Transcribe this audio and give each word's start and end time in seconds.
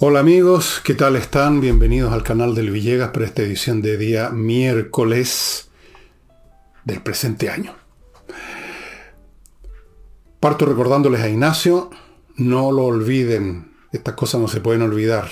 Hola 0.00 0.20
amigos, 0.20 0.80
¿qué 0.84 0.94
tal 0.94 1.16
están? 1.16 1.60
Bienvenidos 1.60 2.12
al 2.12 2.22
canal 2.22 2.54
del 2.54 2.70
Villegas 2.70 3.10
para 3.10 3.26
esta 3.26 3.42
edición 3.42 3.82
de 3.82 3.96
día 3.96 4.30
miércoles 4.30 5.70
del 6.84 7.02
presente 7.02 7.50
año. 7.50 7.74
Parto 10.38 10.66
recordándoles 10.66 11.20
a 11.20 11.28
Ignacio, 11.28 11.90
no 12.36 12.70
lo 12.70 12.84
olviden, 12.84 13.72
estas 13.90 14.14
cosas 14.14 14.40
no 14.40 14.46
se 14.46 14.60
pueden 14.60 14.82
olvidar. 14.82 15.28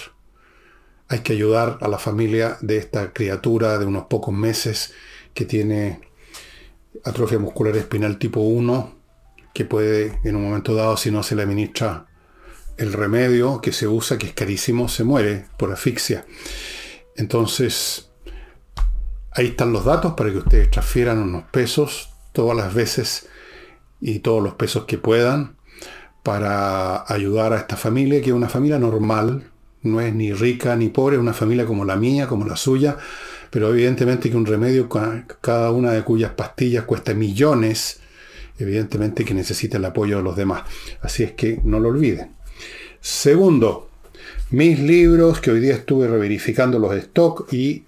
Hay 1.07 1.21
que 1.21 1.35
ayudar 1.35 1.79
a 1.81 1.87
la 1.87 2.01
familia 2.01 2.59
de 2.61 2.79
esta 2.79 3.13
criatura 3.13 3.79
de 3.79 3.87
unos 3.87 4.07
pocos 4.07 4.35
meses 4.35 4.93
que 5.33 5.45
tiene 5.45 6.01
atrofia 7.05 7.39
muscular 7.39 7.77
espinal 7.77 8.19
tipo 8.19 8.41
1, 8.41 8.97
que 9.55 9.65
puede 9.65 10.19
en 10.25 10.35
un 10.35 10.43
momento 10.43 10.75
dado, 10.75 10.97
si 10.97 11.13
no 11.13 11.23
se 11.23 11.37
le 11.37 11.43
administra 11.43 12.09
el 12.77 12.93
remedio 12.93 13.61
que 13.61 13.73
se 13.73 13.89
usa, 13.89 14.19
que 14.19 14.27
es 14.27 14.33
carísimo, 14.33 14.89
se 14.89 15.05
muere 15.05 15.47
por 15.57 15.73
asfixia. 15.73 16.25
Entonces, 17.17 18.11
ahí 19.33 19.49
están 19.49 19.73
los 19.73 19.85
datos 19.85 20.15
para 20.15 20.31
que 20.31 20.39
ustedes 20.39 20.71
transfieran 20.71 21.19
unos 21.19 21.45
pesos 21.45 22.11
todas 22.33 22.57
las 22.57 22.75
veces 22.75 23.29
y 24.01 24.19
todos 24.19 24.43
los 24.43 24.55
pesos 24.55 24.85
que 24.85 24.99
puedan 24.99 25.57
para 26.23 27.11
ayudar 27.11 27.53
a 27.53 27.59
esta 27.59 27.77
familia, 27.77 28.21
que 28.21 28.31
es 28.31 28.37
una 28.37 28.49
familia 28.49 28.79
normal, 28.79 29.51
no 29.83 30.01
es 30.01 30.13
ni 30.13 30.33
rica 30.33 30.77
ni 30.77 30.89
pobre, 30.89 31.17
es 31.17 31.23
una 31.23 31.33
familia 31.33 31.65
como 31.65 31.85
la 31.85 31.97
mía, 31.97 32.27
como 32.27 32.45
la 32.45 32.57
suya, 32.57 32.97
pero 33.51 33.71
evidentemente 33.71 34.29
que 34.29 34.37
un 34.37 34.45
remedio, 34.45 34.89
cada 34.89 35.71
una 35.71 35.93
de 35.93 36.03
cuyas 36.03 36.33
pastillas 36.33 36.85
cuesta 36.85 37.15
millones, 37.15 38.01
evidentemente 38.59 39.25
que 39.25 39.35
necesita 39.35 39.79
el 39.79 39.85
apoyo 39.85 40.19
de 40.19 40.25
los 40.25 40.37
demás. 40.37 40.65
Así 41.01 41.23
es 41.23 41.33
que 41.33 41.61
no 41.65 41.79
lo 41.79 41.89
olviden. 41.91 42.36
Segundo, 43.01 43.89
mis 44.51 44.79
libros 44.79 45.41
que 45.41 45.51
hoy 45.51 45.61
día 45.61 45.75
estuve 45.75 46.09
reverificando 46.09 46.79
los 46.79 46.95
stock 46.95 47.53
y 47.53 47.85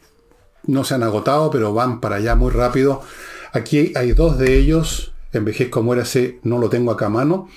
no 0.65 0.85
se 0.85 0.95
han 0.95 1.03
agotado, 1.03 1.51
pero 1.51 1.73
van 1.73 2.01
para 2.01 2.17
allá 2.17 2.35
muy 2.35 2.51
rápido. 2.51 3.03
Aquí 3.53 3.93
hay 3.95 4.13
dos 4.13 4.39
de 4.39 4.59
ellos. 4.59 5.13
Envejezco, 5.33 5.83
muérase, 5.83 6.39
no 6.43 6.59
lo 6.59 6.69
tengo 6.69 6.91
acá 6.91 7.07
a 7.07 7.11
mano. 7.11 7.49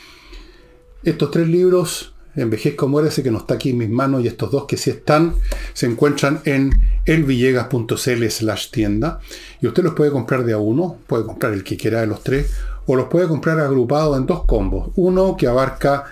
Estos 1.03 1.31
tres 1.31 1.47
libros, 1.47 2.13
Envejezco, 2.35 2.88
muérase, 2.88 3.23
que 3.23 3.31
no 3.31 3.39
está 3.39 3.55
aquí 3.55 3.71
en 3.71 3.80
mis 3.80 3.89
manos, 3.89 4.23
y 4.23 4.27
estos 4.27 4.52
dos 4.52 4.65
que 4.65 4.77
sí 4.77 4.89
están, 4.89 5.36
se 5.73 5.86
encuentran 5.86 6.41
en 6.45 6.71
elvillegas.cl 7.05 8.30
slash 8.30 8.71
tienda. 8.71 9.19
Y 9.61 9.67
usted 9.67 9.83
los 9.83 9.93
puede 9.93 10.11
comprar 10.11 10.45
de 10.45 10.53
a 10.53 10.58
uno, 10.58 10.97
puede 11.08 11.25
comprar 11.25 11.53
el 11.53 11.63
que 11.63 11.75
quiera 11.75 12.02
de 12.02 12.08
los 12.08 12.23
tres, 12.23 12.52
o 12.86 12.95
los 12.95 13.08
puede 13.08 13.27
comprar 13.27 13.59
agrupados 13.59 14.17
en 14.17 14.25
dos 14.25 14.45
combos. 14.45 14.91
Uno 14.95 15.36
que 15.36 15.47
abarca 15.47 16.05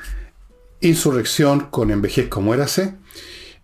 Insurrección 0.82 1.68
con 1.72 1.92
Envejezco 1.92 2.40
Muérase, 2.40 2.94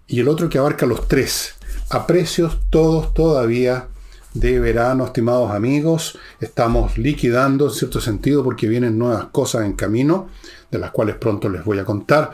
y 0.05 0.19
el 0.19 0.27
otro 0.27 0.49
que 0.49 0.57
abarca 0.57 0.85
los 0.85 1.07
tres, 1.07 1.55
a 1.89 2.07
precios 2.07 2.59
todos 2.69 3.13
todavía 3.13 3.87
de 4.33 4.59
verano, 4.59 5.05
estimados 5.05 5.51
amigos. 5.51 6.19
Estamos 6.41 6.97
liquidando 6.97 7.67
en 7.67 7.71
cierto 7.71 8.01
sentido 8.01 8.43
porque 8.43 8.67
vienen 8.67 8.99
nuevas 8.99 9.27
cosas 9.27 9.63
en 9.63 9.73
camino, 9.73 10.27
de 10.69 10.77
las 10.77 10.91
cuales 10.91 11.15
pronto 11.15 11.47
les 11.47 11.63
voy 11.63 11.79
a 11.79 11.85
contar. 11.85 12.31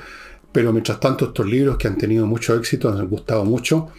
Pero 0.51 0.73
mientras 0.73 0.99
tanto, 0.99 1.25
estos 1.25 1.45
libros 1.45 1.77
que 1.77 1.87
han 1.87 1.99
tenido 1.99 2.25
mucho 2.25 2.55
éxito, 2.55 2.89
han 2.89 3.07
gustado 3.07 3.45
mucho. 3.45 3.89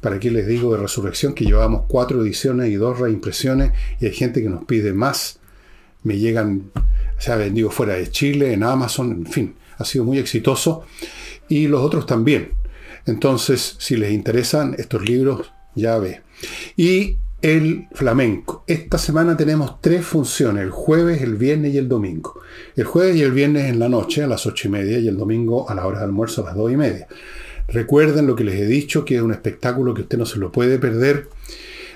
Para 0.00 0.16
aquí 0.16 0.30
les 0.30 0.46
digo 0.46 0.72
de 0.72 0.78
Resurrección 0.78 1.34
que 1.34 1.46
llevamos 1.46 1.82
cuatro 1.88 2.22
ediciones 2.22 2.68
y 2.70 2.76
dos 2.76 3.00
reimpresiones 3.00 3.72
y 3.98 4.06
hay 4.06 4.12
gente 4.12 4.40
que 4.40 4.48
nos 4.48 4.64
pide 4.66 4.92
más. 4.92 5.40
Me 6.04 6.16
llegan, 6.16 6.70
se 7.18 7.32
ha 7.32 7.36
vendido 7.36 7.70
fuera 7.70 7.94
de 7.94 8.08
Chile, 8.08 8.52
en 8.52 8.62
Amazon, 8.62 9.10
en 9.10 9.26
fin 9.26 9.54
ha 9.78 9.84
sido 9.84 10.04
muy 10.04 10.18
exitoso 10.18 10.82
y 11.48 11.68
los 11.68 11.80
otros 11.80 12.06
también. 12.06 12.52
Entonces, 13.06 13.76
si 13.78 13.96
les 13.96 14.12
interesan 14.12 14.74
estos 14.78 15.02
libros, 15.02 15.50
ya 15.74 15.98
ve. 15.98 16.20
Y 16.76 17.16
el 17.40 17.86
flamenco. 17.92 18.64
Esta 18.66 18.98
semana 18.98 19.36
tenemos 19.36 19.80
tres 19.80 20.04
funciones, 20.04 20.64
el 20.64 20.70
jueves, 20.70 21.22
el 21.22 21.36
viernes 21.36 21.72
y 21.72 21.78
el 21.78 21.88
domingo. 21.88 22.40
El 22.74 22.84
jueves 22.84 23.16
y 23.16 23.22
el 23.22 23.32
viernes 23.32 23.66
en 23.66 23.78
la 23.78 23.88
noche 23.88 24.24
a 24.24 24.26
las 24.26 24.44
ocho 24.46 24.68
y 24.68 24.70
media 24.72 24.98
y 24.98 25.08
el 25.08 25.16
domingo 25.16 25.70
a 25.70 25.74
la 25.74 25.86
hora 25.86 26.00
de 26.00 26.04
almuerzo 26.04 26.42
a 26.42 26.46
las 26.46 26.56
dos 26.56 26.72
y 26.72 26.76
media. 26.76 27.06
Recuerden 27.68 28.26
lo 28.26 28.34
que 28.34 28.44
les 28.44 28.56
he 28.56 28.66
dicho, 28.66 29.04
que 29.04 29.16
es 29.16 29.22
un 29.22 29.32
espectáculo 29.32 29.94
que 29.94 30.02
usted 30.02 30.18
no 30.18 30.26
se 30.26 30.38
lo 30.38 30.50
puede 30.50 30.78
perder. 30.78 31.28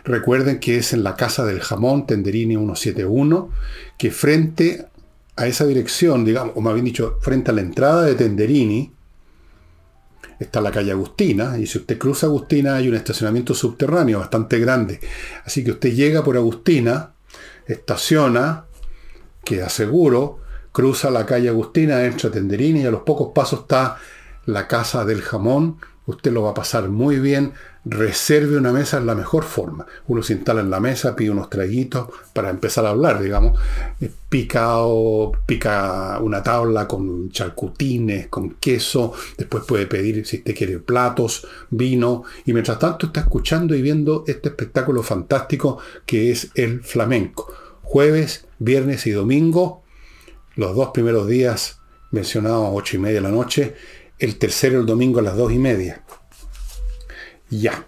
Recuerden 0.04 0.60
que 0.60 0.78
es 0.78 0.92
en 0.92 1.02
la 1.02 1.16
Casa 1.16 1.44
del 1.44 1.60
Jamón, 1.60 2.06
Tenderini 2.06 2.54
171, 2.54 3.50
que 3.98 4.10
frente 4.10 4.86
a 5.42 5.48
esa 5.48 5.66
dirección, 5.66 6.24
digamos, 6.24 6.56
o 6.56 6.60
más 6.60 6.74
bien 6.74 6.84
dicho, 6.84 7.18
frente 7.20 7.50
a 7.50 7.54
la 7.54 7.62
entrada 7.62 8.02
de 8.02 8.14
Tenderini, 8.14 8.92
está 10.38 10.60
la 10.60 10.70
calle 10.70 10.92
Agustina, 10.92 11.58
y 11.58 11.66
si 11.66 11.78
usted 11.78 11.98
cruza 11.98 12.26
Agustina 12.26 12.76
hay 12.76 12.88
un 12.88 12.94
estacionamiento 12.94 13.52
subterráneo 13.52 14.20
bastante 14.20 14.60
grande. 14.60 15.00
Así 15.44 15.64
que 15.64 15.72
usted 15.72 15.92
llega 15.94 16.22
por 16.22 16.36
Agustina, 16.36 17.14
estaciona, 17.66 18.66
queda 19.44 19.68
seguro, 19.68 20.38
cruza 20.70 21.10
la 21.10 21.26
calle 21.26 21.48
Agustina, 21.48 22.04
entra 22.04 22.28
a 22.28 22.32
Tenderini 22.32 22.82
y 22.82 22.86
a 22.86 22.92
los 22.92 23.02
pocos 23.02 23.32
pasos 23.34 23.62
está 23.62 23.96
la 24.46 24.68
casa 24.68 25.04
del 25.04 25.22
jamón. 25.22 25.78
Usted 26.06 26.32
lo 26.32 26.42
va 26.42 26.50
a 26.50 26.54
pasar 26.54 26.88
muy 26.88 27.18
bien, 27.18 27.52
reserve 27.84 28.56
una 28.56 28.72
mesa 28.72 28.98
en 28.98 29.06
la 29.06 29.14
mejor 29.14 29.44
forma. 29.44 29.86
Uno 30.06 30.22
se 30.22 30.34
instala 30.34 30.60
en 30.60 30.70
la 30.70 30.80
mesa, 30.80 31.16
pide 31.16 31.30
unos 31.30 31.50
traguitos 31.50 32.08
para 32.32 32.50
empezar 32.50 32.86
a 32.86 32.90
hablar, 32.90 33.20
digamos. 33.20 33.58
Eh, 34.00 34.10
pica, 34.28 34.76
pica 35.46 36.18
una 36.20 36.42
tabla 36.42 36.86
con 36.86 37.30
charcutines, 37.30 38.28
con 38.28 38.54
queso. 38.54 39.12
Después 39.36 39.64
puede 39.64 39.86
pedir, 39.86 40.24
si 40.26 40.38
usted 40.38 40.54
quiere, 40.54 40.78
platos, 40.78 41.46
vino. 41.70 42.24
Y 42.46 42.52
mientras 42.52 42.78
tanto 42.78 43.06
está 43.06 43.20
escuchando 43.20 43.74
y 43.74 43.82
viendo 43.82 44.24
este 44.26 44.50
espectáculo 44.50 45.02
fantástico 45.02 45.78
que 46.06 46.30
es 46.30 46.50
el 46.54 46.82
flamenco. 46.82 47.52
Jueves, 47.82 48.46
viernes 48.58 49.06
y 49.06 49.10
domingo. 49.10 49.82
Los 50.54 50.76
dos 50.76 50.90
primeros 50.92 51.26
días 51.26 51.80
mencionados 52.10 52.68
ocho 52.72 52.96
y 52.96 53.00
media 53.00 53.16
de 53.16 53.22
la 53.22 53.30
noche. 53.30 53.74
El 54.18 54.38
tercero 54.38 54.78
el 54.78 54.86
domingo 54.86 55.18
a 55.18 55.22
las 55.22 55.36
dos 55.36 55.52
y 55.52 55.58
media 55.58 56.04
ya. 57.52 57.86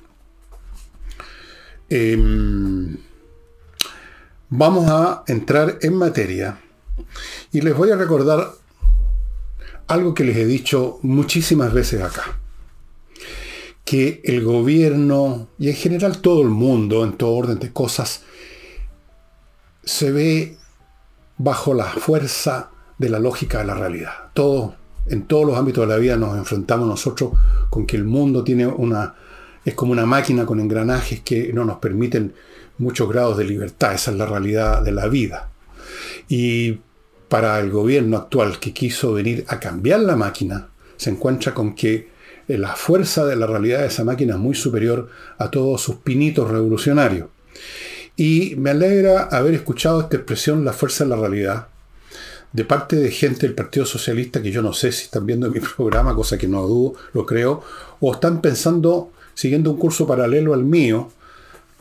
Em, 1.89 2.97
vamos 4.51 4.89
a 4.89 5.25
entrar 5.27 5.79
en 5.81 5.95
materia 5.95 6.61
y 7.51 7.61
les 7.61 7.77
voy 7.77 7.91
a 7.91 7.97
recordar 7.97 8.53
algo 9.87 10.15
que 10.15 10.25
les 10.25 10.37
he 10.37 10.47
dicho 10.47 10.99
muchísimas 11.03 11.73
veces 11.73 12.03
acá. 12.03 12.39
Que 13.85 14.23
el 14.25 14.43
gobierno 14.45 15.49
y 15.59 15.69
en 15.69 15.77
general 15.77 16.19
todo 16.19 16.43
el 16.43 16.49
mundo, 16.49 17.05
en 17.05 17.13
todo 17.15 17.33
orden 17.33 17.59
de 17.59 17.73
cosas, 17.73 18.23
se 19.83 20.11
ve 20.11 20.57
bajo 21.37 21.75
la 21.75 21.85
fuerza 21.85 22.71
de 22.99 23.11
la 23.11 23.19
lógica 23.19 23.59
de 23.59 23.65
la 23.67 23.75
realidad. 23.75 24.31
Todo, 24.33 24.77
en 25.07 25.27
todos 25.27 25.47
los 25.47 25.59
ámbitos 25.59 25.87
de 25.87 25.95
la 25.95 25.99
vida 25.99 26.17
nos 26.17 26.37
enfrentamos 26.37 26.89
nosotros 26.89 27.33
con 27.69 27.87
que 27.87 27.97
el 27.97 28.05
mundo 28.05 28.43
tiene 28.43 28.67
una 28.67 29.15
es 29.65 29.75
como 29.75 29.93
una 29.93 30.07
máquina 30.07 30.45
con 30.45 30.61
engranajes 30.61 31.21
que 31.21 31.53
no 31.53 31.65
nos 31.65 31.79
permiten 31.79 32.35
muchos 32.79 33.09
grados 33.09 33.39
de 33.39 33.45
libertad. 33.45 33.95
Esa 33.95 34.11
es 34.11 34.17
la 34.17 34.27
realidad 34.27 34.83
de 34.83 34.93
la 34.93 35.09
vida. 35.09 35.51
Y 36.29 36.81
para 37.29 37.59
el 37.61 37.71
gobierno 37.71 38.17
actual 38.17 38.59
que 38.61 38.73
quiso 38.73 39.13
venir 39.13 39.45
a 39.49 39.59
cambiar 39.59 40.01
la 40.01 40.17
máquina, 40.17 40.69
se 40.97 41.11
encuentra 41.11 41.55
con 41.55 41.75
que 41.75 42.09
la 42.47 42.77
fuerza 42.77 43.25
de 43.25 43.37
la 43.37 43.47
realidad 43.47 43.81
de 43.81 43.87
esa 43.87 44.05
máquina 44.05 44.35
es 44.35 44.41
muy 44.41 44.55
superior 44.55 45.09
a 45.39 45.51
todos 45.51 45.81
sus 45.81 45.97
pinitos 45.97 46.51
revolucionarios. 46.51 47.29
Y 48.17 48.55
me 48.57 48.71
alegra 48.71 49.25
haber 49.25 49.55
escuchado 49.55 50.03
esta 50.03 50.17
expresión, 50.17 50.65
la 50.65 50.73
fuerza 50.73 51.05
de 51.05 51.11
la 51.11 51.17
realidad, 51.17 51.69
de 52.53 52.65
parte 52.65 52.97
de 52.97 53.11
gente 53.11 53.47
del 53.47 53.55
Partido 53.55 53.85
Socialista 53.85 54.41
que 54.41 54.53
yo 54.53 54.63
no 54.63 54.73
sé 54.73 54.93
si 54.93 55.05
están 55.05 55.27
viendo 55.27 55.51
mi 55.51 55.61
programa, 55.77 56.15
cosa 56.15 56.39
que 56.39 56.47
no 56.47 56.63
dudo, 56.67 56.95
lo 57.13 57.27
creo, 57.27 57.63
o 57.99 58.13
están 58.13 58.41
pensando 58.41 59.11
siguiendo 59.35 59.71
un 59.71 59.79
curso 59.79 60.07
paralelo 60.07 60.55
al 60.55 60.65
mío, 60.65 61.11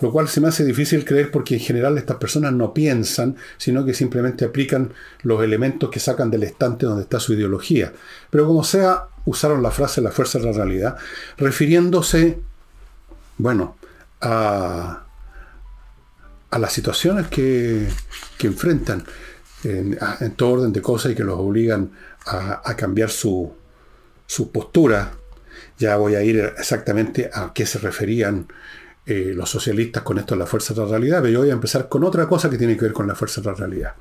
lo 0.01 0.11
cual 0.11 0.27
se 0.27 0.41
me 0.41 0.49
hace 0.49 0.65
difícil 0.65 1.05
creer 1.05 1.31
porque 1.31 1.55
en 1.55 1.61
general 1.61 1.97
estas 1.97 2.17
personas 2.17 2.51
no 2.53 2.73
piensan, 2.73 3.37
sino 3.57 3.85
que 3.85 3.93
simplemente 3.93 4.43
aplican 4.43 4.91
los 5.21 5.41
elementos 5.43 5.89
que 5.89 5.99
sacan 5.99 6.29
del 6.29 6.43
estante 6.43 6.85
donde 6.85 7.03
está 7.03 7.19
su 7.19 7.33
ideología. 7.33 7.93
Pero 8.29 8.45
como 8.45 8.63
sea, 8.63 9.05
usaron 9.25 9.63
la 9.63 9.71
frase 9.71 10.01
la 10.01 10.11
fuerza 10.11 10.39
de 10.39 10.45
la 10.45 10.51
realidad, 10.51 10.97
refiriéndose, 11.37 12.39
bueno, 13.37 13.77
a, 14.19 15.03
a 16.53 16.59
las 16.59 16.71
situaciones 16.71 17.27
que, 17.27 17.87
enfrentan 18.41 19.03
en, 19.63 19.97
todo 20.35 20.51
orden 20.51 20.73
de 20.73 20.81
cosas 20.81 21.13
y 21.13 21.15
que 21.15 21.23
los 21.23 21.39
obligan 21.39 21.91
a, 22.27 22.75
cambiar 22.75 23.09
su, 23.09 23.51
su 24.27 24.51
postura 24.51 25.13
ya 25.77 25.97
voy 25.97 26.15
a 26.15 26.23
ir 26.23 26.53
exactamente 26.57 27.29
a 27.33 27.51
qué 27.53 27.65
se 27.65 27.79
referían 27.79 28.47
eh, 29.05 29.33
los 29.35 29.49
socialistas 29.49 30.03
con 30.03 30.17
esto 30.17 30.35
de 30.35 30.39
la 30.39 30.45
fuerza 30.45 30.73
de 30.73 30.81
la 30.81 30.87
realidad, 30.87 31.19
pero 31.21 31.33
yo 31.33 31.39
voy 31.39 31.49
a 31.49 31.53
empezar 31.53 31.89
con 31.89 32.03
otra 32.03 32.27
cosa 32.27 32.49
que 32.49 32.57
tiene 32.57 32.77
que 32.77 32.85
ver 32.85 32.93
con 32.93 33.07
la 33.07 33.15
fuerza 33.15 33.41
de 33.41 33.47
la 33.47 33.53
realidad. 33.53 33.95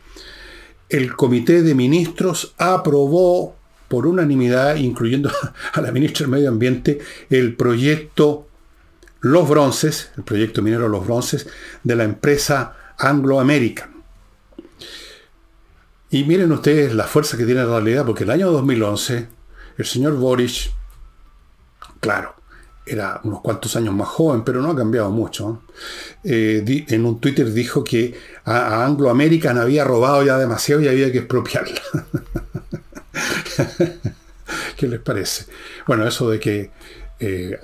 El 0.89 1.17
comité 1.17 1.63
de 1.63 1.75
ministros 1.75 2.55
aprobó 2.59 3.57
por 3.89 4.07
unanimidad, 4.07 4.77
incluyendo 4.77 5.31
a 5.73 5.81
la 5.81 5.91
ministra 5.91 6.25
del 6.25 6.31
Medio 6.31 6.49
Ambiente, 6.49 7.01
el 7.31 7.57
proyecto 7.57 8.47
Los 9.21 9.49
Bronces, 9.49 10.13
el 10.17 10.23
proyecto 10.23 10.63
minero 10.63 10.89
Los 10.89 11.05
Bronces, 11.05 11.49
de 11.83 11.97
la 11.97 12.05
empresa 12.05 12.77
Anglo 12.99 13.41
American. 13.41 13.91
Y 16.11 16.25
miren 16.25 16.53
ustedes 16.53 16.95
la 16.95 17.05
fuerza 17.05 17.37
que 17.37 17.45
tiene 17.45 17.65
la 17.65 17.71
realidad, 17.71 18.07
porque 18.07 18.25
el 18.25 18.31
año 18.31 18.53
2011, 18.53 19.27
el 19.79 19.85
señor 19.85 20.17
Boris, 20.17 20.71
claro, 22.03 22.35
era 22.85 23.21
unos 23.23 23.41
cuantos 23.43 23.77
años 23.77 23.95
más 23.95 24.09
joven, 24.09 24.43
pero 24.43 24.61
no 24.61 24.73
ha 24.73 24.77
cambiado 24.77 25.09
mucho. 25.11 25.63
Eh, 26.25 26.85
en 26.89 27.07
un 27.07 27.21
Twitter 27.21 27.53
dijo 27.53 27.85
que 27.85 28.19
a, 28.45 28.85
Anglo 28.85 29.09
American 29.09 29.57
había 29.57 29.85
robado 29.85 30.25
ya 30.25 30.37
demasiado 30.37 30.83
y 30.83 30.89
había 30.89 31.13
que 31.13 31.19
expropiarla. 31.19 31.81
¿Qué 34.77 34.89
les 34.89 34.99
parece? 34.99 35.47
Bueno, 35.87 36.05
eso 36.07 36.29
de 36.29 36.41
que 36.41 36.73
eh, 37.21 37.57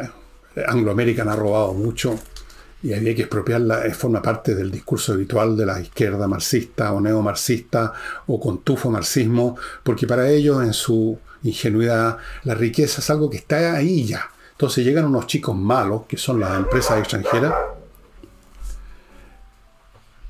Anglo 0.69 0.93
American 0.93 1.29
ha 1.29 1.35
robado 1.35 1.75
mucho 1.75 2.17
y 2.81 2.95
había 2.95 3.13
que 3.17 3.23
expropiarla 3.23 3.87
eh, 3.87 3.95
forma 3.95 4.23
parte 4.23 4.55
del 4.55 4.71
discurso 4.71 5.15
habitual 5.15 5.57
de 5.57 5.67
la 5.67 5.81
izquierda 5.81 6.29
marxista 6.29 6.93
o 6.93 7.01
neomarxista 7.01 7.93
o 8.29 8.39
con 8.39 8.63
tufo 8.63 8.89
marxismo, 8.89 9.57
porque 9.83 10.07
para 10.07 10.31
ellos 10.31 10.63
en 10.63 10.73
su 10.73 11.19
ingenuidad 11.43 12.19
la 12.45 12.55
riqueza 12.55 13.01
es 13.01 13.11
algo 13.11 13.31
que 13.31 13.39
está 13.39 13.75
ahí 13.75 14.05
ya. 14.05 14.29
Entonces 14.53 14.85
llegan 14.85 15.05
unos 15.05 15.27
chicos 15.27 15.57
malos, 15.57 16.03
que 16.09 16.17
son 16.17 16.41
las 16.41 16.57
empresas 16.57 16.99
extranjeras, 16.99 17.55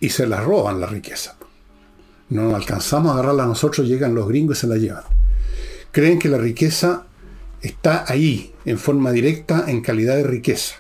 y 0.00 0.10
se 0.10 0.26
las 0.26 0.44
roban 0.44 0.80
la 0.80 0.86
riqueza. 0.86 1.36
No 2.28 2.54
alcanzamos 2.54 3.10
a 3.10 3.14
agarrarla 3.14 3.46
nosotros, 3.46 3.88
llegan 3.88 4.14
los 4.14 4.28
gringos 4.28 4.58
y 4.58 4.60
se 4.60 4.66
la 4.66 4.76
llevan. 4.76 5.04
Creen 5.92 6.18
que 6.18 6.28
la 6.28 6.38
riqueza 6.38 7.04
está 7.62 8.04
ahí, 8.06 8.54
en 8.66 8.78
forma 8.78 9.12
directa, 9.12 9.64
en 9.66 9.80
calidad 9.80 10.16
de 10.16 10.24
riqueza 10.24 10.76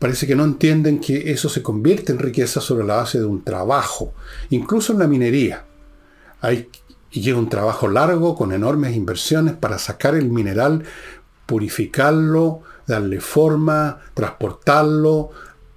parece 0.00 0.26
que 0.26 0.34
no 0.34 0.44
entienden 0.44 0.98
que 0.98 1.30
eso 1.30 1.50
se 1.50 1.62
convierte 1.62 2.10
en 2.10 2.18
riqueza 2.18 2.62
sobre 2.62 2.86
la 2.86 2.96
base 2.96 3.18
de 3.18 3.26
un 3.26 3.44
trabajo, 3.44 4.14
incluso 4.48 4.94
en 4.94 4.98
la 4.98 5.06
minería. 5.06 5.66
Hay, 6.40 6.70
y 7.12 7.20
lleva 7.20 7.38
un 7.38 7.48
trabajo 7.48 7.88
largo 7.88 8.34
con 8.34 8.52
enormes 8.52 8.94
inversiones 8.94 9.54
para 9.54 9.78
sacar 9.78 10.14
el 10.14 10.30
mineral, 10.30 10.84
purificarlo, 11.46 12.62
darle 12.86 13.20
forma, 13.20 13.98
transportarlo. 14.14 15.30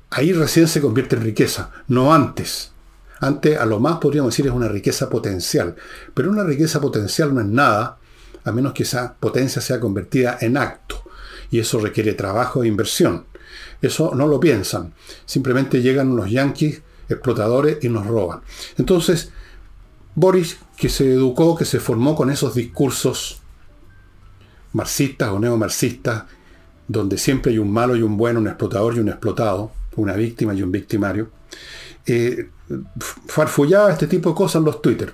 Ahí 0.10 0.34
recién 0.34 0.68
se 0.68 0.82
convierte 0.82 1.16
en 1.16 1.24
riqueza, 1.24 1.72
no 1.88 2.14
antes. 2.14 2.72
Antes, 3.20 3.58
a 3.58 3.66
lo 3.66 3.80
más 3.80 3.98
podríamos 4.00 4.34
decir, 4.34 4.48
es 4.48 4.52
una 4.52 4.68
riqueza 4.68 5.10
potencial. 5.10 5.76
Pero 6.14 6.30
una 6.30 6.44
riqueza 6.44 6.82
potencial 6.82 7.34
no 7.34 7.42
es 7.42 7.48
nada, 7.48 7.98
a 8.44 8.52
menos 8.52 8.74
que 8.74 8.84
esa 8.84 9.16
potencia 9.16 9.62
sea 9.62 9.80
convertida 9.80 10.38
en 10.42 10.58
acto. 10.58 11.02
Y 11.50 11.60
eso 11.60 11.80
requiere 11.80 12.14
trabajo 12.14 12.64
e 12.64 12.68
inversión. 12.68 13.26
Eso 13.82 14.14
no 14.14 14.28
lo 14.28 14.40
piensan. 14.40 14.94
Simplemente 15.26 15.82
llegan 15.82 16.16
los 16.16 16.30
yanquis 16.30 16.82
explotadores 17.10 17.78
y 17.82 17.90
nos 17.90 18.06
roban. 18.06 18.42
Entonces, 18.78 19.32
Boris, 20.16 20.58
que 20.78 20.90
se 20.90 21.12
educó, 21.12 21.56
que 21.56 21.66
se 21.66 21.80
formó 21.80 22.16
con 22.16 22.30
esos 22.30 22.54
discursos 22.54 23.42
marxistas 24.74 25.30
o 25.30 25.40
neomarxistas, 25.40 26.24
donde 26.88 27.18
siempre 27.18 27.52
hay 27.52 27.58
un 27.58 27.72
malo 27.72 27.96
y 27.96 28.02
un 28.02 28.18
bueno, 28.18 28.40
un 28.40 28.48
explotador 28.48 28.96
y 28.96 29.00
un 29.00 29.10
explotado, 29.10 29.72
una 29.96 30.14
víctima 30.14 30.54
y 30.54 30.62
un 30.62 30.72
victimario, 30.72 31.30
eh, 32.06 32.50
farfullaba 33.28 33.92
este 33.92 34.08
tipo 34.08 34.30
de 34.30 34.36
cosas 34.36 34.60
en 34.60 34.66
los 34.66 34.82
Twitter, 34.82 35.14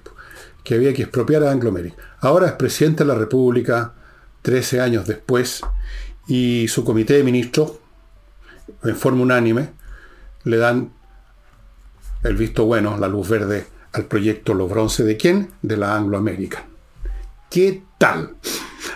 que 0.64 0.76
había 0.76 0.94
que 0.94 1.04
expropiar 1.04 1.44
a 1.44 1.52
Anglo 1.52 1.74
Ahora 2.20 2.48
es 2.48 2.54
presidente 2.54 3.04
de 3.04 3.08
la 3.08 3.16
República, 3.16 3.94
13 4.42 4.82
años 4.82 5.08
después, 5.08 5.62
y 6.28 6.68
su 6.68 6.84
comité 6.84 7.16
de 7.16 7.24
ministros, 7.24 7.74
en 8.84 8.96
forma 8.96 9.22
unánime, 9.24 9.70
le 10.44 10.58
dan 10.58 10.92
el 12.24 12.36
visto 12.36 12.66
bueno, 12.66 12.98
la 12.98 13.08
luz 13.08 13.30
verde 13.30 13.66
al 13.94 14.06
proyecto 14.06 14.54
Los 14.54 14.70
Bronce 14.70 15.04
de 15.04 15.18
quién? 15.18 15.52
De 15.62 15.78
la 15.78 15.96
Anglo 15.96 16.18
American. 16.18 16.64
¿Qué 17.50 17.84
tal? 17.98 18.36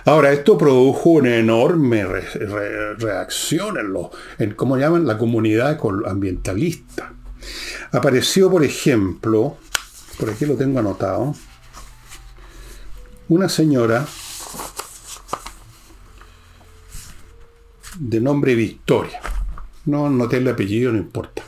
Ahora, 0.06 0.32
esto 0.32 0.58
produjo 0.58 1.12
una 1.12 1.38
enorme 1.38 2.06
reacción 2.06 3.78
en, 3.78 3.94
lo, 3.94 4.12
en, 4.38 4.54
¿cómo 4.54 4.78
llaman? 4.78 5.08
La 5.08 5.18
comunidad 5.18 5.80
ambientalista. 6.06 7.14
Apareció, 7.92 8.52
por 8.52 8.64
ejemplo, 8.64 9.58
por 10.20 10.30
aquí 10.30 10.46
lo 10.46 10.56
tengo 10.56 10.80
anotado, 10.80 11.36
una 13.30 13.50
señora 13.50 14.06
de 18.00 18.20
nombre 18.22 18.56
Victoria. 18.56 19.20
No 19.86 20.10
noté 20.10 20.38
el 20.38 20.48
apellido, 20.48 20.92
no 20.92 20.98
importa. 20.98 21.44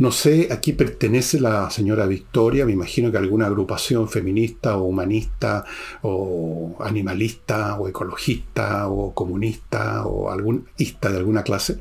No 0.00 0.12
sé 0.12 0.48
a 0.50 0.60
quién 0.60 0.78
pertenece 0.78 1.38
la 1.38 1.68
señora 1.68 2.06
Victoria, 2.06 2.64
me 2.64 2.72
imagino 2.72 3.12
que 3.12 3.18
alguna 3.18 3.44
agrupación 3.44 4.08
feminista 4.08 4.78
o 4.78 4.84
humanista 4.84 5.66
o 6.00 6.74
animalista 6.80 7.78
o 7.78 7.86
ecologista 7.86 8.88
o 8.88 9.12
comunista 9.12 10.06
o 10.06 10.30
algún 10.30 10.66
ista 10.78 11.10
de 11.10 11.18
alguna 11.18 11.42
clase, 11.42 11.76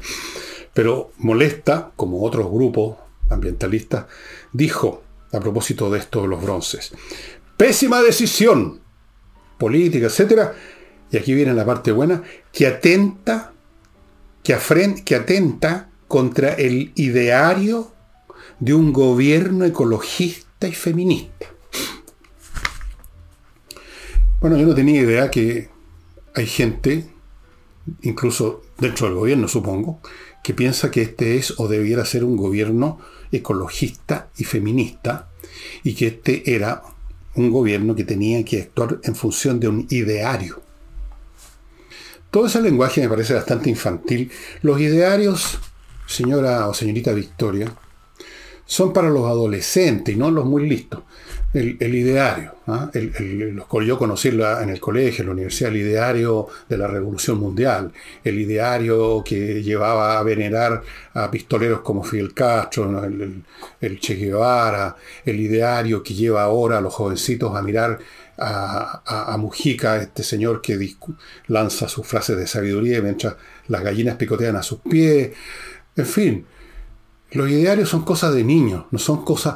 pero 0.74 1.14
molesta, 1.20 1.92
como 1.96 2.22
otros 2.22 2.52
grupos 2.52 2.98
ambientalistas, 3.30 4.08
dijo 4.52 5.02
a 5.32 5.40
propósito 5.40 5.90
de 5.90 6.00
esto 6.00 6.24
de 6.24 6.28
los 6.28 6.42
bronces, 6.42 6.92
pésima 7.56 8.02
decisión 8.02 8.82
política, 9.58 10.08
etcétera, 10.08 10.56
y 11.10 11.16
aquí 11.16 11.34
viene 11.34 11.54
la 11.54 11.66
parte 11.66 11.94
buena, 11.94 12.22
que 12.52 12.68
atenta 12.68 13.54
que, 14.44 14.54
atenta 14.54 15.90
contra 16.10 16.54
el 16.56 16.92
ideario 16.96 17.94
de 18.60 18.74
un 18.74 18.92
gobierno 18.92 19.66
ecologista 19.66 20.68
y 20.68 20.74
feminista. 20.74 21.48
Bueno, 24.42 24.58
yo 24.58 24.66
no 24.66 24.76
tenía 24.76 25.02
idea 25.02 25.30
que 25.30 25.70
hay 26.36 26.46
gente, 26.46 27.10
incluso 28.02 28.62
dentro 28.78 29.08
del 29.08 29.16
gobierno 29.16 29.48
supongo, 29.48 30.00
que 30.44 30.54
piensa 30.54 30.92
que 30.92 31.02
este 31.02 31.38
es 31.38 31.60
o 31.60 31.68
debiera 31.68 32.06
ser 32.06 32.24
un 32.24 32.38
gobierno 32.38 33.00
ecologista 33.32 34.30
y 34.38 34.46
feminista 34.46 35.30
y 35.84 35.94
que 35.94 36.08
este 36.08 36.56
era 36.56 36.82
un 37.36 37.52
gobierno 37.52 37.96
que 37.96 38.04
tenía 38.04 38.44
que 38.44 38.62
actuar 38.62 39.00
en 39.04 39.16
función 39.16 39.60
de 39.60 39.68
un 39.68 39.88
ideario. 39.90 40.62
Todo 42.32 42.46
ese 42.46 42.62
lenguaje 42.62 43.02
me 43.02 43.10
parece 43.10 43.34
bastante 43.34 43.70
infantil. 43.70 44.32
Los 44.62 44.80
idearios, 44.80 45.60
señora 46.06 46.68
o 46.68 46.74
señorita 46.74 47.12
Victoria, 47.12 47.74
son 48.70 48.94
para 48.94 49.10
los 49.10 49.26
adolescentes 49.26 50.14
y 50.14 50.18
no 50.18 50.30
los 50.30 50.46
muy 50.46 50.70
listos. 50.70 51.02
El, 51.52 51.96
ideario, 51.96 52.54
¿ah? 52.68 52.92
yo 52.94 53.98
conocí 53.98 54.28
en 54.28 54.70
el 54.70 54.80
colegio, 54.80 55.24
en 55.24 55.30
la 55.30 55.34
universidad, 55.34 55.72
el 55.72 55.78
ideario 55.78 56.48
de 56.70 56.78
la 56.78 56.86
Revolución 56.86 57.40
Mundial, 57.40 57.92
el 58.24 58.38
ideario 58.38 59.24
que 59.26 59.64
llevaba 59.64 60.20
a 60.20 60.22
venerar 60.24 60.84
a 61.16 61.32
pistoleros 61.32 61.82
como 61.82 62.04
Fidel 62.04 62.36
Castro, 62.36 63.04
el, 63.04 64.00
Che 64.00 64.14
Guevara, 64.14 64.96
el 65.26 65.40
ideario 65.40 66.04
que 66.04 66.14
lleva 66.14 66.44
ahora 66.44 66.78
a 66.78 66.82
los 66.82 66.94
jovencitos 66.94 67.56
a 67.56 67.64
mirar 67.64 67.98
a, 68.38 69.36
Mujica, 69.40 69.98
este 69.98 70.22
señor 70.22 70.62
que 70.62 70.78
lanza 71.48 71.88
sus 71.88 72.06
frases 72.06 72.38
de 72.38 72.46
sabiduría 72.46 73.02
mientras 73.02 73.36
las 73.68 73.82
gallinas 73.82 74.18
picotean 74.18 74.58
a 74.58 74.62
sus 74.62 74.82
pies. 74.82 75.32
En 75.96 76.06
fin, 76.06 76.46
los 77.32 77.50
idearios 77.50 77.90
son 77.90 78.04
cosas 78.04 78.34
de 78.34 78.44
niños, 78.44 78.86
no 78.92 79.00
son 79.00 79.24
cosas 79.24 79.56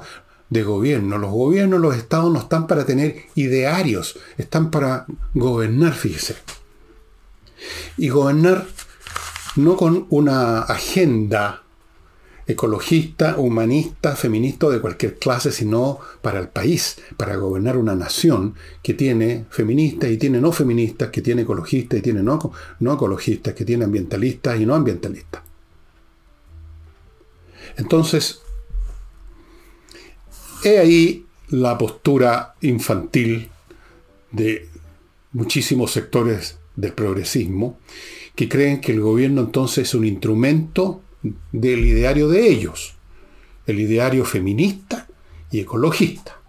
de 0.49 0.63
gobierno. 0.63 1.17
Los 1.17 1.31
gobiernos, 1.31 1.81
los 1.81 1.95
estados 1.95 2.31
no 2.31 2.39
están 2.39 2.67
para 2.67 2.85
tener 2.85 3.23
idearios, 3.35 4.19
están 4.37 4.71
para 4.71 5.05
gobernar, 5.33 5.93
fíjese. 5.93 6.35
Y 7.97 8.09
gobernar 8.09 8.67
no 9.55 9.77
con 9.77 10.07
una 10.09 10.61
agenda 10.61 11.63
ecologista, 12.45 13.37
humanista, 13.37 14.15
feminista 14.15 14.69
de 14.69 14.81
cualquier 14.81 15.17
clase, 15.17 15.51
sino 15.51 15.99
para 16.21 16.39
el 16.39 16.49
país, 16.49 16.97
para 17.17 17.35
gobernar 17.37 17.77
una 17.77 17.95
nación 17.95 18.55
que 18.81 18.93
tiene 18.93 19.45
feministas 19.49 20.11
y 20.11 20.17
tiene 20.17 20.41
no 20.41 20.51
feministas, 20.51 21.09
que 21.09 21.21
tiene 21.21 21.43
ecologistas 21.43 21.99
y 21.99 22.01
tiene 22.01 22.21
no, 22.21 22.51
no 22.79 22.93
ecologistas, 22.93 23.53
que 23.53 23.65
tiene 23.65 23.85
ambientalistas 23.85 24.59
y 24.59 24.65
no 24.65 24.75
ambientalistas. 24.75 25.41
Entonces, 27.77 28.41
he 30.63 30.79
ahí 30.79 31.25
la 31.49 31.77
postura 31.77 32.55
infantil 32.61 33.49
de 34.31 34.69
muchísimos 35.33 35.91
sectores 35.91 36.57
del 36.75 36.93
progresismo 36.93 37.79
que 38.35 38.49
creen 38.49 38.81
que 38.81 38.91
el 38.91 39.01
gobierno 39.01 39.41
entonces 39.41 39.87
es 39.87 39.93
un 39.93 40.05
instrumento 40.05 41.01
del 41.51 41.85
ideario 41.85 42.27
de 42.27 42.47
ellos, 42.47 42.95
el 43.67 43.79
ideario 43.79 44.25
feminista 44.25 45.07
y 45.51 45.59
ecologista. 45.59 46.39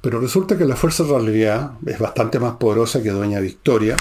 Pero 0.00 0.20
resulta 0.20 0.58
que 0.58 0.66
la 0.66 0.76
fuerza 0.76 1.04
de 1.04 1.12
realidad 1.12 1.72
es 1.86 1.98
bastante 1.98 2.38
más 2.38 2.56
poderosa 2.56 3.02
que 3.02 3.10
Doña 3.10 3.40
Victoria 3.40 3.96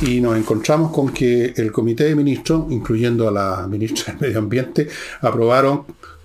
y 0.00 0.20
nos 0.20 0.36
encontramos 0.36 0.92
con 0.92 1.12
que 1.12 1.52
el 1.56 1.72
comité 1.72 2.04
de 2.04 2.14
ministros, 2.14 2.70
incluyendo 2.70 3.28
a 3.28 3.32
la 3.32 3.66
ministra 3.66 4.12
del 4.12 4.20
Medio 4.20 4.38
Ambiente, 4.38 4.88
aprobaron 5.20 5.84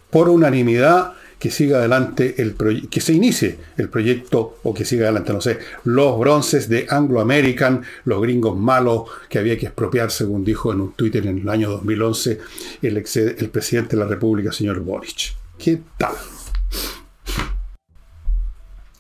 por 0.10 0.30
unanimidad 0.30 1.14
que 1.40 1.52
siga 1.52 1.80
adelante 1.80 2.42
el 2.42 2.56
que 2.90 3.02
se 3.02 3.12
inicie 3.14 3.60
el 3.76 3.90
proyecto 3.90 4.60
o 4.64 4.74
que 4.74 4.86
siga 4.86 5.06
adelante, 5.06 5.34
no 5.34 5.42
sé, 5.42 5.60
los 5.84 6.18
bronces 6.18 6.70
de 6.70 6.86
Anglo 6.90 7.20
American, 7.20 7.84
los 8.06 8.22
gringos 8.22 8.58
malos 8.58 9.10
que 9.28 9.40
había 9.40 9.58
que 9.58 9.66
expropiar, 9.66 10.10
según 10.10 10.46
dijo 10.46 10.72
en 10.72 10.80
un 10.80 10.94
Twitter 10.94 11.26
en 11.28 11.40
el 11.40 11.50
año 11.50 11.70
2011 11.72 12.40
el, 12.82 12.98
el 12.98 13.50
presidente 13.50 13.98
de 13.98 14.04
la 14.04 14.08
República, 14.08 14.54
señor 14.54 14.80
Boric. 14.80 15.36
¿Qué 15.58 15.82
tal? 15.98 16.14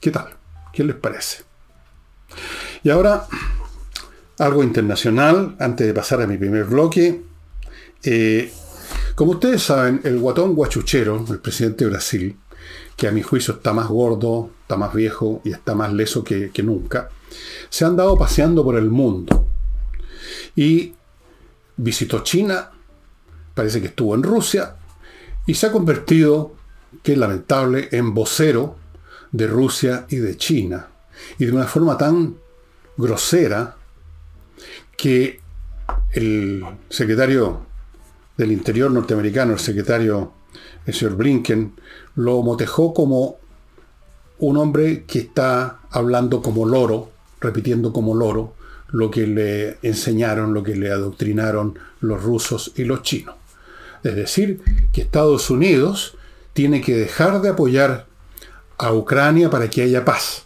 ¿Qué 0.01 0.11
tal? 0.11 0.33
¿Qué 0.73 0.83
les 0.83 0.95
parece? 0.95 1.43
Y 2.83 2.89
ahora, 2.89 3.25
algo 4.39 4.63
internacional, 4.63 5.55
antes 5.59 5.87
de 5.87 5.93
pasar 5.93 6.21
a 6.21 6.27
mi 6.27 6.37
primer 6.37 6.65
bloque. 6.65 7.21
Eh, 8.03 8.51
como 9.15 9.33
ustedes 9.33 9.63
saben, 9.63 10.01
el 10.03 10.19
guatón 10.19 10.55
guachuchero, 10.55 11.23
el 11.29 11.39
presidente 11.39 11.85
de 11.85 11.91
Brasil, 11.91 12.37
que 12.95 13.07
a 13.07 13.11
mi 13.11 13.21
juicio 13.21 13.55
está 13.55 13.73
más 13.73 13.87
gordo, 13.87 14.49
está 14.61 14.75
más 14.75 14.93
viejo 14.93 15.41
y 15.43 15.51
está 15.51 15.75
más 15.75 15.93
leso 15.93 16.23
que, 16.23 16.51
nunca, 16.63 17.09
se 17.69 17.85
ha 17.85 17.87
andado 17.87 18.17
paseando 18.17 18.63
por 18.63 18.75
el 18.75 18.89
mundo. 18.89 19.47
Y 20.55 20.93
visitó 21.77 22.23
China, 22.23 22.71
parece 23.53 23.81
que 23.81 23.87
estuvo 23.87 24.15
en 24.15 24.23
Rusia, 24.23 24.75
y 25.45 25.55
se 25.55 25.67
ha 25.67 25.71
convertido, 25.71 26.55
que 27.01 27.13
es 27.13 27.17
lamentable, 27.17 27.89
en 27.91 28.13
vocero 28.13 28.77
de 29.31 29.47
Rusia 29.47 30.05
y 30.09 30.17
de 30.17 30.37
China. 30.37 30.87
Y 31.37 31.45
de 31.45 31.51
una 31.51 31.65
forma 31.65 31.97
tan 31.97 32.37
grosera 32.97 33.75
que 34.97 35.39
el 36.11 36.63
secretario 36.89 37.65
del 38.37 38.51
Interior 38.51 38.91
norteamericano, 38.91 39.53
el 39.53 39.59
secretario, 39.59 40.33
el 40.85 40.93
señor 40.93 41.15
Blinken, 41.15 41.73
lo 42.15 42.41
motejó 42.41 42.93
como 42.93 43.37
un 44.39 44.57
hombre 44.57 45.03
que 45.05 45.19
está 45.19 45.79
hablando 45.91 46.41
como 46.41 46.65
loro, 46.65 47.11
repitiendo 47.39 47.93
como 47.93 48.15
loro 48.15 48.55
lo 48.89 49.09
que 49.09 49.25
le 49.25 49.77
enseñaron, 49.81 50.53
lo 50.53 50.63
que 50.63 50.75
le 50.75 50.91
adoctrinaron 50.91 51.77
los 51.99 52.21
rusos 52.21 52.71
y 52.75 52.83
los 52.83 53.01
chinos. 53.01 53.35
Es 54.03 54.15
decir, 54.15 54.61
que 54.91 55.01
Estados 55.01 55.49
Unidos 55.49 56.15
tiene 56.53 56.81
que 56.81 56.95
dejar 56.95 57.41
de 57.41 57.49
apoyar 57.49 58.05
a 58.77 58.93
Ucrania 58.93 59.49
para 59.49 59.69
que 59.69 59.81
haya 59.81 60.05
paz. 60.05 60.45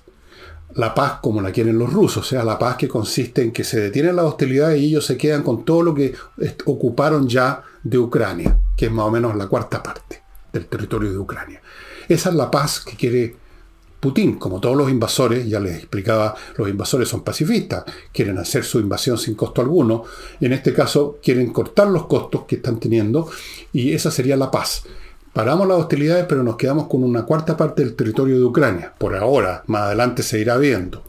La 0.78 0.96
paz 0.96 1.20
como 1.22 1.42
la 1.42 1.52
quieren 1.52 1.78
los 1.78 1.92
rusos, 1.92 2.26
o 2.26 2.30
sea, 2.30 2.44
la 2.44 2.58
paz 2.58 2.78
que 2.78 2.88
consiste 2.88 3.42
en 3.42 3.52
que 3.52 3.64
se 3.64 3.80
detienen 3.80 4.16
las 4.16 4.26
hostilidades 4.26 4.80
y 4.80 4.86
ellos 4.86 5.06
se 5.06 5.18
quedan 5.18 5.44
con 5.44 5.66
todo 5.66 5.84
lo 5.84 5.94
que 5.94 6.14
ocuparon 6.66 7.28
ya 7.28 7.62
de 7.84 7.98
Ucrania, 7.98 8.60
que 8.76 8.86
es 8.86 8.92
más 8.92 9.06
o 9.06 9.12
menos 9.12 9.36
la 9.36 9.48
cuarta 9.48 9.84
parte 9.84 10.24
del 10.54 10.68
territorio 10.68 11.12
de 11.12 11.18
Ucrania. 11.18 11.62
Esa 12.08 12.30
es 12.30 12.36
la 12.36 12.50
paz 12.50 12.80
que 12.80 12.96
quiere 12.96 13.36
Putin, 14.00 14.38
como 14.38 14.60
todos 14.60 14.78
los 14.78 14.92
invasores, 14.92 15.48
ya 15.48 15.60
les 15.60 15.78
explicaba, 15.78 16.36
los 16.56 16.70
invasores 16.70 17.10
son 17.10 17.24
pacifistas, 17.24 17.84
quieren 18.14 18.38
hacer 18.38 18.64
su 18.64 18.80
invasión 18.80 19.18
sin 19.18 19.34
costo 19.34 19.62
alguno, 19.62 20.04
en 20.40 20.54
este 20.54 20.72
caso 20.72 21.18
quieren 21.22 21.52
cortar 21.52 21.88
los 21.88 22.06
costos 22.06 22.44
que 22.44 22.58
están 22.58 22.80
teniendo 22.80 23.30
y 23.74 23.94
esa 23.94 24.12
sería 24.12 24.38
la 24.38 24.52
paz. 24.52 24.84
Paramos 25.38 25.68
las 25.68 25.78
hostilidades, 25.78 26.26
pero 26.28 26.42
nos 26.42 26.56
quedamos 26.56 26.88
con 26.88 27.04
una 27.04 27.22
cuarta 27.22 27.56
parte 27.56 27.84
del 27.84 27.96
territorio 27.96 28.38
de 28.38 28.44
Ucrania. 28.44 28.92
Por 28.98 29.16
ahora, 29.16 29.62
más 29.68 29.84
adelante 29.84 30.24
se 30.24 30.40
irá 30.40 30.58
viendo. 30.58 31.04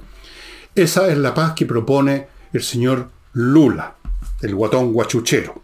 Esa 0.74 1.08
es 1.08 1.16
la 1.16 1.32
paz 1.32 1.54
que 1.54 1.64
propone 1.64 2.28
el 2.52 2.62
señor 2.62 3.08
Lula, 3.32 3.94
el 4.42 4.54
guatón 4.54 4.92
guachuchero. 4.92 5.62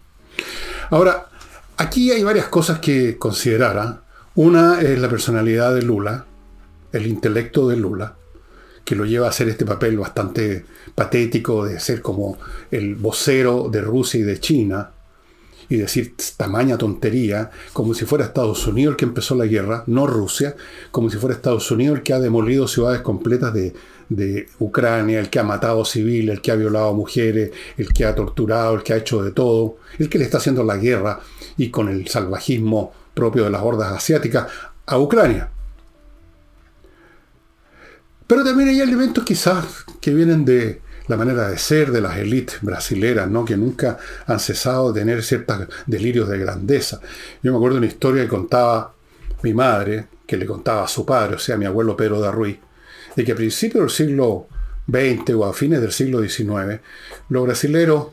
Ahora, 0.89 1.27
aquí 1.77 2.11
hay 2.11 2.25
varias 2.25 2.47
cosas 2.47 2.79
que 2.79 3.19
considerar. 3.19 3.77
¿ah? 3.77 4.01
Una 4.35 4.81
es 4.81 4.99
la 4.99 5.11
personalidad 5.11 5.75
de 5.75 5.83
Lula, 5.83 6.25
el 6.91 7.07
intelecto 7.07 7.69
de 7.69 7.77
Lula, 7.77 8.15
que 8.83 8.97
lo 8.97 9.05
lleva 9.05 9.27
a 9.27 9.29
hacer 9.29 9.51
este 9.51 9.67
papel 9.67 9.99
bastante 9.99 10.65
patético 10.95 11.67
de 11.67 11.79
ser 11.81 12.01
como 12.01 12.39
el 12.71 12.95
vocero 12.95 13.69
de 13.71 13.83
Rusia 13.83 14.21
y 14.21 14.23
de 14.23 14.41
China 14.41 14.94
y 15.75 15.79
decir 15.79 16.15
tamaña 16.37 16.79
tontería, 16.79 17.51
como 17.73 17.95
si 17.95 18.05
fuera 18.05 18.25
Estados 18.25 18.67
Unidos 18.67 18.93
el 18.93 18.97
que 18.97 19.05
empezó 19.05 19.35
la 19.35 19.47
guerra, 19.47 19.85
no 19.87 20.07
Rusia, 20.07 20.57
como 20.91 21.11
si 21.11 21.19
fuera 21.19 21.35
Estados 21.35 21.71
Unidos 21.71 21.99
el 21.99 22.03
que 22.03 22.13
ha 22.13 22.21
demolido 22.21 22.69
ciudades 22.69 23.01
completas 23.01 23.53
de, 23.53 23.75
de 24.09 24.49
Ucrania, 24.59 25.21
el 25.21 25.31
que 25.31 25.39
ha 25.39 25.45
matado 25.45 25.85
civiles, 25.85 26.37
el 26.37 26.41
que 26.41 26.51
ha 26.51 26.57
violado 26.57 26.95
mujeres, 26.95 27.51
el 27.77 27.93
que 27.93 28.05
ha 28.05 28.15
torturado, 28.15 28.75
el 28.75 28.83
que 28.83 28.93
ha 28.93 28.97
hecho 28.97 29.23
de 29.23 29.33
todo, 29.33 29.77
el 29.99 30.09
que 30.09 30.19
le 30.19 30.25
está 30.25 30.39
haciendo 30.39 30.63
la 30.65 30.77
guerra 30.77 31.21
y 31.57 31.71
con 31.71 31.89
el 31.89 32.09
salvajismo 32.09 32.93
propio 33.15 33.45
de 33.45 33.51
las 33.51 33.63
hordas 33.63 33.93
asiáticas 33.93 34.47
a 34.87 34.99
Ucrania. 34.99 35.51
Pero 38.27 38.43
también 38.43 38.71
hay 38.71 38.81
elementos 38.81 39.25
quizás 39.25 39.85
que 40.01 40.15
vienen 40.15 40.45
de 40.45 40.81
la 41.07 41.17
manera 41.17 41.49
de 41.49 41.59
ser 41.59 41.93
de 41.93 42.01
las 42.01 42.17
élites 42.17 42.59
brasileras, 42.63 43.29
¿no? 43.29 43.45
que 43.45 43.57
nunca 43.57 43.99
han 44.27 44.41
cesado 44.41 44.93
de 44.93 45.01
tener 45.01 45.23
ciertos 45.23 45.67
delirios 45.87 46.29
de 46.29 46.39
grandeza. 46.39 47.01
Yo 47.43 47.53
me 47.53 47.59
acuerdo 47.59 47.77
de 47.77 47.79
una 47.81 47.89
historia 47.89 48.23
que 48.23 48.29
contaba 48.29 48.95
mi 49.43 49.53
madre, 49.53 50.07
que 50.27 50.37
le 50.37 50.47
contaba 50.47 50.85
a 50.85 50.89
su 50.89 51.05
padre, 51.05 51.37
o 51.37 51.39
sea, 51.39 51.57
mi 51.57 51.67
abuelo 51.67 51.97
Pedro 51.97 52.21
de 52.21 52.31
Ruiz, 52.31 52.59
de 53.15 53.25
que 53.25 53.33
a 53.33 53.37
principios 53.37 53.83
del 53.83 53.91
siglo 53.91 54.47
XX 54.91 55.35
o 55.35 55.45
a 55.45 55.53
fines 55.53 55.81
del 55.81 55.93
siglo 55.93 56.23
XIX, 56.23 56.81
los 57.29 57.45
brasileros 57.45 58.09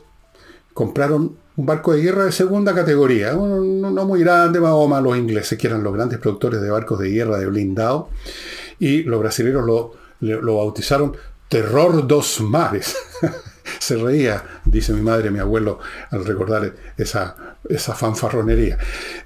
compraron 0.74 1.36
un 1.54 1.66
barco 1.66 1.92
de 1.92 2.02
guerra 2.02 2.24
de 2.24 2.32
segunda 2.32 2.74
categoría, 2.74 3.32
no, 3.32 4.04
muy 4.06 4.20
grande, 4.20 4.60
más 4.60 4.72
o 4.72 4.88
menos 4.88 5.04
los 5.04 5.16
ingleses, 5.16 5.58
que 5.58 5.66
eran 5.66 5.82
los 5.82 5.92
grandes 5.92 6.18
productores 6.18 6.60
de 6.62 6.70
barcos 6.70 6.98
de 6.98 7.10
guerra 7.10 7.38
de 7.38 7.46
blindado, 7.46 8.08
y 8.78 9.02
los 9.02 9.20
brasileros 9.20 9.64
lo, 9.64 9.92
lo 10.20 10.56
bautizaron 10.56 11.14
Terror 11.52 12.06
dos 12.06 12.40
mares. 12.40 12.96
Se 13.78 13.96
reía, 13.96 14.42
dice 14.64 14.94
mi 14.94 15.02
madre, 15.02 15.30
mi 15.30 15.38
abuelo, 15.38 15.80
al 16.08 16.24
recordar 16.24 16.74
esa, 16.96 17.58
esa 17.68 17.94
fanfarronería. 17.94 18.78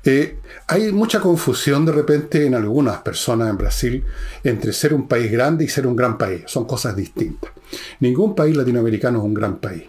Eh, 0.02 0.40
hay 0.66 0.90
mucha 0.90 1.21
confusión 1.21 1.87
de 1.87 1.92
repente 1.92 2.45
en 2.45 2.56
algunas 2.56 2.99
personas 2.99 3.49
en 3.49 3.56
Brasil 3.56 4.04
entre 4.42 4.73
ser 4.73 4.92
un 4.92 5.06
país 5.06 5.30
grande 5.30 5.66
y 5.66 5.68
ser 5.68 5.87
un 5.87 5.95
gran 5.95 6.18
país. 6.18 6.42
Son 6.47 6.64
cosas 6.64 6.97
distintas. 6.97 7.52
Ningún 8.00 8.35
país 8.35 8.56
latinoamericano 8.56 9.21
es 9.21 9.25
un 9.25 9.35
gran 9.35 9.59
país. 9.59 9.85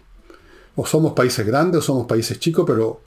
O 0.75 0.85
somos 0.85 1.13
países 1.13 1.43
grandes 1.43 1.79
o 1.79 1.81
somos 1.81 2.05
países 2.05 2.39
chicos, 2.39 2.65
pero 2.67 3.01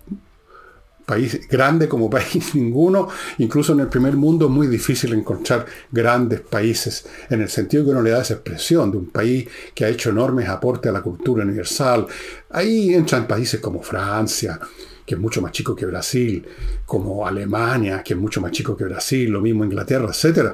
país 1.11 1.49
grande 1.49 1.89
como 1.89 2.09
país 2.19 2.55
ninguno, 2.55 3.09
incluso 3.39 3.73
en 3.73 3.81
el 3.81 3.89
primer 3.89 4.17
mundo 4.17 4.47
es 4.47 4.51
muy 4.53 4.69
difícil 4.69 5.13
encontrar 5.13 5.67
grandes 5.91 6.41
países, 6.41 7.05
en 7.29 7.43
el 7.43 7.49
sentido 7.49 7.85
que 7.85 7.91
uno 7.91 8.03
le 8.03 8.11
da 8.11 8.23
esa 8.23 8.35
expresión 8.35 8.93
de 8.93 8.99
un 8.99 9.07
país 9.07 9.49
que 9.75 9.85
ha 9.85 9.89
hecho 9.89 10.11
enormes 10.11 10.49
aportes 10.49 10.89
a 10.89 10.93
la 10.93 11.03
cultura 11.03 11.43
universal. 11.43 12.07
Ahí 12.51 12.95
entran 12.95 13.27
países 13.27 13.59
como 13.59 13.83
Francia, 13.83 14.61
que 15.05 15.17
es 15.17 15.21
mucho 15.21 15.43
más 15.43 15.51
chico 15.51 15.75
que 15.75 15.85
Brasil, 15.85 16.47
como 16.87 17.27
Alemania, 17.27 18.03
que 18.05 18.15
es 18.15 18.21
mucho 18.21 18.41
más 18.41 18.53
chico 18.53 18.77
que 18.77 18.85
Brasil, 18.85 19.31
lo 19.31 19.41
mismo 19.41 19.65
Inglaterra, 19.65 20.09
etc. 20.09 20.53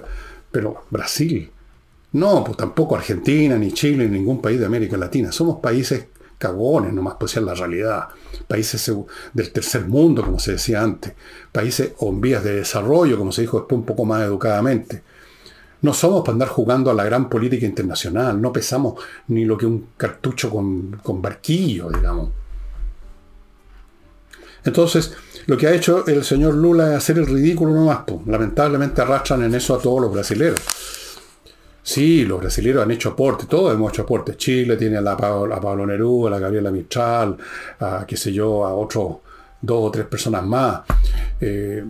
Pero 0.51 0.87
Brasil, 0.91 1.51
no, 2.13 2.43
pues 2.43 2.57
tampoco 2.57 2.97
Argentina, 2.97 3.59
ni 3.59 3.73
Chile, 3.73 4.09
ni 4.09 4.19
ningún 4.19 4.41
país 4.41 4.59
de 4.59 4.65
América 4.65 4.97
Latina. 4.97 5.31
Somos 5.31 5.61
países 5.61 6.07
cagones, 6.39 6.93
nomás 6.93 7.15
puede 7.15 7.33
ser 7.33 7.43
la 7.43 7.55
realidad. 7.55 8.09
Países 8.47 8.93
del 9.33 9.53
tercer 9.53 9.87
mundo, 9.87 10.23
como 10.23 10.39
se 10.39 10.53
decía 10.53 10.83
antes. 10.83 11.15
Países 11.53 11.93
en 12.01 12.21
vías 12.21 12.45
de 12.45 12.57
desarrollo, 12.57 13.19
como 13.19 13.33
se 13.33 13.43
dijo 13.43 13.59
después 13.59 13.79
un 13.79 13.87
poco 13.87 14.05
más 14.05 14.23
educadamente. 14.23 15.03
No 15.83 15.93
somos 15.93 16.23
para 16.23 16.33
andar 16.33 16.49
jugando 16.49 16.91
a 16.91 16.95
la 16.95 17.05
gran 17.05 17.29
política 17.29 17.67
internacional, 17.67 18.41
no 18.41 18.53
pesamos 18.53 18.95
ni 19.29 19.45
lo 19.45 19.57
que 19.59 19.67
un 19.67 19.89
cartucho 19.97 20.51
con, 20.51 21.01
con 21.03 21.21
barquillo, 21.21 21.91
digamos. 21.91 22.31
Entonces, 24.65 25.15
lo 25.47 25.57
que 25.57 25.69
ha 25.69 25.75
hecho 25.75 26.05
el 26.07 26.25
señor 26.25 26.55
Lula 26.55 26.91
es 26.91 26.97
hacer 26.97 27.19
el 27.19 27.27
ridículo 27.27 27.73
nomás. 27.73 28.01
Pues. 28.07 28.27
Lamentablemente 28.27 29.01
arrastran 29.01 29.45
en 29.45 29.55
eso 29.55 29.75
a 29.75 29.79
todos 29.79 30.01
los 30.01 30.13
brasileños. 30.13 30.61
Sí, 31.87 32.25
los 32.25 32.41
brasileños 32.41 32.83
han 32.83 32.91
hecho 32.91 33.11
aporte, 33.11 33.47
todos 33.47 33.73
hemos 33.73 33.93
hecho 33.93 34.03
aporte. 34.03 34.37
Chile 34.37 34.77
tiene 34.77 34.97
a, 34.97 35.01
la, 35.01 35.17
Pablo 35.17 35.87
Neruda, 35.87 36.27
a 36.27 36.31
la 36.33 36.41
Gabriela 36.41 36.73
Mistral, 36.73 37.37
a 37.79 38.05
qué 38.05 38.17
sé 38.17 38.33
yo, 38.33 38.67
a 38.67 38.75
otros 38.75 39.19
dos 39.61 39.85
o 39.85 39.91
tres 39.93 40.05
personas 40.07 40.45
más. 40.45 40.81
Eh, 41.41 41.85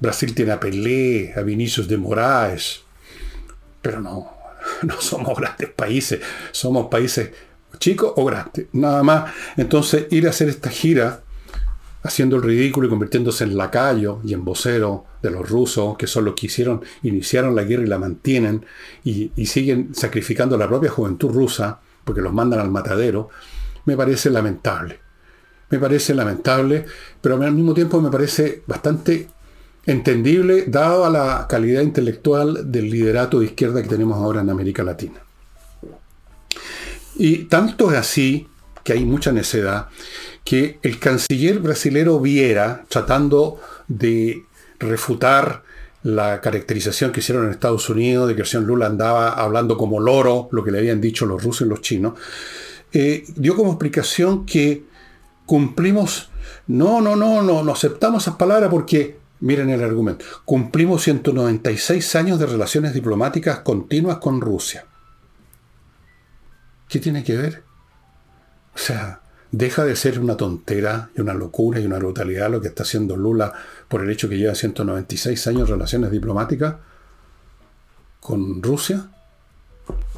Brasil 0.00 0.34
tiene 0.34 0.52
a 0.52 0.58
Pelé, 0.58 1.34
a 1.36 1.42
Vinicius 1.42 1.86
de 1.86 1.98
Moraes, 1.98 2.80
pero 3.82 4.00
no, 4.00 4.38
no 4.84 4.98
somos 5.02 5.38
grandes 5.38 5.68
países, 5.68 6.20
somos 6.50 6.86
países 6.86 7.30
chicos 7.78 8.14
o 8.16 8.24
grandes, 8.24 8.68
nada 8.72 9.02
más. 9.02 9.34
Entonces, 9.58 10.06
ir 10.12 10.26
a 10.26 10.30
hacer 10.30 10.48
esta 10.48 10.70
gira 10.70 11.23
haciendo 12.04 12.36
el 12.36 12.42
ridículo 12.42 12.86
y 12.86 12.90
convirtiéndose 12.90 13.44
en 13.44 13.56
lacayo 13.56 14.20
y 14.24 14.34
en 14.34 14.44
vocero 14.44 15.06
de 15.22 15.30
los 15.30 15.48
rusos, 15.48 15.96
que 15.96 16.06
son 16.06 16.26
los 16.26 16.34
que 16.34 16.46
hicieron, 16.46 16.82
iniciaron 17.02 17.56
la 17.56 17.64
guerra 17.64 17.82
y 17.82 17.88
la 17.88 17.98
mantienen, 17.98 18.64
y, 19.02 19.32
y 19.34 19.46
siguen 19.46 19.94
sacrificando 19.94 20.54
a 20.54 20.58
la 20.58 20.68
propia 20.68 20.90
juventud 20.90 21.30
rusa, 21.30 21.80
porque 22.04 22.20
los 22.20 22.32
mandan 22.32 22.60
al 22.60 22.70
matadero, 22.70 23.30
me 23.86 23.96
parece 23.96 24.30
lamentable. 24.30 25.00
Me 25.70 25.78
parece 25.78 26.14
lamentable, 26.14 26.84
pero 27.20 27.42
al 27.42 27.52
mismo 27.52 27.72
tiempo 27.72 28.00
me 28.00 28.10
parece 28.10 28.62
bastante 28.66 29.28
entendible, 29.86 30.66
dado 30.66 31.06
a 31.06 31.10
la 31.10 31.46
calidad 31.48 31.82
intelectual 31.82 32.70
del 32.70 32.90
liderato 32.90 33.40
de 33.40 33.46
izquierda 33.46 33.82
que 33.82 33.88
tenemos 33.88 34.16
ahora 34.18 34.42
en 34.42 34.50
América 34.50 34.82
Latina. 34.82 35.20
Y 37.16 37.44
tanto 37.44 37.90
es 37.90 37.98
así 37.98 38.46
que 38.82 38.92
hay 38.92 39.04
mucha 39.04 39.32
necedad, 39.32 39.88
que 40.44 40.78
el 40.82 40.98
canciller 40.98 41.58
brasilero 41.58 42.20
Viera, 42.20 42.84
tratando 42.88 43.60
de 43.88 44.44
refutar 44.78 45.62
la 46.02 46.42
caracterización 46.42 47.12
que 47.12 47.20
hicieron 47.20 47.46
en 47.46 47.50
Estados 47.50 47.88
Unidos 47.88 48.28
de 48.28 48.34
que 48.34 48.42
el 48.42 48.46
señor 48.46 48.66
Lula 48.66 48.86
andaba 48.86 49.30
hablando 49.30 49.78
como 49.78 50.00
loro, 50.00 50.48
lo 50.52 50.62
que 50.62 50.70
le 50.70 50.78
habían 50.78 51.00
dicho 51.00 51.24
los 51.24 51.42
rusos 51.42 51.66
y 51.66 51.70
los 51.70 51.80
chinos, 51.80 52.18
eh, 52.92 53.24
dio 53.36 53.56
como 53.56 53.70
explicación 53.70 54.44
que 54.44 54.84
cumplimos, 55.46 56.28
no, 56.66 57.00
no, 57.00 57.16
no, 57.16 57.42
no, 57.42 57.62
no 57.64 57.72
aceptamos 57.72 58.24
esas 58.24 58.36
palabras 58.36 58.68
porque, 58.70 59.16
miren 59.40 59.70
el 59.70 59.82
argumento, 59.82 60.26
cumplimos 60.44 61.02
196 61.02 62.14
años 62.16 62.38
de 62.38 62.46
relaciones 62.46 62.92
diplomáticas 62.92 63.60
continuas 63.60 64.18
con 64.18 64.42
Rusia. 64.42 64.84
¿Qué 66.86 66.98
tiene 66.98 67.24
que 67.24 67.36
ver? 67.36 67.62
O 68.74 68.78
sea, 68.78 69.20
deja 69.56 69.84
de 69.84 69.94
ser 69.94 70.18
una 70.18 70.36
tontera 70.36 71.10
y 71.16 71.20
una 71.20 71.32
locura 71.32 71.78
y 71.78 71.86
una 71.86 71.98
brutalidad 71.98 72.50
lo 72.50 72.60
que 72.60 72.66
está 72.68 72.82
haciendo 72.82 73.16
Lula 73.16 73.52
por 73.86 74.02
el 74.02 74.10
hecho 74.10 74.28
que 74.28 74.36
lleva 74.36 74.54
196 74.54 75.46
años 75.46 75.68
relaciones 75.68 76.10
diplomáticas 76.10 76.74
con 78.18 78.60
Rusia. 78.62 79.10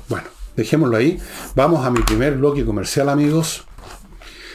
Bueno, 0.09 0.29
dejémoslo 0.57 0.97
ahí. 0.97 1.19
Vamos 1.55 1.85
a 1.85 1.91
mi 1.91 2.01
primer 2.01 2.37
bloque 2.37 2.65
comercial, 2.65 3.11
amigos. 3.11 3.65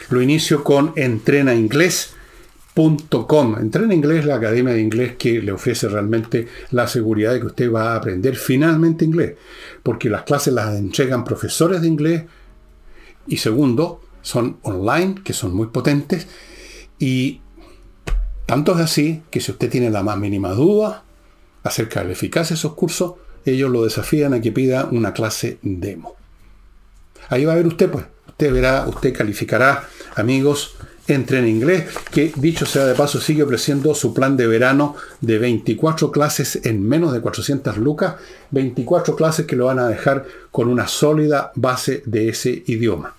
Lo 0.10 0.22
inicio 0.22 0.64
con 0.64 0.94
entrenainglés.com. 0.96 3.60
Entrena 3.60 3.94
Inglés, 3.94 4.26
la 4.26 4.36
academia 4.36 4.74
de 4.74 4.82
inglés 4.82 5.16
que 5.18 5.42
le 5.42 5.52
ofrece 5.52 5.90
realmente 5.90 6.48
la 6.72 6.88
seguridad 6.88 7.34
de 7.34 7.42
que 7.42 7.48
usted 7.48 7.72
va 7.72 7.94
a 7.94 7.98
aprender 7.98 8.36
finalmente 8.36 9.06
inglés. 9.06 9.36
Porque 9.84 10.10
las 10.10 10.24
clases 10.24 10.54
las 10.54 10.76
entregan 10.76 11.24
profesores 11.24 11.82
de 11.82 11.88
inglés. 11.88 12.24
Y 13.28 13.38
segundo, 13.38 14.01
son 14.22 14.58
online, 14.64 15.22
que 15.24 15.34
son 15.34 15.54
muy 15.54 15.68
potentes, 15.68 16.28
y 17.00 17.42
tanto 18.46 18.74
es 18.74 18.80
así 18.80 19.24
que 19.32 19.40
si 19.40 19.52
usted 19.52 19.70
tiene 19.70 19.90
la 19.90 20.04
más 20.04 20.18
mínima 20.18 20.52
duda 20.52 21.04
acerca 21.64 22.02
de 22.02 22.08
la 22.08 22.12
eficacia 22.14 22.54
de 22.54 22.60
esos 22.60 22.74
cursos, 22.74 23.14
ellos 23.46 23.72
lo 23.72 23.84
desafían 23.84 24.34
a 24.34 24.42
que 24.42 24.52
pida 24.52 24.88
una 24.92 25.14
clase 25.14 25.58
demo. 25.62 26.16
Ahí 27.30 27.46
va 27.46 27.54
a 27.54 27.56
ver 27.56 27.68
usted, 27.68 27.90
pues, 27.90 28.06
usted 28.28 28.52
verá, 28.52 28.86
usted 28.88 29.16
calificará, 29.16 29.88
amigos, 30.16 30.76
entre 31.08 31.40
en 31.40 31.48
inglés, 31.48 31.86
que 32.12 32.32
dicho 32.36 32.66
sea 32.66 32.86
de 32.86 32.94
paso 32.94 33.20
sigue 33.20 33.44
ofreciendo 33.44 33.96
su 33.96 34.14
plan 34.14 34.38
de 34.38 34.48
verano 34.48 34.96
de 35.20 35.40
24 35.40 36.12
clases 36.12 36.60
en 36.64 36.88
menos 36.88 37.14
de 37.14 37.22
400 37.22 37.78
lucas, 37.78 38.16
24 38.52 39.16
clases 39.16 39.46
que 39.46 39.56
lo 39.56 39.66
van 39.66 39.80
a 39.80 39.88
dejar 39.88 40.26
con 40.52 40.68
una 40.68 40.88
sólida 40.88 41.52
base 41.56 42.04
de 42.06 42.30
ese 42.30 42.64
idioma. 42.68 43.16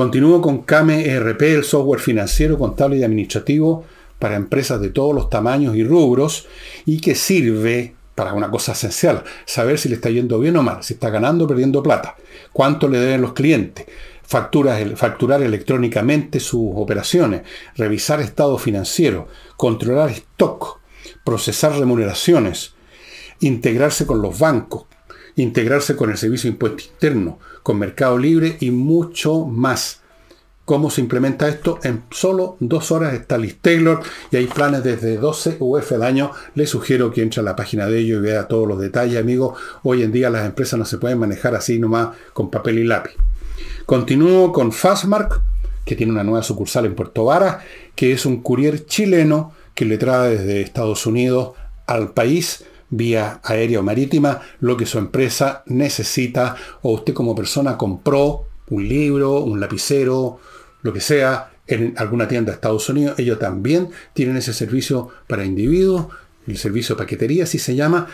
Continúo 0.00 0.40
con 0.40 0.62
CAME 0.62 1.10
ERP, 1.10 1.42
el 1.42 1.62
software 1.62 2.00
financiero, 2.00 2.56
contable 2.56 2.96
y 2.96 3.04
administrativo 3.04 3.84
para 4.18 4.34
empresas 4.34 4.80
de 4.80 4.88
todos 4.88 5.14
los 5.14 5.28
tamaños 5.28 5.76
y 5.76 5.84
rubros 5.84 6.48
y 6.86 7.02
que 7.02 7.14
sirve 7.14 7.94
para 8.14 8.32
una 8.32 8.50
cosa 8.50 8.72
esencial, 8.72 9.24
saber 9.44 9.78
si 9.78 9.90
le 9.90 9.96
está 9.96 10.08
yendo 10.08 10.38
bien 10.38 10.56
o 10.56 10.62
mal, 10.62 10.82
si 10.82 10.94
está 10.94 11.10
ganando 11.10 11.44
o 11.44 11.46
perdiendo 11.46 11.82
plata, 11.82 12.16
cuánto 12.50 12.88
le 12.88 12.98
deben 12.98 13.20
los 13.20 13.34
clientes, 13.34 13.84
facturar 14.22 15.42
electrónicamente 15.42 16.40
sus 16.40 16.72
operaciones, 16.76 17.42
revisar 17.76 18.22
estado 18.22 18.56
financiero, 18.56 19.28
controlar 19.58 20.08
stock, 20.12 20.80
procesar 21.24 21.78
remuneraciones, 21.78 22.72
integrarse 23.40 24.06
con 24.06 24.22
los 24.22 24.38
bancos, 24.38 24.86
integrarse 25.36 25.96
con 25.96 26.10
el 26.10 26.16
Servicio 26.18 26.48
de 26.48 26.54
Impuesto 26.54 26.84
Interno, 26.92 27.38
con 27.62 27.78
Mercado 27.78 28.18
Libre 28.18 28.56
y 28.60 28.70
mucho 28.70 29.44
más. 29.46 30.00
¿Cómo 30.70 30.88
se 30.88 31.00
implementa 31.00 31.48
esto? 31.48 31.80
En 31.82 32.04
solo 32.12 32.56
dos 32.60 32.92
horas 32.92 33.14
está 33.14 33.36
Liz 33.36 33.58
Taylor 33.60 34.02
y 34.30 34.36
hay 34.36 34.46
planes 34.46 34.84
desde 34.84 35.16
12 35.16 35.56
UF 35.58 35.92
al 35.92 36.04
año. 36.04 36.30
Le 36.54 36.64
sugiero 36.68 37.10
que 37.10 37.22
entre 37.22 37.40
a 37.40 37.42
la 37.42 37.56
página 37.56 37.86
de 37.86 37.98
ellos 37.98 38.18
y 38.18 38.22
vea 38.22 38.46
todos 38.46 38.68
los 38.68 38.78
detalles, 38.78 39.18
amigos. 39.18 39.58
Hoy 39.82 40.04
en 40.04 40.12
día 40.12 40.30
las 40.30 40.46
empresas 40.46 40.78
no 40.78 40.84
se 40.84 40.98
pueden 40.98 41.18
manejar 41.18 41.56
así 41.56 41.80
nomás 41.80 42.10
con 42.32 42.52
papel 42.52 42.78
y 42.78 42.84
lápiz. 42.84 43.14
Continúo 43.84 44.52
con 44.52 44.70
Fastmark, 44.70 45.40
que 45.84 45.96
tiene 45.96 46.12
una 46.12 46.22
nueva 46.22 46.44
sucursal 46.44 46.86
en 46.86 46.94
Puerto 46.94 47.24
Vara, 47.24 47.64
que 47.96 48.12
es 48.12 48.24
un 48.24 48.40
courier 48.40 48.86
chileno 48.86 49.52
que 49.74 49.84
le 49.84 49.98
trae 49.98 50.36
desde 50.36 50.60
Estados 50.60 51.04
Unidos 51.04 51.54
al 51.88 52.12
país 52.12 52.64
vía 52.90 53.40
aérea 53.44 53.80
o 53.80 53.82
marítima 53.82 54.40
lo 54.60 54.76
que 54.76 54.86
su 54.86 54.98
empresa 54.98 55.62
necesita 55.66 56.56
o 56.82 56.92
usted 56.92 57.14
como 57.14 57.34
persona 57.34 57.76
compró 57.76 58.46
un 58.68 58.88
libro, 58.88 59.40
un 59.40 59.60
lapicero, 59.60 60.38
lo 60.82 60.92
que 60.92 61.00
sea, 61.00 61.50
en 61.66 61.94
alguna 61.96 62.26
tienda 62.26 62.50
de 62.50 62.56
Estados 62.56 62.88
Unidos. 62.88 63.18
Ellos 63.18 63.38
también 63.38 63.90
tienen 64.12 64.36
ese 64.36 64.52
servicio 64.52 65.08
para 65.26 65.44
individuos, 65.44 66.06
el 66.46 66.58
servicio 66.58 66.94
de 66.94 67.00
paquetería, 67.02 67.44
así 67.44 67.58
se 67.58 67.74
llama. 67.74 68.08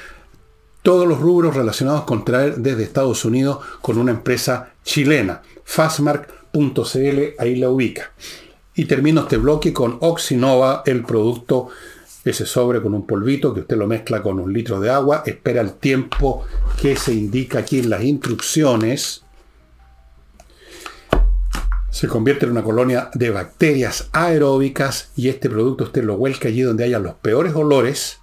Todos 0.83 1.07
los 1.09 1.21
rubros 1.21 1.57
relacionados 1.57 2.05
con 2.05 2.25
traer 2.25 2.57
desde 2.57 2.85
Estados 2.85 3.25
Unidos 3.25 3.59
con 3.81 3.99
una 3.99 4.13
empresa 4.13 4.73
chilena. 4.85 5.43
Fastmark.cl, 5.65 7.21
ahí 7.39 7.57
la 7.57 7.71
ubica. 7.71 8.13
Y 8.75 8.85
termino 8.85 9.23
este 9.23 9.39
bloque 9.39 9.73
con 9.73 9.97
Oxinova, 10.01 10.83
el 10.87 11.03
producto 11.03 11.69
ese 12.31 12.45
sobre 12.45 12.83
con 12.83 12.93
un 12.93 13.07
polvito 13.07 13.55
que 13.55 13.61
usted 13.61 13.77
lo 13.77 13.87
mezcla 13.87 14.21
con 14.21 14.41
un 14.41 14.53
litro 14.53 14.81
de 14.81 14.91
agua, 14.91 15.23
espera 15.27 15.61
el 15.61 15.75
tiempo 15.75 16.45
que 16.81 16.97
se 16.97 17.15
indica 17.15 17.61
aquí 17.61 17.79
en 17.79 17.89
las 17.89 18.03
instrucciones. 18.03 19.23
Se 21.91 22.09
convierte 22.09 22.45
en 22.45 22.53
una 22.53 22.65
colonia 22.65 23.11
de 23.15 23.31
bacterias 23.31 24.09
aeróbicas 24.13 25.13
y 25.15 25.29
este 25.29 25.49
producto 25.49 25.85
usted 25.85 26.03
lo 26.03 26.17
vuelca 26.17 26.49
allí 26.49 26.63
donde 26.63 26.85
haya 26.85 26.99
los 26.99 27.15
peores 27.15 27.55
olores 27.55 28.19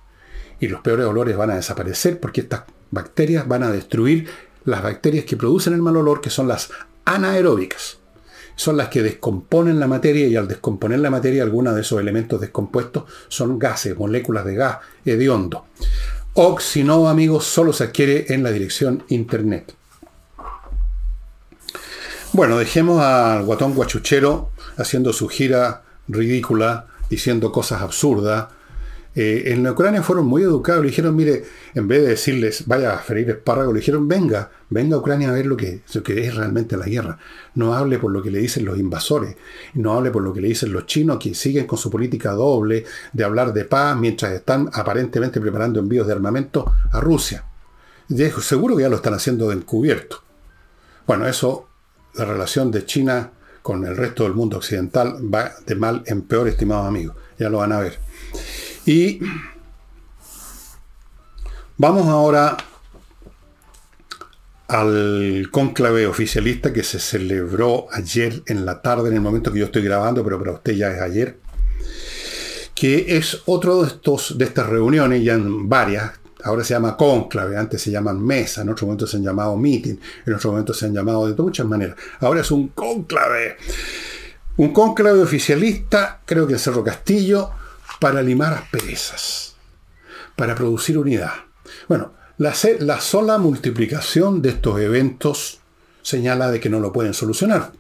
y 0.60 0.68
los 0.68 0.82
peores 0.82 1.06
olores 1.06 1.38
van 1.38 1.52
a 1.52 1.56
desaparecer 1.56 2.20
porque 2.20 2.42
estas 2.42 2.64
bacterias 2.92 3.48
van 3.48 3.64
a 3.64 3.72
destruir 3.72 4.28
las 4.66 4.84
bacterias 4.84 5.26
que 5.26 5.38
producen 5.38 5.74
el 5.74 5.82
mal 5.82 5.98
olor, 5.98 6.22
que 6.22 6.30
son 6.30 6.48
las 6.48 6.72
anaeróbicas 7.06 8.03
son 8.56 8.78
las 8.78 8.90
que 8.90 9.02
descomponen 9.02 9.80
la 9.80 9.88
materia 9.88 10.28
y 10.28 10.36
al 10.36 10.48
descomponer 10.48 11.00
la 11.00 11.10
materia 11.10 11.44
algunos 11.44 11.76
de 11.76 11.82
esos 11.82 12.00
elementos 12.00 12.40
descompuestos 12.40 13.04
son 13.28 13.60
gases, 13.60 13.98
moléculas 13.98 14.46
de 14.46 14.56
gas 14.56 14.78
hediondo. 15.06 15.66
Oxinova, 16.34 17.12
amigos, 17.12 17.46
solo 17.46 17.74
se 17.74 17.86
adquiere 17.86 18.34
en 18.34 18.44
la 18.44 18.52
dirección 18.52 19.04
internet. 19.10 19.76
Bueno, 22.32 22.58
dejemos 22.58 23.00
al 23.02 23.46
guatón 23.46 23.76
guachuchero 23.76 24.50
haciendo 24.78 25.14
su 25.14 25.28
gira 25.28 25.84
ridícula, 26.08 26.88
diciendo 27.10 27.52
cosas 27.52 27.84
absurdas, 27.84 28.48
eh, 29.16 29.44
en 29.48 29.68
Ucrania 29.68 30.02
fueron 30.02 30.26
muy 30.26 30.42
educados, 30.42 30.82
le 30.82 30.90
dijeron, 30.90 31.16
mire, 31.16 31.44
en 31.76 31.88
vez 31.88 32.02
de 32.02 32.10
decirles, 32.10 32.64
vaya 32.66 32.96
a 32.96 32.98
ferir 32.98 33.30
espárrago, 33.30 33.72
le 33.72 33.80
dijeron, 33.80 34.08
venga, 34.08 34.50
venga 34.70 34.96
a 34.96 35.00
Ucrania 35.00 35.30
a 35.30 35.34
ver 35.34 35.46
lo 35.46 35.56
que, 35.56 35.82
lo 35.94 36.02
que 36.02 36.26
es 36.26 36.36
realmente 36.36 36.78
la 36.78 36.86
guerra. 36.86 37.20
No 37.54 37.76
hable 37.76 38.00
por 38.00 38.12
lo 38.12 38.24
que 38.24 38.32
le 38.32 38.40
dicen 38.40 38.66
los 38.66 38.80
invasores, 38.80 39.36
no 39.76 39.94
hable 39.94 40.10
por 40.10 40.24
lo 40.24 40.34
que 40.34 40.42
le 40.42 40.48
dicen 40.48 40.74
los 40.74 40.88
chinos 40.88 41.20
que 41.20 41.36
siguen 41.36 41.68
con 41.68 41.78
su 41.78 41.92
política 41.92 42.32
doble 42.32 42.86
de 43.12 43.24
hablar 43.24 43.54
de 43.54 43.66
paz 43.66 43.96
mientras 43.98 44.32
están 44.32 44.70
aparentemente 44.74 45.40
preparando 45.40 45.80
envíos 45.80 46.08
de 46.08 46.14
armamento 46.14 46.74
a 46.92 47.00
Rusia. 47.00 47.46
seguro 48.42 48.76
que 48.76 48.82
ya 48.82 48.90
lo 48.90 48.96
están 48.96 49.14
haciendo 49.14 49.52
encubierto. 49.52 50.24
Bueno, 51.06 51.28
eso, 51.28 51.68
la 52.16 52.26
relación 52.26 52.72
de 52.72 52.86
China 52.86 53.32
con 53.62 53.86
el 53.86 53.96
resto 53.96 54.24
del 54.24 54.34
mundo 54.34 54.58
occidental 54.58 55.18
va 55.34 55.52
de 55.66 55.76
mal 55.76 56.04
en 56.08 56.24
peor, 56.24 56.48
estimados 56.48 56.88
amigos. 56.88 57.16
Ya 57.38 57.50
lo 57.50 57.60
van 57.60 57.74
a 57.74 57.80
ver. 57.80 58.00
Y 58.86 59.20
vamos 61.78 62.08
ahora 62.08 62.58
al 64.68 65.48
cónclave 65.52 66.08
oficialista 66.08 66.74
que 66.74 66.84
se 66.84 67.00
celebró 67.00 67.88
ayer 67.92 68.44
en 68.48 68.66
la 68.66 68.82
tarde, 68.82 69.10
en 69.10 69.16
el 69.16 69.22
momento 69.22 69.54
que 69.54 69.60
yo 69.60 69.66
estoy 69.66 69.84
grabando, 69.84 70.24
pero 70.24 70.40
para 70.40 70.54
usted 70.54 70.74
ya 70.74 70.92
es 70.92 71.02
ayer, 71.02 71.40
que 72.76 73.18
es 73.18 73.42
otro 73.46 73.84
de, 73.84 73.88
estos, 73.88 74.38
de 74.38 74.46
estas 74.46 74.68
reuniones, 74.68 75.24
ya 75.24 75.36
en 75.36 75.70
varias, 75.70 76.12
ahora 76.44 76.64
se 76.64 76.74
llama 76.74 76.98
cónclave, 76.98 77.56
antes 77.56 77.82
se 77.82 77.92
llaman 77.92 78.22
mesa, 78.22 78.64
en 78.64 78.70
otro 78.70 78.88
momento 78.88 79.08
se 79.08 79.18
han 79.18 79.24
llamado 79.24 79.56
meeting, 79.56 79.96
en 80.26 80.34
otro 80.34 80.52
momento 80.52 80.74
se 80.74 80.88
han 80.88 80.94
llamado 80.94 81.28
de 81.28 81.42
muchas 81.42 81.66
maneras, 81.66 81.96
ahora 82.20 82.42
es 82.42 82.52
un 82.52 82.70
cónclave. 82.70 83.58
Un 84.56 84.72
cónclave 84.72 85.22
oficialista, 85.22 86.22
creo 86.26 86.46
que 86.46 86.54
en 86.54 86.60
Cerro 86.60 86.84
Castillo, 86.84 87.50
para 88.04 88.22
limar 88.22 88.54
asperezas, 88.54 89.56
para 90.36 90.56
producir 90.56 90.98
unidad. 90.98 91.32
Bueno, 91.88 92.12
la, 92.38 92.54
la 92.80 93.00
sola 93.00 93.38
multiplicación 93.38 94.42
de 94.42 94.50
estos 94.50 94.78
eventos 94.82 95.62
señala 96.02 96.52
de 96.52 96.60
que 96.60 96.70
no 96.70 96.82
lo 96.82 96.92
pueden 96.92 97.14
solucionar. 97.14 97.72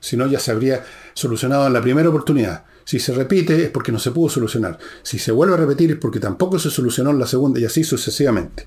Si 0.00 0.16
no, 0.16 0.26
ya 0.26 0.40
se 0.40 0.50
habría 0.50 0.84
solucionado 1.14 1.68
en 1.68 1.72
la 1.72 1.80
primera 1.80 2.08
oportunidad. 2.08 2.64
Si 2.82 2.98
se 2.98 3.14
repite 3.14 3.62
es 3.62 3.70
porque 3.70 3.92
no 3.92 4.00
se 4.00 4.10
pudo 4.10 4.28
solucionar. 4.28 4.76
Si 5.04 5.20
se 5.20 5.30
vuelve 5.30 5.54
a 5.54 5.58
repetir 5.58 5.92
es 5.92 5.98
porque 5.98 6.18
tampoco 6.18 6.58
se 6.58 6.70
solucionó 6.70 7.10
en 7.10 7.20
la 7.20 7.26
segunda 7.28 7.60
y 7.60 7.64
así 7.64 7.84
sucesivamente. 7.84 8.66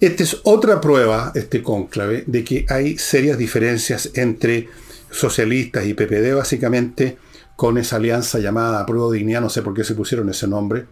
Esta 0.00 0.24
es 0.24 0.38
otra 0.42 0.80
prueba, 0.80 1.30
este 1.36 1.62
cónclave, 1.62 2.24
de 2.26 2.42
que 2.42 2.66
hay 2.68 2.98
serias 2.98 3.38
diferencias 3.38 4.10
entre 4.14 4.68
socialistas 5.08 5.86
y 5.86 5.94
PPD, 5.94 6.34
básicamente, 6.34 7.16
con 7.60 7.76
esa 7.76 7.96
alianza 7.96 8.38
llamada 8.38 8.80
Apruebo 8.80 9.12
Dignidad. 9.12 9.42
No 9.42 9.50
sé 9.50 9.60
por 9.60 9.74
qué 9.74 9.84
se 9.84 9.94
pusieron 9.94 10.30
ese 10.30 10.48
nombre. 10.48 10.86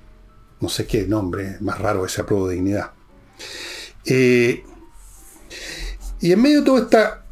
No 0.61 0.68
sé 0.68 0.87
qué 0.87 1.07
nombre 1.07 1.57
más 1.61 1.78
raro 1.78 2.04
ese 2.04 2.20
Apruebo 2.20 2.46
Dignidad. 2.46 2.90
Eh, 4.04 4.62
y 6.20 6.31
en 6.31 6.42
medio 6.42 6.59
de 6.61 6.66
toda 6.66 6.81
esta, 6.83 7.24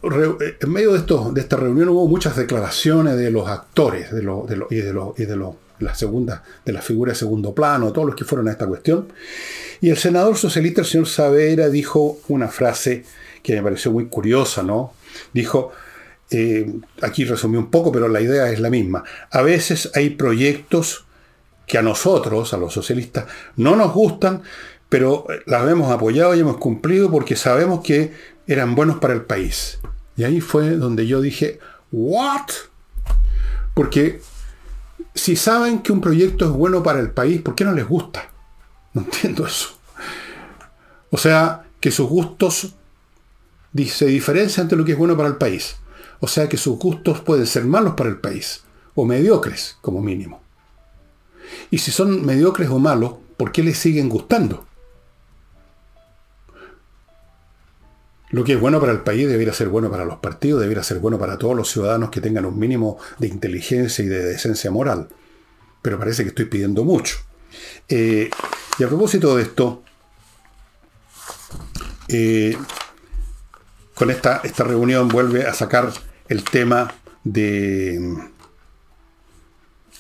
en 0.59 0.70
medio 0.72 0.94
de, 0.94 1.01
esto, 1.01 1.33
de 1.35 1.42
esta 1.42 1.59
reunión 1.59 1.90
hubo 1.90 2.09
muchas 2.09 2.35
declaraciones 2.35 3.18
de 3.18 3.31
los 3.31 3.46
actores 3.46 4.11
de 4.11 4.22
de 4.22 4.66
y 4.70 4.77
de, 4.77 5.12
y 5.18 5.25
de 5.27 5.53
la 5.81 5.94
segunda, 5.94 6.42
de 6.64 6.72
la 6.72 6.81
figura 6.81 7.12
de 7.12 7.18
segundo 7.18 7.55
plano, 7.55 7.92
todos 7.92 8.07
los 8.07 8.16
que 8.16 8.25
fueron 8.25 8.49
a 8.49 8.53
esta 8.53 8.66
cuestión. 8.66 9.12
Y 9.83 9.90
el 9.90 9.99
senador 9.99 10.38
socialista, 10.38 10.81
el 10.81 10.87
señor 10.87 11.09
Savera, 11.09 11.68
dijo 11.68 12.20
una 12.29 12.49
frase 12.49 13.05
que 13.42 13.57
me 13.57 13.62
pareció 13.62 13.92
muy 13.92 14.07
curiosa, 14.07 14.62
¿no? 14.62 14.94
Dijo, 15.35 15.72
eh, 16.31 16.73
aquí 17.03 17.25
resumí 17.25 17.57
un 17.57 17.71
poco, 17.71 17.93
pero 17.93 18.09
la 18.09 18.21
idea 18.21 18.51
es 18.51 18.61
la 18.61 18.71
misma. 18.71 19.05
A 19.31 19.43
veces 19.43 19.91
hay 19.95 20.11
proyectos 20.11 21.05
que 21.67 21.79
a 21.79 21.83
nosotros, 21.83 22.53
a 22.55 22.59
los 22.59 22.73
socialistas, 22.73 23.27
no 23.57 23.77
nos 23.77 23.93
gustan, 23.93 24.43
pero 24.89 25.27
las 25.47 25.69
hemos 25.69 25.91
apoyado 25.91 26.35
y 26.35 26.41
hemos 26.41 26.59
cumplido 26.59 27.11
porque 27.11 27.37
sabemos 27.37 27.81
que 27.83 28.12
eran 28.47 28.75
buenos 28.75 28.99
para 28.99 29.15
el 29.15 29.23
país. 29.23 29.79
Y 30.17 30.25
ahí 30.25 30.41
fue 30.41 30.77
donde 30.77 31.07
yo 31.07 31.21
dije, 31.21 31.59
¿what? 31.93 32.47
Porque 33.75 34.21
si 35.15 35.37
saben 35.37 35.81
que 35.81 35.93
un 35.93 36.01
proyecto 36.01 36.45
es 36.45 36.51
bueno 36.53 36.83
para 36.83 37.01
el 37.01 37.11
país, 37.11 37.43
¿por 37.43 37.55
qué 37.55 37.65
no 37.65 37.73
les 37.73 37.87
gusta? 37.87 38.31
No 38.95 39.03
entiendo 39.03 39.47
eso. 39.47 39.71
O 41.11 41.19
sea, 41.19 41.65
que 41.81 41.91
sus 41.91 42.09
gustos 42.09 42.75
se 43.87 44.07
diferencian 44.07 44.65
entre 44.65 44.79
lo 44.79 44.85
que 44.85 44.93
es 44.93 44.99
bueno 44.99 45.17
para 45.17 45.29
el 45.29 45.37
país. 45.37 45.77
O 46.20 46.29
sea, 46.29 46.48
que 46.48 46.57
sus 46.57 46.79
gustos 46.79 47.20
pueden 47.20 47.46
ser 47.46 47.64
malos 47.64 47.94
para 47.94 48.11
el 48.11 48.18
país, 48.18 48.62
o 48.94 49.05
mediocres, 49.05 49.76
como 49.81 50.00
mínimo. 50.00 50.40
Y 51.70 51.79
si 51.79 51.90
son 51.90 52.24
mediocres 52.24 52.70
o 52.70 52.79
malos, 52.79 53.14
¿por 53.37 53.52
qué 53.52 53.62
les 53.62 53.79
siguen 53.79 54.09
gustando? 54.09 54.66
Lo 58.31 58.44
que 58.44 58.55
es 58.55 58.61
bueno 58.61 58.81
para 58.81 58.92
el 58.92 59.00
país 59.00 59.29
debería 59.29 59.52
ser 59.52 59.68
bueno 59.68 59.90
para 59.90 60.05
los 60.05 60.18
partidos, 60.18 60.61
debería 60.61 60.83
ser 60.83 60.98
bueno 60.98 61.18
para 61.18 61.38
todos 61.38 61.57
los 61.57 61.70
ciudadanos 61.70 62.11
que 62.11 62.20
tengan 62.20 62.44
un 62.44 62.59
mínimo 62.59 62.98
de 63.18 63.29
inteligencia 63.29 64.05
y 64.05 64.09
de 64.09 64.24
decencia 64.24 64.70
moral. 64.70 65.09
Pero 65.81 65.98
parece 65.98 66.24
que 66.24 66.31
estoy 66.31 66.46
pidiendo 66.46 66.85
mucho. 66.85 67.18
Eh, 67.88 68.31
y 68.79 68.85
a 68.85 68.88
propósito 68.88 69.37
de 69.37 69.42
esto, 69.42 69.85
eh, 72.09 72.59
con 73.94 74.11
esta, 74.11 74.40
esta 74.44 74.64
reunión 74.64 75.09
vuelve 75.09 75.46
a 75.46 75.55
sacar 75.55 75.92
el 76.29 76.45
tema 76.45 76.95
de 77.25 78.31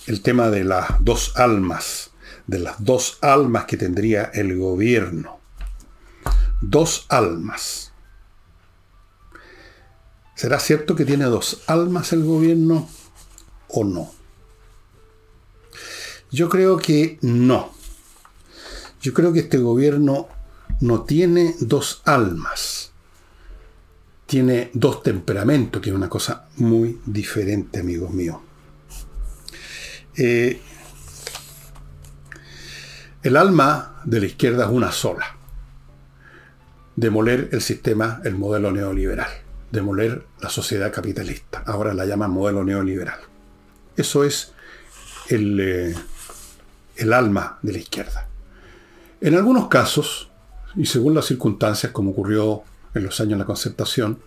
el 0.06 0.22
tema 0.22 0.50
de 0.50 0.64
las 0.64 1.04
dos 1.04 1.36
almas, 1.36 2.10
de 2.46 2.60
las 2.60 2.84
dos 2.84 3.18
almas 3.22 3.64
que 3.64 3.76
tendría 3.76 4.24
el 4.34 4.56
gobierno. 4.56 5.40
Dos 6.60 7.06
almas. 7.08 7.92
¿Será 10.36 10.60
cierto 10.60 10.94
que 10.94 11.04
tiene 11.04 11.24
dos 11.24 11.62
almas 11.66 12.12
el 12.12 12.24
gobierno 12.24 12.88
o 13.68 13.84
no? 13.84 14.12
Yo 16.30 16.48
creo 16.48 16.76
que 16.76 17.18
no. 17.22 17.72
Yo 19.00 19.12
creo 19.12 19.32
que 19.32 19.40
este 19.40 19.58
gobierno 19.58 20.28
no 20.80 21.02
tiene 21.02 21.54
dos 21.60 22.02
almas. 22.04 22.85
Tiene 24.26 24.70
dos 24.74 25.02
temperamentos, 25.02 25.86
es 25.86 25.92
una 25.92 26.08
cosa 26.08 26.48
muy 26.56 27.00
diferente, 27.06 27.80
amigos 27.80 28.10
míos. 28.10 28.38
Eh, 30.16 30.60
el 33.22 33.36
alma 33.36 34.02
de 34.04 34.20
la 34.20 34.26
izquierda 34.26 34.64
es 34.64 34.70
una 34.70 34.90
sola. 34.90 35.36
Demoler 36.96 37.50
el 37.52 37.60
sistema, 37.60 38.20
el 38.24 38.34
modelo 38.36 38.72
neoliberal 38.72 39.46
demoler 39.70 40.26
la 40.40 40.48
sociedad 40.48 40.92
capitalista. 40.92 41.62
Ahora 41.66 41.94
la 41.94 42.04
llaman 42.06 42.30
modelo 42.30 42.64
neoliberal. 42.64 43.18
Eso 43.96 44.24
es 44.24 44.52
el, 45.28 45.60
eh, 45.60 45.94
el 46.96 47.12
alma 47.12 47.58
de 47.62 47.72
la 47.72 47.78
izquierda. 47.78 48.28
En 49.20 49.34
algunos 49.34 49.68
casos, 49.68 50.30
y 50.74 50.86
según 50.86 51.14
las 51.14 51.26
circunstancias, 51.26 51.92
como 51.92 52.10
ocurrió 52.10 52.62
en 52.98 53.04
los 53.04 53.20
años 53.20 53.32
de 53.32 53.38
la 53.38 53.44
concertación, 53.44 54.18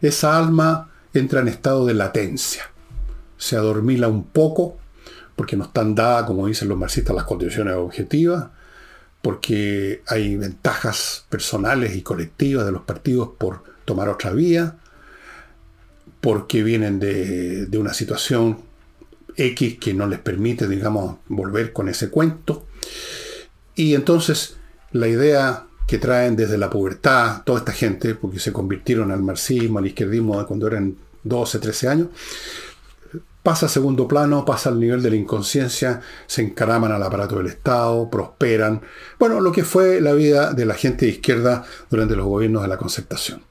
esa 0.00 0.38
alma 0.38 0.90
entra 1.12 1.40
en 1.40 1.48
estado 1.48 1.86
de 1.86 1.94
latencia. 1.94 2.70
Se 3.36 3.56
adormila 3.56 4.08
un 4.08 4.24
poco, 4.24 4.78
porque 5.36 5.56
no 5.56 5.64
están 5.64 5.94
dadas, 5.94 6.24
como 6.24 6.46
dicen 6.46 6.68
los 6.68 6.78
marxistas, 6.78 7.14
las 7.14 7.24
condiciones 7.24 7.74
objetivas, 7.74 8.46
porque 9.22 10.02
hay 10.06 10.36
ventajas 10.36 11.24
personales 11.28 11.96
y 11.96 12.02
colectivas 12.02 12.66
de 12.66 12.72
los 12.72 12.82
partidos 12.82 13.30
por 13.38 13.62
tomar 13.84 14.08
otra 14.08 14.32
vía, 14.32 14.76
porque 16.20 16.62
vienen 16.62 17.00
de, 17.00 17.68
una 17.78 17.94
situación 17.94 18.58
X 19.36 19.78
que 19.78 19.94
no 19.94 20.06
les 20.06 20.20
permite, 20.20 20.68
digamos, 20.68 21.16
volver 21.28 21.72
con 21.72 21.88
ese 21.88 22.10
cuento. 22.10 22.66
Y 23.74 23.94
entonces 23.94 24.56
la 24.92 25.08
idea 25.08 25.66
que 25.86 25.98
traen 25.98 26.36
desde 26.36 26.58
la 26.58 26.70
pubertad 26.70 27.42
toda 27.44 27.58
esta 27.58 27.72
gente, 27.72 28.14
porque 28.14 28.38
se 28.38 28.52
convirtieron 28.52 29.10
al 29.10 29.22
marxismo, 29.22 29.78
al 29.78 29.86
izquierdismo 29.86 30.44
cuando 30.46 30.66
eran 30.66 30.96
12, 31.22 31.58
13 31.58 31.88
años, 31.88 32.08
pasa 33.42 33.66
a 33.66 33.68
segundo 33.68 34.08
plano, 34.08 34.44
pasa 34.44 34.70
al 34.70 34.80
nivel 34.80 35.02
de 35.02 35.10
la 35.10 35.16
inconsciencia, 35.16 36.00
se 36.26 36.42
encaraman 36.42 36.92
al 36.92 37.02
aparato 37.02 37.36
del 37.36 37.48
Estado, 37.48 38.08
prosperan. 38.10 38.80
Bueno, 39.18 39.40
lo 39.40 39.52
que 39.52 39.64
fue 39.64 40.00
la 40.00 40.12
vida 40.14 40.52
de 40.54 40.64
la 40.64 40.74
gente 40.74 41.04
de 41.04 41.12
izquierda 41.12 41.64
durante 41.90 42.16
los 42.16 42.26
gobiernos 42.26 42.62
de 42.62 42.68
la 42.68 42.78
concertación. 42.78 43.42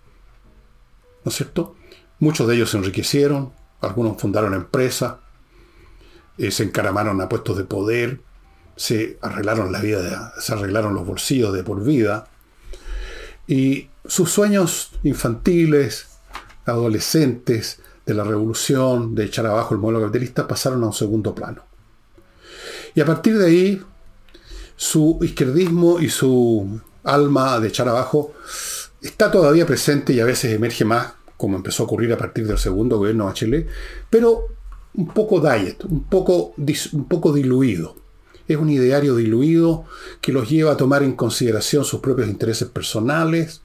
¿no 1.23 1.29
es 1.29 1.35
cierto? 1.35 1.75
Muchos 2.19 2.47
de 2.47 2.55
ellos 2.55 2.71
se 2.71 2.77
enriquecieron, 2.77 3.53
algunos 3.81 4.19
fundaron 4.19 4.53
empresas, 4.53 5.15
eh, 6.37 6.51
se 6.51 6.63
encaramaron 6.63 7.19
a 7.21 7.29
puestos 7.29 7.57
de 7.57 7.63
poder, 7.63 8.19
se 8.75 9.17
arreglaron 9.21 9.71
la 9.71 9.79
vida, 9.79 10.33
se 10.39 10.53
arreglaron 10.53 10.93
los 10.93 11.05
bolsillos 11.05 11.53
de 11.53 11.63
por 11.63 11.83
vida, 11.83 12.27
y 13.47 13.89
sus 14.05 14.31
sueños 14.31 14.91
infantiles, 15.03 16.07
adolescentes, 16.65 17.79
de 18.05 18.13
la 18.13 18.23
revolución, 18.23 19.15
de 19.15 19.25
echar 19.25 19.45
abajo 19.45 19.73
el 19.73 19.79
modelo 19.79 20.01
capitalista, 20.01 20.47
pasaron 20.47 20.83
a 20.83 20.87
un 20.87 20.93
segundo 20.93 21.33
plano. 21.33 21.63
Y 22.95 23.01
a 23.01 23.05
partir 23.05 23.37
de 23.37 23.45
ahí, 23.45 23.81
su 24.75 25.19
izquierdismo 25.21 25.99
y 25.99 26.09
su 26.09 26.81
alma 27.03 27.59
de 27.59 27.67
echar 27.69 27.87
abajo 27.87 28.33
está 29.01 29.31
todavía 29.31 29.65
presente 29.65 30.13
y 30.13 30.19
a 30.19 30.25
veces 30.25 30.53
emerge 30.53 30.85
más, 30.85 31.13
como 31.37 31.57
empezó 31.57 31.83
a 31.83 31.85
ocurrir 31.85 32.11
a 32.13 32.17
partir 32.17 32.47
del 32.47 32.57
segundo 32.57 32.97
gobierno 32.97 33.25
de 33.25 33.29
Bachelet, 33.29 33.67
pero 34.09 34.47
un 34.95 35.07
poco 35.07 35.39
diet, 35.39 35.83
un 35.85 36.03
poco, 36.03 36.53
un 36.57 37.05
poco 37.07 37.33
diluido. 37.33 37.95
Es 38.47 38.57
un 38.57 38.69
ideario 38.69 39.15
diluido 39.15 39.85
que 40.21 40.33
los 40.33 40.49
lleva 40.49 40.73
a 40.73 40.77
tomar 40.77 41.03
en 41.03 41.13
consideración 41.13 41.85
sus 41.85 42.01
propios 42.01 42.27
intereses 42.27 42.67
personales, 42.67 43.61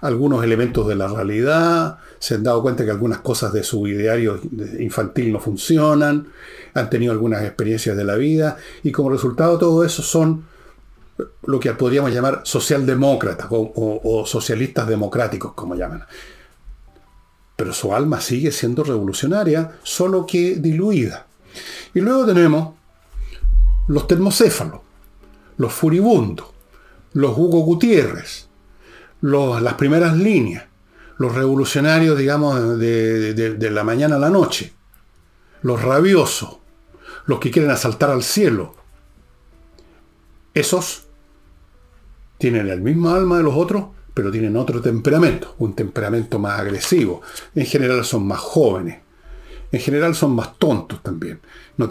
algunos 0.00 0.42
elementos 0.42 0.86
de 0.88 0.96
la 0.96 1.08
realidad, 1.08 1.98
se 2.18 2.34
han 2.34 2.42
dado 2.42 2.62
cuenta 2.62 2.84
que 2.84 2.90
algunas 2.90 3.18
cosas 3.18 3.52
de 3.52 3.62
su 3.62 3.86
ideario 3.86 4.40
infantil 4.78 5.32
no 5.32 5.40
funcionan, 5.40 6.28
han 6.74 6.90
tenido 6.90 7.12
algunas 7.12 7.42
experiencias 7.42 7.96
de 7.96 8.04
la 8.04 8.16
vida 8.16 8.56
y 8.82 8.92
como 8.92 9.10
resultado 9.10 9.54
de 9.54 9.58
todo 9.58 9.84
eso 9.84 10.02
son 10.02 10.44
lo 11.44 11.60
que 11.60 11.72
podríamos 11.72 12.12
llamar 12.12 12.42
socialdemócratas 12.44 13.46
o, 13.50 14.24
socialistas 14.26 14.88
democráticos, 14.88 15.52
como 15.54 15.74
llaman. 15.74 16.04
Pero 17.56 17.72
su 17.72 17.94
alma 17.94 18.20
sigue 18.20 18.52
siendo 18.52 18.84
revolucionaria, 18.84 19.72
solo 19.82 20.24
que 20.26 20.56
diluida. 20.56 21.26
Y 21.92 22.00
luego 22.00 22.24
tenemos 22.24 22.74
los 23.90 24.06
termocéfalos, 24.06 24.80
los 25.56 25.72
furibundos, 25.72 26.46
los 27.12 27.36
Hugo 27.36 27.60
Gutiérrez, 27.62 28.48
las 29.20 29.74
primeras 29.74 30.16
líneas, 30.16 30.64
los 31.18 31.34
revolucionarios, 31.34 32.16
digamos, 32.16 32.78
de, 32.78 33.34
de, 33.34 33.70
la 33.70 33.82
mañana 33.82 34.14
a 34.14 34.20
la 34.20 34.30
noche, 34.30 34.72
los 35.62 35.82
rabiosos, 35.82 36.58
los 37.26 37.40
que 37.40 37.50
quieren 37.50 37.72
asaltar 37.72 38.10
al 38.10 38.22
cielo, 38.22 38.76
esos 40.54 41.08
tienen 42.38 42.68
el 42.68 42.80
mismo 42.80 43.10
alma 43.10 43.38
de 43.38 43.42
los 43.42 43.56
otros, 43.56 43.86
pero 44.14 44.30
tienen 44.30 44.56
otro 44.56 44.80
temperamento, 44.80 45.56
un 45.58 45.74
temperamento 45.74 46.38
más 46.38 46.60
agresivo. 46.60 47.22
En 47.56 47.66
general 47.66 48.04
son 48.04 48.24
más 48.24 48.38
jóvenes. 48.38 49.00
En 49.72 49.80
general 49.80 50.14
son 50.14 50.36
más 50.36 50.56
tontos 50.58 51.02
también, 51.02 51.40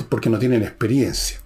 porque 0.09 0.29
no 0.29 0.39
tienen 0.39 0.63
experiencia. 0.63 1.41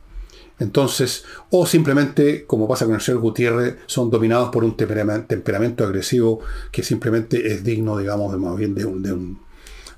Entonces, 0.64 1.26
o 1.50 1.66
simplemente, 1.66 2.46
como 2.46 2.70
pasa 2.70 2.86
con 2.86 2.96
el 2.96 3.02
señor 3.02 3.20
Gutiérrez, 3.20 3.80
son 3.86 4.10
dominados 4.10 4.50
por 4.50 4.64
un 4.64 4.78
temperamento 4.78 5.84
agresivo 5.84 6.40
que 6.72 6.84
simplemente 6.84 7.52
es 7.52 7.66
digno, 7.66 7.98
digamos, 7.98 8.32
de 8.32 8.38
más 8.38 8.56
bien 8.56 8.74
de 8.74 8.86
un, 8.86 9.40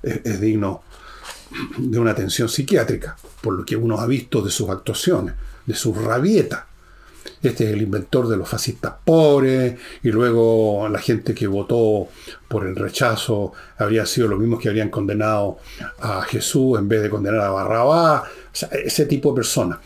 es 0.02 0.40
digno 0.40 0.82
de 1.78 2.00
una 2.00 2.10
atención 2.10 2.48
psiquiátrica, 2.48 3.16
por 3.40 3.54
lo 3.54 3.64
que 3.64 3.76
uno 3.76 4.00
ha 4.00 4.06
visto 4.06 4.42
de 4.42 4.50
sus 4.50 4.68
actuaciones, 4.68 5.34
de 5.64 5.74
sus 5.74 5.96
rabietas. 5.96 6.64
Este 7.40 7.64
es 7.64 7.70
el 7.70 7.82
inventor 7.82 8.26
de 8.26 8.36
los 8.36 8.48
fascistas 8.48 8.94
pobres, 9.04 9.78
y 10.02 10.08
luego 10.08 10.88
la 10.88 10.98
gente 10.98 11.32
que 11.32 11.46
votó 11.46 12.08
por 12.48 12.66
el 12.66 12.74
rechazo 12.74 13.52
habría 13.78 14.04
sido 14.04 14.26
los 14.26 14.40
mismos 14.40 14.60
que 14.60 14.68
habrían 14.68 14.90
condenado 14.90 15.58
a 16.00 16.22
Jesús 16.22 16.76
en 16.76 16.88
vez 16.88 17.02
de 17.02 17.10
condenar 17.10 17.40
a 17.42 17.50
Barrabás. 17.50 18.22
ese 18.72 19.06
tipo 19.06 19.30
de 19.30 19.36
personas. 19.36 19.78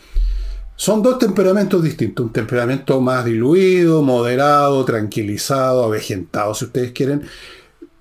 Son 0.81 1.03
dos 1.03 1.19
temperamentos 1.19 1.83
distintos, 1.83 2.25
un 2.25 2.33
temperamento 2.33 2.99
más 3.01 3.23
diluido, 3.23 4.01
moderado, 4.01 4.83
tranquilizado, 4.83 5.83
avejentado, 5.83 6.55
si 6.55 6.65
ustedes 6.65 6.91
quieren, 6.91 7.21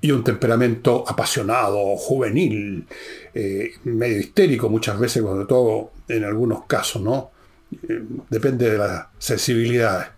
y 0.00 0.12
un 0.12 0.24
temperamento 0.24 1.04
apasionado, 1.06 1.94
juvenil, 1.96 2.86
eh, 3.34 3.72
medio 3.84 4.18
histérico 4.18 4.70
muchas 4.70 4.98
veces, 4.98 5.22
cuando 5.22 5.46
todo 5.46 5.90
en 6.08 6.24
algunos 6.24 6.64
casos, 6.64 7.02
¿no? 7.02 7.32
Eh, 7.86 8.02
depende 8.30 8.70
de 8.70 8.78
las 8.78 9.08
sensibilidades. 9.18 10.08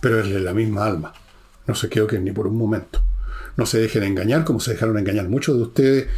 Pero 0.00 0.20
es 0.20 0.30
de 0.30 0.38
la 0.38 0.54
misma 0.54 0.84
alma. 0.84 1.12
No 1.66 1.74
se 1.74 1.88
que 1.88 2.20
ni 2.20 2.30
por 2.30 2.46
un 2.46 2.56
momento. 2.56 3.02
No 3.56 3.66
se 3.66 3.80
dejen 3.80 4.04
engañar 4.04 4.44
como 4.44 4.60
se 4.60 4.74
dejaron 4.74 4.96
engañar 5.00 5.28
muchos 5.28 5.56
de 5.56 5.62
ustedes 5.62 6.08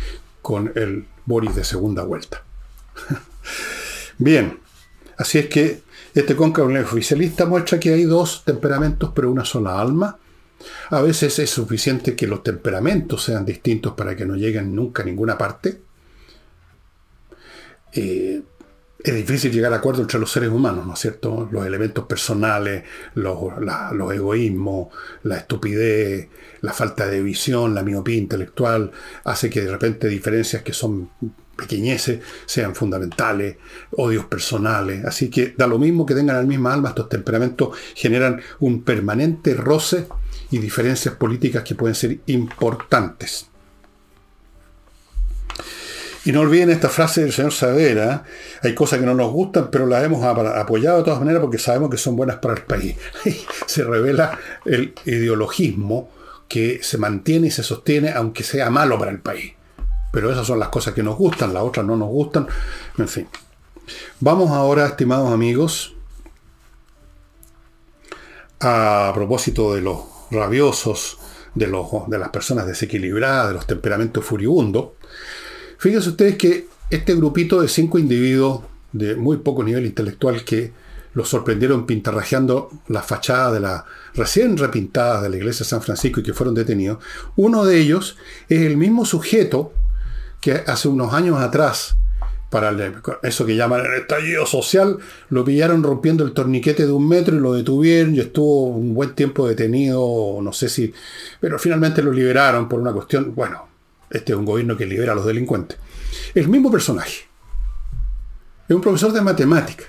con 0.43 0.73
el 0.75 1.07
Boris 1.25 1.57
de 1.57 1.65
segunda 1.65 2.03
vuelta. 2.03 2.43
Bien, 4.19 4.59
así 5.17 5.39
es 5.39 5.47
que 5.47 5.83
este 6.15 6.35
cóncavo 6.35 6.69
oficialista 6.81 7.47
muestra 7.47 7.79
que 7.79 7.93
hay 7.93 8.05
dos 8.05 8.45
temperamentos 8.45 9.13
pero 9.15 9.31
una 9.31 9.45
sola 9.45 9.81
alma 9.81 10.19
a 10.91 11.01
veces 11.01 11.39
es 11.39 11.51
suficiente 11.51 12.17
que 12.17 12.27
los 12.27 12.43
temperamentos 12.43 13.23
sean 13.23 13.45
distintos 13.45 13.95
para 13.95 14.17
que 14.17 14.27
no 14.27 14.35
lleguen 14.35 14.75
nunca 14.75 15.03
a 15.03 15.07
ninguna 15.07 15.39
parte. 15.39 15.81
Eh, 17.93 18.43
es 18.99 19.15
difícil 19.15 19.53
llegar 19.53 19.73
a 19.73 19.77
acuerdo 19.77 20.03
entre 20.03 20.19
los 20.19 20.31
seres 20.31 20.51
humanos, 20.51 20.85
¿no 20.85 20.95
es 20.95 20.99
cierto? 20.99 21.49
Los 21.53 21.65
elementos 21.65 22.05
personales, 22.07 22.83
los, 23.15 23.39
egoísmos, 24.13 24.89
la 25.23 25.37
estupidez, 25.37 26.29
la 26.63 26.73
falta 26.73 27.07
de 27.07 27.23
visión, 27.23 27.75
la 27.75 27.85
miopía 27.85 28.17
intelectual, 28.17 28.91
hace 29.25 29.51
que 29.51 29.61
de 29.61 29.71
repente 29.71 30.09
diferencias 30.09 30.63
que 30.63 30.73
son 30.73 31.11
pequeñeces 31.57 32.21
sean 32.45 32.75
fundamentales, 32.75 33.57
odios 33.93 34.27
personales. 34.27 35.05
Así 35.05 35.31
que 35.31 35.55
da 35.57 35.69
lo 35.69 35.79
mismo 35.79 36.05
que 36.05 36.15
tengan 36.15 36.37
la 36.37 36.43
misma 36.43 36.75
alma, 36.75 36.89
estos 36.89 37.09
temperamentos 37.09 37.77
generan 37.95 38.41
un 38.59 38.83
permanente 38.83 39.55
roce 39.55 40.07
y 40.51 40.59
diferencias 40.59 41.15
políticas 41.15 41.63
que 41.63 41.77
pueden 41.77 41.95
ser 41.95 42.19
importantes. 42.27 43.49
Y 46.29 46.33
no 46.33 46.41
olviden 46.41 46.69
esta 46.69 46.91
frase 46.91 47.23
del 47.23 47.33
señor 47.33 47.53
Savera, 47.55 48.23
hay 48.63 48.75
cosas 48.75 49.01
que 49.01 49.07
no 49.07 49.15
nos 49.15 49.33
gustan, 49.33 49.71
pero 49.71 49.87
las 49.87 50.05
hemos 50.05 50.23
apoyado 50.23 50.99
de 50.99 51.05
todas 51.05 51.21
maneras 51.21 51.41
porque 51.41 51.57
sabemos 51.57 51.89
que 51.89 51.97
son 51.97 52.17
buenas 52.17 52.37
para 52.37 52.53
el 52.53 52.65
país. 52.65 52.97
se 53.67 53.83
revela 53.83 54.39
el 54.67 54.93
ideologismo 55.07 56.11
que 56.47 56.81
se 56.83 56.99
mantiene 56.99 57.47
y 57.47 57.51
se 57.51 57.63
sostiene 57.63 58.11
aunque 58.11 58.43
sea 58.43 58.69
malo 58.69 58.99
para 58.99 59.11
el 59.11 59.21
país. 59.21 59.55
Pero 60.13 60.31
esas 60.31 60.47
son 60.47 60.59
las 60.59 60.69
cosas 60.69 60.93
que 60.93 61.03
nos 61.03 61.17
gustan, 61.17 61.55
las 61.55 61.63
otras 61.63 61.87
no 61.87 61.97
nos 61.97 62.11
gustan, 62.11 62.47
en 62.99 63.09
fin. 63.09 63.27
Vamos 64.21 64.51
ahora, 64.51 64.85
estimados 64.85 65.33
amigos, 65.33 65.97
a 68.61 69.13
propósito 69.15 69.75
de 69.75 69.81
los 69.81 70.01
rabiosos, 70.31 71.17
de, 71.55 71.69
los, 71.69 71.87
de 72.07 72.19
las 72.19 72.29
personas 72.29 72.67
desequilibradas, 72.67 73.49
de 73.49 73.55
los 73.55 73.67
temperamentos 73.67 74.27
furibundos. 74.27 74.98
Fíjense 75.79 76.11
ustedes 76.11 76.37
que 76.37 76.67
este 76.91 77.15
grupito 77.15 77.63
de 77.63 77.69
cinco 77.69 78.01
individuos 78.01 78.63
de 78.93 79.15
muy 79.15 79.37
poco 79.37 79.63
nivel 79.63 79.87
intelectual 79.87 80.45
que 80.45 80.73
los 81.15 81.29
sorprendieron 81.29 81.87
pintarrajeando 81.87 82.71
la 82.89 83.03
fachada 83.03 83.53
de 83.53 83.61
la 83.61 83.85
recién 84.15 84.57
repintada 84.57 85.23
de 85.23 85.29
la 85.29 85.37
iglesia 85.37 85.65
de 85.65 85.71
San 85.71 85.83
Francisco 85.83 86.19
y 86.21 86.23
que 86.25 86.33
fueron 86.35 86.55
detenidos, 86.55 86.99
uno 87.37 87.65
de 87.65 87.79
ellos 87.79 88.17
es 88.49 88.63
el 88.63 88.77
mismo 88.77 89.05
sujeto 89.05 89.73
que 90.41 90.65
hace 90.67 90.89
unos 90.89 91.15
años 91.15 91.41
atrás 91.41 91.97
para 92.51 92.75
eso 93.23 93.47
que 93.47 93.57
llaman 93.57 93.85
el 93.85 94.01
estallido 94.01 94.47
social, 94.47 94.99
lo 95.29 95.45
pillaron 95.45 95.83
rompiendo 95.83 96.25
el 96.25 96.33
torniquete 96.33 96.87
de 96.87 96.93
un 96.93 97.07
metro 97.07 97.37
y 97.37 97.41
lo 97.41 97.53
detuvieron 97.53 98.15
y 98.15 98.21
estuvo 98.21 98.69
un 98.69 98.95
buen 98.95 99.15
tiempo 99.15 99.47
detenido, 99.47 100.41
no 100.43 100.53
sé 100.53 100.69
si, 100.69 100.93
pero 101.41 101.59
finalmente 101.59 102.03
lo 102.03 102.11
liberaron 102.11 102.69
por 102.69 102.81
una 102.81 102.93
cuestión, 102.93 103.35
bueno, 103.35 103.68
este 104.11 104.33
es 104.33 104.39
un 104.39 104.45
gobierno 104.45 104.77
que 104.77 104.87
libera 104.87 105.13
a 105.13 105.15
los 105.15 105.27
delincuentes. 105.27 105.79
El 106.35 106.49
mismo 106.49 106.71
personaje. 106.71 107.29
Es 108.69 108.75
un 108.75 108.83
profesor 108.83 109.13
de 109.13 109.23
matemática. 109.23 109.85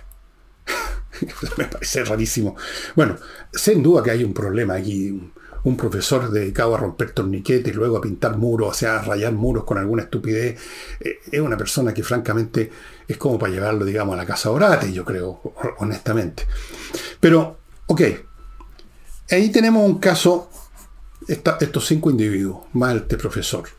Me 1.58 1.66
parece 1.66 2.04
rarísimo. 2.04 2.56
Bueno, 2.96 3.18
sin 3.52 3.84
duda 3.84 4.04
que 4.04 4.12
hay 4.12 4.24
un 4.24 4.34
problema 4.34 4.76
aquí, 4.76 5.32
un 5.64 5.78
profesor 5.78 6.32
dedicado 6.32 6.76
a 6.76 6.80
romper 6.80 7.12
torniquetes, 7.12 7.74
y 7.74 7.76
luego 7.76 7.98
a 7.98 8.02
pintar 8.02 8.38
muros, 8.38 8.70
o 8.70 8.74
sea, 8.74 9.00
a 9.00 9.02
rayar 9.02 9.34
muros 9.34 9.66
con 9.66 9.78
alguna 9.78 10.04
estupidez, 10.04 10.60
eh, 11.00 11.20
es 11.32 11.40
una 11.40 11.58
persona 11.58 11.94
que 11.94 12.04
francamente 12.04 12.72
es 13.08 13.18
como 13.18 13.38
para 13.38 13.52
llevarlo, 13.52 13.86
digamos, 13.86 14.14
a 14.14 14.18
la 14.18 14.26
casa 14.26 14.52
orate, 14.52 14.94
yo 14.94 15.04
creo, 15.04 15.42
honestamente. 15.80 16.46
Pero, 17.20 17.58
ok, 17.88 18.02
ahí 19.32 19.50
tenemos 19.50 19.86
un 19.86 20.00
caso, 20.00 20.50
estos 21.28 21.86
cinco 21.86 22.10
individuos, 22.10 22.68
más 22.74 22.96
este 22.96 23.18
profesor. 23.18 23.79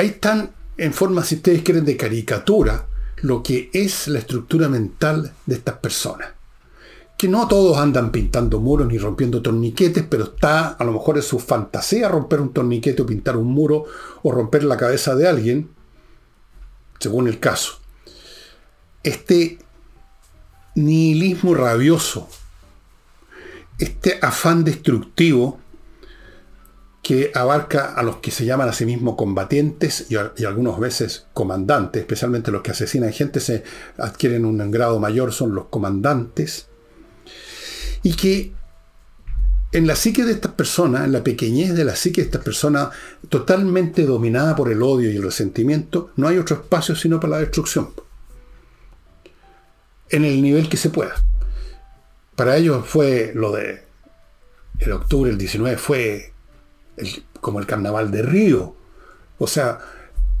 Ahí 0.00 0.06
están 0.06 0.52
en 0.78 0.94
forma, 0.94 1.22
si 1.22 1.34
ustedes 1.34 1.60
quieren, 1.60 1.84
de 1.84 1.94
caricatura, 1.94 2.86
lo 3.20 3.42
que 3.42 3.68
es 3.74 4.08
la 4.08 4.20
estructura 4.20 4.66
mental 4.66 5.34
de 5.44 5.56
estas 5.56 5.76
personas 5.76 6.30
que 7.18 7.28
no 7.28 7.46
todos 7.46 7.76
andan 7.76 8.10
pintando 8.10 8.60
muros 8.60 8.88
ni 8.88 8.96
rompiendo 8.96 9.42
torniquetes, 9.42 10.02
pero 10.08 10.24
está 10.24 10.68
a 10.68 10.84
lo 10.84 10.92
mejor 10.92 11.18
es 11.18 11.26
su 11.26 11.38
fantasía 11.38 12.08
romper 12.08 12.40
un 12.40 12.54
torniquete 12.54 13.02
o 13.02 13.06
pintar 13.06 13.36
un 13.36 13.48
muro 13.48 13.84
o 14.22 14.32
romper 14.32 14.64
la 14.64 14.78
cabeza 14.78 15.14
de 15.14 15.28
alguien, 15.28 15.68
según 16.98 17.28
el 17.28 17.38
caso. 17.38 17.78
Este 19.02 19.58
nihilismo 20.76 21.52
rabioso, 21.52 22.26
este 23.78 24.18
afán 24.22 24.64
destructivo 24.64 25.60
que 27.10 27.32
abarca 27.34 27.94
a 27.94 28.04
los 28.04 28.18
que 28.18 28.30
se 28.30 28.44
llaman 28.44 28.68
a 28.68 28.72
sí 28.72 28.86
mismos 28.86 29.16
combatientes 29.16 30.06
y, 30.10 30.44
algunas 30.44 30.78
veces 30.78 31.26
comandantes, 31.34 32.02
especialmente 32.02 32.52
los 32.52 32.62
que 32.62 32.70
asesinan 32.70 33.12
gente, 33.12 33.40
se 33.40 33.64
adquieren 33.98 34.44
un 34.44 34.70
grado 34.70 35.00
mayor, 35.00 35.32
son 35.32 35.52
los 35.52 35.64
comandantes, 35.66 36.68
y 38.04 38.14
que 38.14 38.52
en 39.72 39.88
la 39.88 39.96
psique 39.96 40.24
de 40.24 40.30
estas 40.30 40.52
personas, 40.52 41.04
en 41.04 41.10
la 41.10 41.24
pequeñez 41.24 41.74
de 41.74 41.84
la 41.84 41.96
psique 41.96 42.20
de 42.20 42.26
estas 42.26 42.44
personas, 42.44 42.90
totalmente 43.28 44.06
dominada 44.06 44.54
por 44.54 44.70
el 44.70 44.80
odio 44.80 45.10
y 45.10 45.16
el 45.16 45.24
resentimiento, 45.24 46.12
no 46.14 46.28
hay 46.28 46.38
otro 46.38 46.58
espacio 46.58 46.94
sino 46.94 47.18
para 47.18 47.32
la 47.32 47.38
destrucción. 47.40 47.90
En 50.10 50.24
el 50.24 50.40
nivel 50.40 50.68
que 50.68 50.76
se 50.76 50.90
pueda. 50.90 51.16
Para 52.36 52.56
ellos 52.56 52.86
fue 52.86 53.32
lo 53.34 53.50
de 53.50 53.82
el 54.78 54.92
octubre 54.92 55.28
del 55.30 55.38
19 55.38 55.76
fue 55.76 56.29
como 57.40 57.58
el 57.60 57.66
carnaval 57.66 58.10
de 58.10 58.22
Río. 58.22 58.74
O 59.38 59.46
sea, 59.46 59.78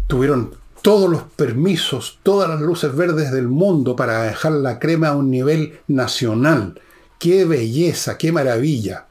tuvieron 0.06 0.54
todos 0.82 1.10
los 1.10 1.22
permisos, 1.22 2.18
todas 2.22 2.48
las 2.48 2.60
luces 2.60 2.94
verdes 2.94 3.32
del 3.32 3.48
mundo 3.48 3.96
para 3.96 4.22
dejar 4.22 4.52
la 4.52 4.78
crema 4.78 5.08
a 5.08 5.16
un 5.16 5.30
nivel 5.30 5.80
nacional 5.88 6.80
qué 7.20 7.44
belleza, 7.44 8.18
qué 8.18 8.32
maravilla. 8.32 9.06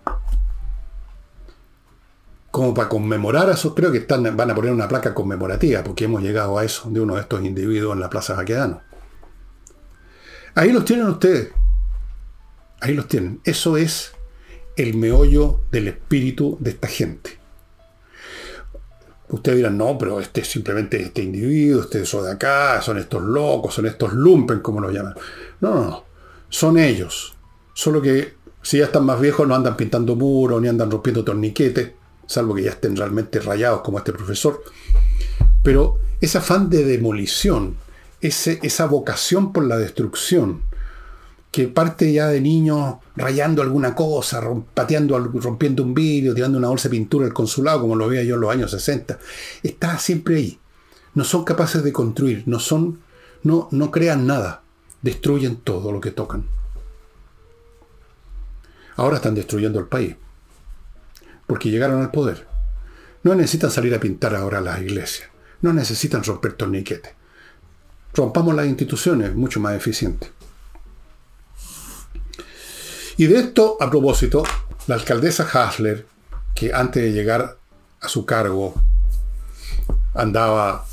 Como 2.51 2.73
para 2.73 2.89
conmemorar 2.89 3.49
a 3.49 3.53
eso, 3.53 3.73
creo 3.73 3.91
que 3.91 3.99
están, 3.99 4.35
van 4.35 4.51
a 4.51 4.55
poner 4.55 4.73
una 4.73 4.89
placa 4.89 5.13
conmemorativa, 5.13 5.83
porque 5.83 6.05
hemos 6.05 6.21
llegado 6.21 6.57
a 6.57 6.65
eso 6.65 6.89
de 6.89 6.99
uno 6.99 7.15
de 7.15 7.21
estos 7.21 7.45
individuos 7.45 7.93
en 7.93 8.01
la 8.01 8.09
Plaza 8.09 8.33
Baquedano. 8.33 8.81
Ahí 10.55 10.73
los 10.73 10.83
tienen 10.83 11.07
ustedes. 11.07 11.53
Ahí 12.81 12.95
los 12.95 13.07
tienen. 13.07 13.39
Eso 13.43 13.77
es 13.77 14.13
el 14.75 14.95
meollo 14.95 15.61
del 15.71 15.89
espíritu 15.89 16.57
de 16.59 16.71
esta 16.71 16.87
gente. 16.87 17.38
Ustedes 19.29 19.57
dirán, 19.57 19.77
no, 19.77 19.97
pero 19.97 20.19
este 20.19 20.41
es 20.41 20.47
simplemente 20.47 21.01
este 21.01 21.21
individuo, 21.21 21.81
este 21.81 22.01
es 22.01 22.11
de 22.11 22.31
acá, 22.31 22.81
son 22.81 22.97
estos 22.97 23.21
locos, 23.21 23.75
son 23.75 23.85
estos 23.85 24.13
lumpen, 24.13 24.59
como 24.59 24.81
lo 24.81 24.89
llaman. 24.91 25.13
No, 25.61 25.73
no, 25.75 25.83
no. 25.83 26.03
Son 26.49 26.77
ellos. 26.79 27.35
Solo 27.73 28.01
que 28.01 28.33
si 28.61 28.79
ya 28.79 28.85
están 28.85 29.05
más 29.05 29.21
viejos 29.21 29.47
no 29.47 29.55
andan 29.55 29.77
pintando 29.77 30.15
muros 30.15 30.61
ni 30.61 30.67
andan 30.67 30.89
rompiendo 30.89 31.23
torniquetes, 31.23 31.91
salvo 32.25 32.55
que 32.55 32.63
ya 32.63 32.71
estén 32.71 32.95
realmente 32.95 33.39
rayados 33.39 33.81
como 33.81 33.99
este 33.99 34.13
profesor. 34.13 34.63
Pero 35.63 35.99
ese 36.19 36.39
afán 36.39 36.69
de 36.69 36.83
demolición, 36.83 37.77
esa 38.21 38.85
vocación 38.85 39.53
por 39.53 39.65
la 39.65 39.77
destrucción, 39.77 40.63
que 41.51 41.67
parte 41.67 42.11
ya 42.13 42.27
de 42.27 42.41
niños 42.41 42.97
rayando 43.15 43.61
alguna 43.61 43.95
cosa, 43.95 44.41
pateando, 44.73 45.17
rompiendo 45.17 45.83
un 45.83 45.93
vidrio, 45.93 46.35
tirando 46.35 46.57
una 46.57 46.69
bolsa 46.69 46.89
de 46.89 46.97
pintura 46.97 47.25
al 47.25 47.33
consulado, 47.33 47.81
como 47.81 47.95
lo 47.95 48.07
veía 48.07 48.23
yo 48.23 48.35
en 48.35 48.41
los 48.41 48.51
años 48.51 48.71
60, 48.71 49.17
está 49.63 49.97
siempre 49.97 50.35
ahí. 50.35 50.59
No 51.15 51.23
son 51.23 51.43
capaces 51.43 51.83
de 51.83 51.91
construir, 51.91 52.43
no 52.45 52.59
son, 52.59 52.99
no, 53.41 53.67
no 53.71 53.89
crean 53.89 54.27
nada, 54.27 54.61
destruyen 55.01 55.57
todo 55.57 55.91
lo 55.91 55.99
que 55.99 56.11
tocan. 56.11 56.45
Ahora 58.95 59.15
están 59.15 59.33
destruyendo 59.33 59.79
el 59.79 59.87
país, 59.87 60.15
porque 61.47 61.71
llegaron 61.71 62.01
al 62.01 62.11
poder. 62.11 62.47
No 63.23 63.33
necesitan 63.33 63.71
salir 63.71 63.93
a 63.95 63.99
pintar 63.99 64.35
ahora 64.35 64.61
las 64.61 64.81
iglesias, 64.81 65.29
no 65.61 65.73
necesitan 65.73 66.23
romper 66.23 66.53
torniquetes. 66.53 67.13
Rompamos 68.13 68.53
las 68.55 68.67
instituciones, 68.67 69.35
mucho 69.35 69.59
más 69.59 69.75
eficiente. 69.75 70.31
Y 73.19 73.27
de 73.27 73.37
esto, 73.37 73.75
a 73.81 73.89
propósito, 73.89 74.43
la 74.87 74.95
alcaldesa 74.95 75.43
Hasler, 75.43 76.05
que 76.55 76.73
antes 76.73 77.03
de 77.03 77.11
llegar 77.11 77.57
a 77.99 78.07
su 78.07 78.25
cargo 78.25 78.75
andaba 80.13 80.85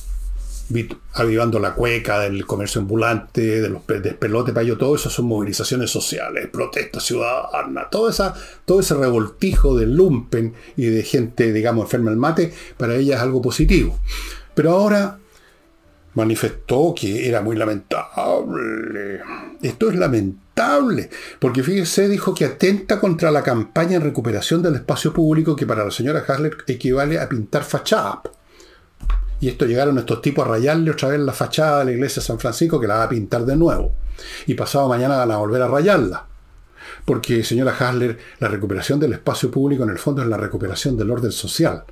avivando 1.15 1.61
la 1.61 1.75
cueca 1.75 2.19
del 2.19 2.45
comercio 2.45 2.81
ambulante, 2.81 3.63
de 3.63 3.69
los 3.69 3.87
despelotes 3.87 4.57
ello, 4.57 4.77
todo 4.77 4.97
eso 4.97 5.09
son 5.09 5.27
movilizaciones 5.27 5.89
sociales, 5.89 6.49
protestas 6.53 7.05
ciudadanas, 7.05 7.91
todo, 7.93 8.11
todo 8.65 8.81
ese 8.81 8.95
revoltijo 8.97 9.77
de 9.77 9.87
lumpen 9.87 10.53
y 10.77 10.87
de 10.87 11.05
gente, 11.05 11.53
digamos, 11.53 11.85
enferma 11.85 12.11
al 12.11 12.17
mate, 12.17 12.53
para 12.77 12.97
ella 12.97 13.15
es 13.15 13.23
algo 13.23 13.41
positivo. 13.41 14.01
Pero 14.53 14.73
ahora 14.73 15.21
manifestó 16.15 16.93
que 16.93 17.29
era 17.29 17.41
muy 17.41 17.55
lamentable. 17.55 19.21
Esto 19.63 19.91
es 19.91 19.95
lamentable, 19.95 20.46
porque 21.39 21.63
fíjese, 21.63 22.09
dijo 22.09 22.35
que 22.35 22.47
atenta 22.47 22.99
contra 22.99 23.31
la 23.31 23.43
campaña 23.43 23.97
en 23.97 24.03
recuperación 24.03 24.63
del 24.63 24.77
espacio 24.77 25.13
público 25.13 25.55
que 25.55 25.67
para 25.67 25.85
la 25.85 25.91
señora 25.91 26.25
Hasler 26.27 26.57
equivale 26.67 27.21
a 27.21 27.29
pintar 27.29 27.63
fachada. 27.63 28.23
Y 29.39 29.49
esto 29.49 29.67
llegaron 29.67 29.99
estos 29.99 30.23
tipos 30.23 30.47
a 30.47 30.49
rayarle 30.49 30.93
otra 30.93 31.11
vez 31.11 31.21
la 31.21 31.35
fachada 31.35 31.81
de 31.81 31.85
la 31.85 31.93
iglesia 31.93 32.23
de 32.23 32.27
San 32.27 32.39
Francisco 32.39 32.81
que 32.81 32.87
la 32.87 32.97
va 32.97 33.03
a 33.03 33.09
pintar 33.09 33.45
de 33.45 33.55
nuevo. 33.55 33.93
Y 34.47 34.55
pasado 34.55 34.89
mañana 34.89 35.19
van 35.19 35.31
a 35.31 35.37
volver 35.37 35.61
a 35.61 35.69
rayarla. 35.69 36.27
Porque, 37.05 37.45
señora 37.45 37.77
Hasler, 37.79 38.19
la 38.41 38.49
recuperación 38.49 38.99
del 38.99 39.13
espacio 39.13 39.51
público 39.51 39.83
en 39.83 39.91
el 39.91 39.99
fondo 39.99 40.23
es 40.23 40.29
la 40.29 40.39
recuperación 40.39 40.97
del 40.97 41.11
orden 41.11 41.33
social. 41.33 41.85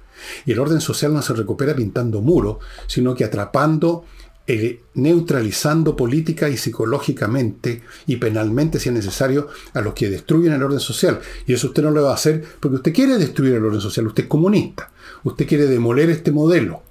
Y 0.46 0.52
el 0.52 0.58
orden 0.58 0.80
social 0.80 1.12
no 1.12 1.20
se 1.20 1.34
recupera 1.34 1.74
pintando 1.74 2.22
muros, 2.22 2.56
sino 2.86 3.14
que 3.14 3.24
atrapando, 3.24 4.04
eh, 4.46 4.82
neutralizando 4.94 5.96
política 5.96 6.48
y 6.48 6.56
psicológicamente 6.56 7.82
y 8.06 8.16
penalmente, 8.16 8.78
si 8.78 8.90
es 8.90 8.94
necesario, 8.94 9.48
a 9.72 9.80
los 9.80 9.94
que 9.94 10.10
destruyen 10.10 10.52
el 10.52 10.62
orden 10.62 10.80
social. 10.80 11.20
Y 11.46 11.54
eso 11.54 11.68
usted 11.68 11.82
no 11.82 11.90
lo 11.90 12.02
va 12.02 12.10
a 12.10 12.14
hacer 12.14 12.44
porque 12.60 12.76
usted 12.76 12.92
quiere 12.92 13.18
destruir 13.18 13.54
el 13.54 13.64
orden 13.64 13.80
social, 13.80 14.06
usted 14.06 14.24
es 14.24 14.28
comunista, 14.28 14.90
usted 15.22 15.46
quiere 15.46 15.66
demoler 15.66 16.10
este 16.10 16.30
modelo 16.30 16.82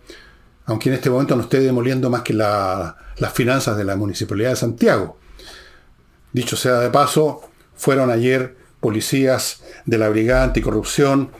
aunque 0.65 0.89
en 0.89 0.95
este 0.95 1.09
momento 1.09 1.35
no 1.35 1.43
esté 1.43 1.59
demoliendo 1.59 2.09
más 2.09 2.21
que 2.21 2.33
las 2.33 3.33
finanzas 3.33 3.77
de 3.77 3.83
la 3.83 3.95
Municipalidad 3.95 4.51
de 4.51 4.55
Santiago. 4.55 5.17
Dicho 6.31 6.55
sea 6.55 6.79
de 6.79 6.89
paso, 6.89 7.41
fueron 7.75 8.09
ayer 8.09 8.55
policías 8.83 9.63
de 9.85 9.97
la 9.97 10.09
Brigada 10.09 10.43
Anticorrupción 10.43 11.31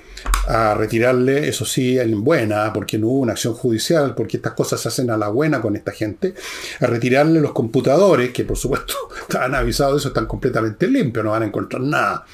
a 0.48 0.74
retirarle, 0.74 1.50
eso 1.50 1.66
sí, 1.66 2.00
en 2.00 2.24
buena, 2.24 2.72
porque 2.72 2.98
no 2.98 3.08
hubo 3.08 3.20
una 3.20 3.34
acción 3.34 3.54
judicial, 3.54 4.16
porque 4.16 4.38
estas 4.38 4.54
cosas 4.54 4.80
se 4.80 4.88
hacen 4.88 5.10
a 5.10 5.18
la 5.18 5.28
buena 5.28 5.62
con 5.62 5.76
esta 5.76 5.92
gente, 5.92 6.34
a 6.80 6.88
retirarle 6.88 7.42
los 7.42 7.52
computadores, 7.52 8.32
que 8.32 8.46
por 8.46 8.58
supuesto 8.58 8.96
estaban 9.22 9.54
avisados 9.54 9.96
de 9.96 10.00
eso, 10.00 10.08
están 10.08 10.26
completamente 10.26 10.88
limpios, 10.88 11.26
no 11.26 11.32
van 11.32 11.44
a 11.44 11.48
encontrar 11.48 11.82
nada. 11.82 12.26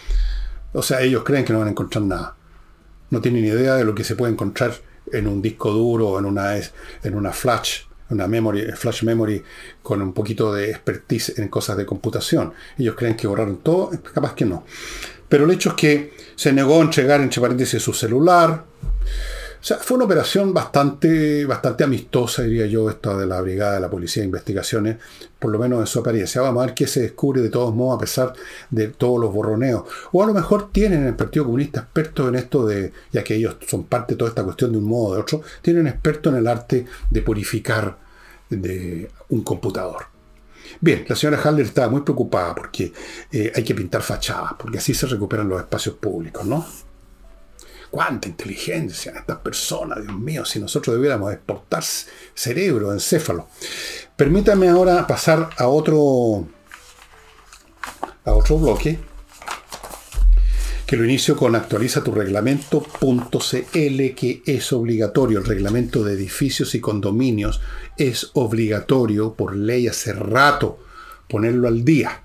O 0.74 0.84
sea, 0.84 1.02
ellos 1.02 1.24
creen 1.24 1.44
que 1.44 1.54
no 1.54 1.60
van 1.60 1.70
a 1.70 1.72
encontrar 1.72 2.04
nada. 2.04 2.36
No 3.10 3.20
tienen 3.20 3.44
idea 3.44 3.74
de 3.74 3.84
lo 3.84 3.96
que 3.96 4.04
se 4.04 4.16
puede 4.16 4.32
encontrar 4.32 4.72
en 5.12 5.28
un 5.28 5.42
disco 5.42 5.72
duro 5.72 6.20
en 6.20 6.26
una, 6.26 6.56
en 6.56 7.16
una 7.16 7.32
flash, 7.32 7.82
una 8.10 8.28
memory, 8.28 8.72
flash 8.74 9.04
memory 9.04 9.44
con 9.82 10.02
un 10.02 10.14
poquito 10.14 10.54
de 10.54 10.70
expertise 10.72 11.38
en 11.38 11.48
cosas 11.48 11.78
de 11.78 11.86
computación. 11.86 12.54
Ellos 12.78 12.96
creen 12.96 13.16
que 13.16 13.28
borraron 13.28 13.58
todo, 13.58 13.92
capaz 14.14 14.34
que 14.34 14.46
no. 14.46 14.66
Pero 15.28 15.46
el 15.46 15.52
hecho 15.52 15.70
es 15.70 15.76
que 15.76 16.14
se 16.36 16.52
negó 16.52 16.80
a 16.80 16.84
entregar, 16.84 17.22
entre 17.22 17.42
paréntesis, 17.42 17.82
su 17.82 17.94
celular, 17.94 18.66
o 19.62 19.64
sea, 19.64 19.78
fue 19.78 19.96
una 19.96 20.06
operación 20.06 20.54
bastante, 20.54 21.46
bastante 21.46 21.84
amistosa, 21.84 22.44
diría 22.44 22.66
yo, 22.66 22.90
esta 22.90 23.18
de 23.18 23.26
la 23.26 23.42
Brigada 23.42 23.74
de 23.74 23.82
la 23.82 23.90
Policía 23.90 24.22
de 24.22 24.28
Investigaciones, 24.28 24.98
por 25.38 25.52
lo 25.52 25.60
menos 25.60 25.82
en 25.82 25.88
su 25.88 26.00
apariencia. 26.00 26.42
Vamos 26.42 26.64
a 26.64 26.68
ver 26.68 26.76
qué 26.76 26.88
se 26.88 27.02
descubre 27.02 27.42
de 27.42 27.50
todos 27.50 27.76
modos 27.76 27.98
a 27.98 28.00
pesar 28.00 28.34
de 28.70 28.88
todos 28.88 29.20
los 29.20 29.34
borroneos. 29.34 29.84
O 30.14 30.24
a 30.24 30.28
lo 30.28 30.34
mejor 30.34 30.72
tienen 30.72 31.02
en 31.02 31.08
el 31.08 31.16
Partido 31.16 31.44
Comunista 31.44 31.82
expertos 31.82 32.30
en 32.30 32.36
esto 32.36 32.66
de, 32.66 32.94
ya 33.12 33.22
que 33.22 33.36
ellos 33.36 33.58
son 33.68 33.84
parte 33.84 34.14
de 34.14 34.18
toda 34.18 34.30
esta 34.30 34.46
cuestión 34.46 34.72
de 34.72 34.78
un 34.78 34.86
modo 34.86 35.08
o 35.08 35.16
de 35.16 35.22
otro, 35.22 35.42
tienen 35.62 35.88
expertos 35.88 36.32
en 36.32 36.40
el 36.40 36.48
arte 36.48 36.86
de 37.10 37.22
purificar 37.22 37.98
de 38.50 39.12
un 39.28 39.44
computador. 39.44 40.06
Bien, 40.80 41.04
la 41.06 41.16
señora 41.18 41.42
Haller 41.44 41.66
estaba 41.66 41.90
muy 41.90 42.02
preocupada 42.02 42.56
porque 42.56 42.94
eh, 43.32 43.52
hay 43.54 43.64
que 43.64 43.76
pintar 43.76 44.02
fachadas, 44.04 44.54
porque 44.58 44.78
así 44.78 44.94
se 44.94 45.06
recuperan 45.08 45.50
los 45.50 45.60
espacios 45.60 45.96
públicos, 45.96 46.46
¿no? 46.46 46.66
Cuánta 47.90 48.28
inteligencia 48.28 49.12
en 49.12 49.18
estas 49.18 49.38
personas, 49.38 50.02
Dios 50.02 50.18
mío, 50.18 50.46
si 50.46 50.60
nosotros 50.60 50.96
debiéramos 50.96 51.34
exportar 51.34 51.84
cerebro, 52.34 52.94
encéfalo. 52.94 53.48
Permítame 54.16 54.68
ahora 54.70 55.08
pasar 55.08 55.50
a 55.58 55.68
otro, 55.68 56.48
a 58.26 58.34
otro 58.34 58.58
bloque, 58.58 59.00
que 60.86 60.98
lo 60.98 61.06
inicio 61.06 61.38
con 61.38 61.56
actualiza 61.56 62.04
tu 62.04 62.12
reglamento.cl, 62.12 62.96
que 63.72 64.42
es 64.44 64.74
obligatorio. 64.74 65.38
El 65.38 65.46
reglamento 65.46 66.04
de 66.04 66.14
edificios 66.14 66.74
y 66.74 66.80
condominios 66.80 67.62
es 67.96 68.32
obligatorio 68.34 69.34
por 69.34 69.56
ley 69.56 69.88
hace 69.88 70.14
rato 70.14 70.80
ponerlo 71.28 71.68
al 71.68 71.86
día. 71.86 72.24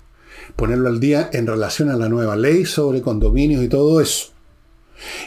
Ponerlo 0.55 0.89
al 0.89 0.99
día 0.99 1.29
en 1.31 1.45
relación 1.45 1.89
a 1.89 1.95
la 1.95 2.09
nueva 2.09 2.35
ley 2.35 2.65
sobre 2.65 3.01
condominios 3.01 3.63
y 3.63 3.69
todo 3.69 4.01
eso. 4.01 4.34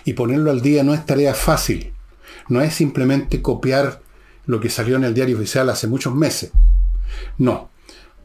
Y 0.05 0.15
ponerlo 0.15 0.51
al 0.51 0.63
día 0.63 0.83
no 0.83 0.95
es 0.95 1.05
tarea 1.07 1.35
fácil. 1.35 1.93
No 2.49 2.61
es 2.63 2.75
simplemente 2.75 3.43
copiar 3.43 4.01
lo 4.47 4.61
que 4.61 4.71
salió 4.71 4.97
en 4.97 5.05
el 5.05 5.15
diario 5.15 5.37
oficial 5.37 5.69
hace 5.69 5.87
muchos 5.87 6.15
meses. 6.15 6.51
No. 7.37 7.71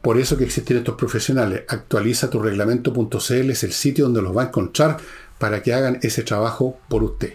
Por 0.02 0.18
eso 0.18 0.36
que 0.36 0.44
existen 0.44 0.78
estos 0.78 0.96
profesionales. 0.96 1.64
Actualiza 1.68 2.28
tu 2.30 2.40
reglamento.cl 2.40 3.50
es 3.50 3.64
el 3.64 3.72
sitio 3.72 4.04
donde 4.04 4.22
los 4.22 4.36
va 4.36 4.42
a 4.42 4.46
encontrar 4.46 4.98
para 5.38 5.62
que 5.62 5.72
hagan 5.72 5.98
ese 6.02 6.22
trabajo 6.22 6.78
por 6.88 7.02
usted. 7.02 7.34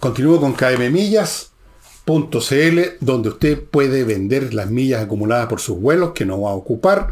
Continúo 0.00 0.40
con 0.40 0.54
kmmillas.cl, 0.54 1.50
donde 3.00 3.28
usted 3.28 3.62
puede 3.62 4.04
vender 4.04 4.52
las 4.52 4.70
millas 4.70 5.02
acumuladas 5.02 5.46
por 5.46 5.60
sus 5.60 5.78
vuelos 5.78 6.12
que 6.12 6.24
no 6.24 6.40
va 6.40 6.50
a 6.50 6.54
ocupar 6.54 7.08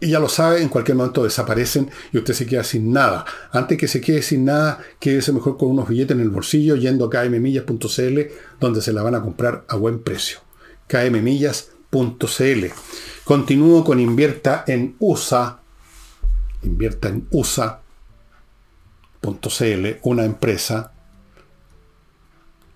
y 0.00 0.08
ya 0.08 0.18
lo 0.18 0.28
sabe, 0.28 0.62
en 0.62 0.70
cualquier 0.70 0.96
momento 0.96 1.24
desaparecen 1.24 1.90
y 2.10 2.18
usted 2.18 2.32
se 2.32 2.46
queda 2.46 2.64
sin 2.64 2.90
nada. 2.92 3.26
Antes 3.52 3.76
que 3.76 3.86
se 3.86 4.00
quede 4.00 4.22
sin 4.22 4.46
nada, 4.46 4.80
quédese 4.98 5.32
mejor 5.32 5.58
con 5.58 5.68
unos 5.68 5.88
billetes 5.88 6.16
en 6.16 6.22
el 6.22 6.30
bolsillo 6.30 6.74
yendo 6.76 7.04
a 7.04 7.10
kmmillas.cl 7.10 8.20
donde 8.58 8.80
se 8.80 8.92
la 8.94 9.02
van 9.02 9.14
a 9.14 9.20
comprar 9.20 9.64
a 9.68 9.76
buen 9.76 10.02
precio. 10.02 10.38
kmmillas.cl. 10.86 12.66
Continúo 13.24 13.84
con 13.84 14.00
invierta 14.00 14.64
en 14.66 14.96
USA. 14.98 15.60
Invierta 16.62 17.08
en 17.08 17.26
USA.cl, 17.30 17.80
una 20.02 20.24
empresa 20.24 20.92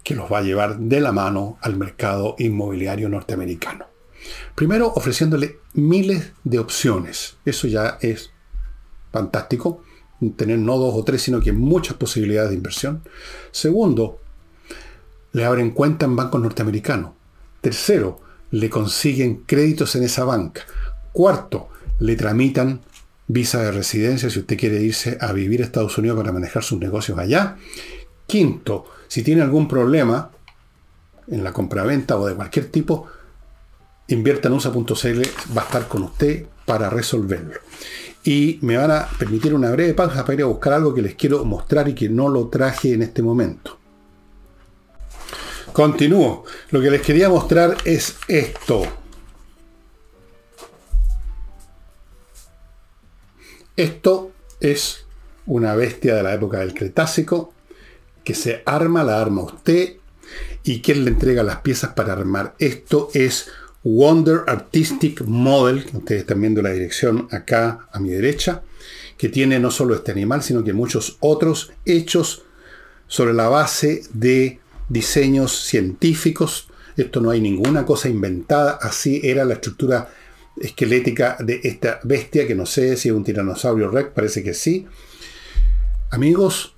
que 0.02 0.14
los 0.14 0.30
va 0.30 0.38
a 0.38 0.42
llevar 0.42 0.78
de 0.78 1.00
la 1.00 1.12
mano 1.12 1.56
al 1.62 1.76
mercado 1.76 2.36
inmobiliario 2.38 3.08
norteamericano. 3.08 3.93
Primero, 4.54 4.92
ofreciéndole 4.94 5.58
miles 5.74 6.32
de 6.44 6.58
opciones. 6.58 7.36
Eso 7.44 7.66
ya 7.66 7.98
es 8.00 8.30
fantástico. 9.12 9.82
Tener 10.36 10.58
no 10.58 10.78
dos 10.78 10.94
o 10.94 11.04
tres, 11.04 11.22
sino 11.22 11.40
que 11.40 11.52
muchas 11.52 11.96
posibilidades 11.96 12.50
de 12.50 12.56
inversión. 12.56 13.02
Segundo, 13.50 14.20
le 15.32 15.44
abren 15.44 15.72
cuenta 15.72 16.06
en 16.06 16.16
bancos 16.16 16.40
norteamericanos. 16.40 17.12
Tercero, 17.60 18.20
le 18.50 18.70
consiguen 18.70 19.42
créditos 19.46 19.96
en 19.96 20.04
esa 20.04 20.24
banca. 20.24 20.62
Cuarto, 21.12 21.68
le 21.98 22.16
tramitan 22.16 22.80
visa 23.26 23.62
de 23.62 23.72
residencia 23.72 24.30
si 24.30 24.38
usted 24.38 24.58
quiere 24.58 24.80
irse 24.82 25.18
a 25.20 25.32
vivir 25.32 25.60
a 25.60 25.64
Estados 25.64 25.96
Unidos 25.98 26.18
para 26.18 26.32
manejar 26.32 26.62
sus 26.62 26.78
negocios 26.78 27.18
allá. 27.18 27.56
Quinto, 28.26 28.86
si 29.08 29.22
tiene 29.22 29.42
algún 29.42 29.66
problema 29.68 30.30
en 31.28 31.42
la 31.42 31.52
compraventa 31.52 32.16
o 32.16 32.26
de 32.26 32.34
cualquier 32.34 32.66
tipo, 32.66 33.06
invierta 34.08 34.48
en 34.48 34.54
USA.cl, 34.54 35.22
va 35.56 35.62
a 35.62 35.64
estar 35.64 35.88
con 35.88 36.02
usted 36.04 36.46
para 36.64 36.90
resolverlo. 36.90 37.54
Y 38.22 38.58
me 38.62 38.76
van 38.76 38.90
a 38.90 39.08
permitir 39.18 39.54
una 39.54 39.70
breve 39.70 39.94
pausa 39.94 40.24
para 40.24 40.34
ir 40.34 40.42
a 40.42 40.46
buscar 40.46 40.72
algo 40.72 40.94
que 40.94 41.02
les 41.02 41.14
quiero 41.14 41.44
mostrar 41.44 41.88
y 41.88 41.94
que 41.94 42.08
no 42.08 42.28
lo 42.28 42.48
traje 42.48 42.94
en 42.94 43.02
este 43.02 43.22
momento. 43.22 43.78
Continúo. 45.72 46.44
Lo 46.70 46.80
que 46.80 46.90
les 46.90 47.02
quería 47.02 47.28
mostrar 47.28 47.76
es 47.84 48.16
esto. 48.28 48.86
Esto 53.76 54.30
es 54.60 55.04
una 55.46 55.74
bestia 55.74 56.14
de 56.14 56.22
la 56.22 56.32
época 56.32 56.60
del 56.60 56.74
Cretácico 56.74 57.52
que 58.22 58.34
se 58.34 58.62
arma, 58.64 59.02
la 59.02 59.20
arma 59.20 59.42
usted 59.42 59.96
y 60.62 60.80
quien 60.80 61.04
le 61.04 61.10
entrega 61.10 61.42
las 61.42 61.56
piezas 61.56 61.92
para 61.92 62.12
armar. 62.12 62.54
Esto 62.58 63.10
es 63.12 63.50
Wonder 63.84 64.44
Artistic 64.46 65.22
Model, 65.26 65.84
ustedes 65.92 66.22
están 66.22 66.40
viendo 66.40 66.62
la 66.62 66.70
dirección 66.70 67.28
acá 67.30 67.86
a 67.92 68.00
mi 68.00 68.08
derecha, 68.08 68.62
que 69.18 69.28
tiene 69.28 69.60
no 69.60 69.70
solo 69.70 69.94
este 69.94 70.10
animal, 70.10 70.42
sino 70.42 70.64
que 70.64 70.72
muchos 70.72 71.18
otros 71.20 71.72
hechos 71.84 72.42
sobre 73.06 73.34
la 73.34 73.48
base 73.48 74.02
de 74.12 74.58
diseños 74.88 75.52
científicos. 75.52 76.68
Esto 76.96 77.20
no 77.20 77.30
hay 77.30 77.42
ninguna 77.42 77.84
cosa 77.84 78.08
inventada, 78.08 78.78
así 78.80 79.20
era 79.22 79.44
la 79.44 79.54
estructura 79.54 80.08
esquelética 80.56 81.36
de 81.40 81.60
esta 81.62 82.00
bestia, 82.04 82.46
que 82.46 82.54
no 82.54 82.64
sé 82.64 82.96
si 82.96 83.10
es 83.10 83.14
un 83.14 83.24
tiranosaurio 83.24 83.90
rex, 83.90 84.10
parece 84.14 84.42
que 84.42 84.54
sí. 84.54 84.86
Amigos, 86.10 86.73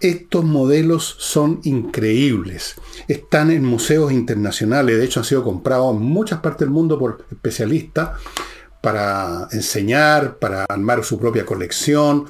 estos 0.00 0.44
modelos 0.44 1.16
son 1.18 1.60
increíbles. 1.62 2.76
Están 3.06 3.50
en 3.50 3.64
museos 3.64 4.12
internacionales, 4.12 4.96
de 4.96 5.04
hecho 5.04 5.20
han 5.20 5.26
sido 5.26 5.44
comprados 5.44 5.94
en 5.94 6.02
muchas 6.02 6.40
partes 6.40 6.60
del 6.60 6.70
mundo 6.70 6.98
por 6.98 7.24
especialistas 7.30 8.18
para 8.80 9.48
enseñar, 9.52 10.38
para 10.38 10.64
armar 10.64 11.04
su 11.04 11.18
propia 11.18 11.44
colección. 11.44 12.26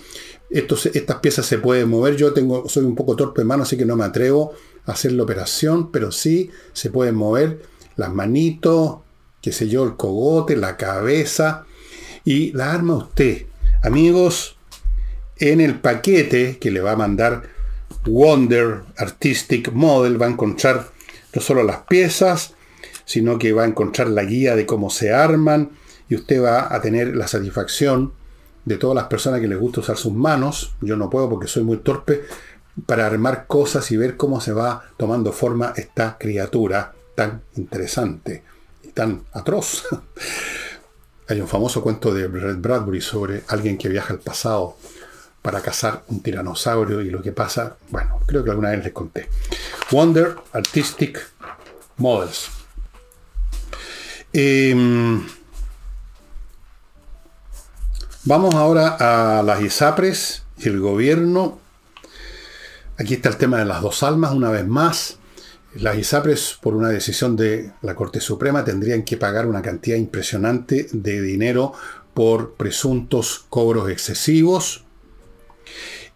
estas 0.51 1.17
piezas 1.21 1.47
se 1.47 1.59
pueden 1.59 1.89
mover. 1.89 2.17
Yo 2.17 2.33
tengo, 2.33 2.69
soy 2.69 2.85
un 2.85 2.97
poco 2.97 3.15
torpe 3.15 3.43
de 3.43 3.47
mano, 3.47 3.63
así 3.63 3.77
que 3.77 3.87
no 3.87 3.97
me 3.97 4.05
atrevo 4.05 4.53
a 4.87 4.93
hacer 4.93 5.13
la 5.13 5.23
operación, 5.23 5.93
pero 5.93 6.11
sí 6.11 6.51
se 6.73 6.91
pueden 6.91 7.15
mover 7.15 7.63
las 7.97 8.13
manitos, 8.13 8.99
qué 9.41 9.53
sé 9.53 9.69
yo, 9.69 9.85
el 9.85 9.97
cogote, 9.97 10.57
la 10.57 10.77
cabeza 10.77 11.67
y 12.25 12.53
la 12.53 12.73
arma 12.73 12.97
usted. 12.97 13.47
Amigos, 13.83 14.57
en 15.37 15.61
el 15.61 15.79
paquete 15.79 16.59
que 16.59 16.71
le 16.71 16.81
va 16.81 16.93
a 16.93 16.97
mandar 16.97 17.60
Wonder 18.07 18.83
Artistic 18.97 19.73
Model 19.73 20.21
va 20.21 20.27
a 20.27 20.31
encontrar 20.31 20.89
no 21.35 21.41
solo 21.41 21.63
las 21.63 21.79
piezas, 21.83 22.55
sino 23.05 23.39
que 23.39 23.53
va 23.53 23.65
a 23.65 23.67
encontrar 23.67 24.09
la 24.09 24.25
guía 24.25 24.57
de 24.57 24.67
cómo 24.67 24.91
se 24.91 25.13
arman 25.13 25.71
y 26.09 26.15
usted 26.15 26.43
va 26.43 26.75
a 26.75 26.81
tener 26.81 27.17
la 27.17 27.29
satisfacción 27.29 28.13
de 28.65 28.77
todas 28.77 28.95
las 28.95 29.05
personas 29.05 29.41
que 29.41 29.49
les 29.49 29.59
gusta 29.59 29.81
usar 29.81 29.97
sus 29.97 30.13
manos. 30.13 30.75
Yo 30.81 30.97
no 30.97 31.11
puedo 31.11 31.29
porque 31.29 31.47
soy 31.47 31.63
muy 31.63 31.79
torpe 31.79 32.25
para 32.87 33.07
armar 33.07 33.47
cosas 33.47 33.91
y 33.91 33.97
ver 33.97 34.17
cómo 34.17 34.41
se 34.41 34.53
va 34.53 34.83
tomando 34.97 35.33
forma 35.33 35.73
esta 35.77 36.17
criatura 36.19 36.93
tan 37.15 37.43
interesante 37.57 38.43
tan 38.93 39.25
atroz. 39.33 39.85
Hay 41.29 41.41
un 41.41 41.49
famoso 41.49 41.83
cuento 41.83 42.13
de 42.13 42.27
Red 42.27 42.59
Bradbury 42.59 43.01
sobre 43.01 43.45
alguien 43.49 43.79
que 43.79 43.89
viaja 43.89 44.13
al 44.13 44.19
pasado 44.19 44.77
para 45.43 45.61
cazar 45.61 46.05
un 46.09 46.23
tiranosaurio 46.23 47.01
y 47.01 47.11
lo 47.11 47.23
que 47.23 47.33
pasa, 47.33 47.77
bueno, 47.91 48.21
creo 48.27 48.45
que 48.45 48.51
alguna 48.51 48.71
vez 48.71 48.85
les 48.85 48.93
conté. 48.93 49.29
Wonder 49.91 50.37
Artistic 50.53 51.19
Models. 51.97 52.51
Em, 54.33 55.27
vamos 58.25 58.55
ahora 58.55 58.97
a 59.01 59.43
las 59.43 59.61
ISAPRES 59.61 60.45
el 60.63 60.81
gobierno. 60.81 61.59
Aquí 62.99 63.15
está 63.15 63.31
el 63.31 63.37
tema 63.37 63.59
de 63.59 63.65
las 63.65 63.83
dos 63.83 64.03
almas, 64.03 64.33
una 64.33 64.51
vez 64.51 64.67
más. 64.67 65.19
Las 65.75 65.97
ISAPRES, 65.97 66.59
por 66.61 66.75
una 66.75 66.89
decisión 66.89 67.37
de 67.37 67.73
la 67.81 67.95
Corte 67.95 68.21
Suprema, 68.21 68.65
tendrían 68.65 69.05
que 69.05 69.17
pagar 69.17 69.47
una 69.47 69.63
cantidad 69.63 69.97
impresionante 69.97 70.89
de 70.93 71.21
dinero 71.23 71.73
por 72.13 72.55
presuntos 72.55 73.47
cobros 73.49 73.89
excesivos. 73.89 74.85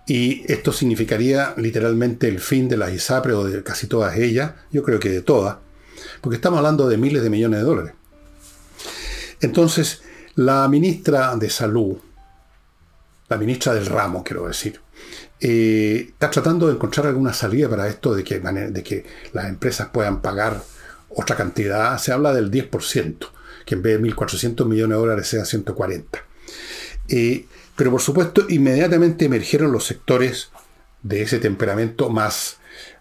Y 0.06 0.50
esto 0.52 0.72
significaría 0.72 1.54
literalmente 1.56 2.28
el 2.28 2.40
fin 2.40 2.68
de 2.68 2.76
las 2.76 2.92
ISAPRES 2.92 3.34
o 3.36 3.44
de 3.44 3.62
casi 3.62 3.86
todas 3.86 4.16
ellas, 4.18 4.52
yo 4.70 4.82
creo 4.82 5.00
que 5.00 5.08
de 5.08 5.22
todas, 5.22 5.56
porque 6.20 6.36
estamos 6.36 6.58
hablando 6.58 6.88
de 6.88 6.98
miles 6.98 7.22
de 7.22 7.30
millones 7.30 7.60
de 7.60 7.64
dólares. 7.64 7.92
Entonces, 9.40 10.02
la 10.34 10.68
ministra 10.68 11.36
de 11.36 11.48
Salud, 11.48 11.96
la 13.28 13.36
ministra 13.38 13.72
del 13.72 13.86
ramo, 13.86 14.22
quiero 14.22 14.46
decir, 14.46 14.80
eh, 15.40 16.06
está 16.10 16.30
tratando 16.30 16.66
de 16.66 16.74
encontrar 16.74 17.06
alguna 17.06 17.32
salida 17.32 17.68
para 17.68 17.88
esto 17.88 18.14
de 18.14 18.24
que, 18.24 18.40
de 18.40 18.82
que 18.82 19.04
las 19.32 19.46
empresas 19.46 19.88
puedan 19.92 20.20
pagar 20.20 20.62
otra 21.10 21.36
cantidad. 21.36 21.98
Se 21.98 22.12
habla 22.12 22.32
del 22.32 22.50
10%, 22.50 23.28
que 23.64 23.74
en 23.74 23.82
vez 23.82 24.00
de 24.00 24.08
1.400 24.08 24.66
millones 24.66 24.96
de 24.96 25.00
dólares 25.00 25.28
sea 25.28 25.44
140. 25.44 26.18
Eh, 27.08 27.46
pero 27.76 27.90
por 27.90 28.00
supuesto, 28.00 28.46
inmediatamente 28.48 29.24
emergieron 29.24 29.72
los 29.72 29.84
sectores 29.84 30.50
de 31.02 31.22
ese 31.22 31.38
temperamento 31.38 32.08
más 32.10 32.58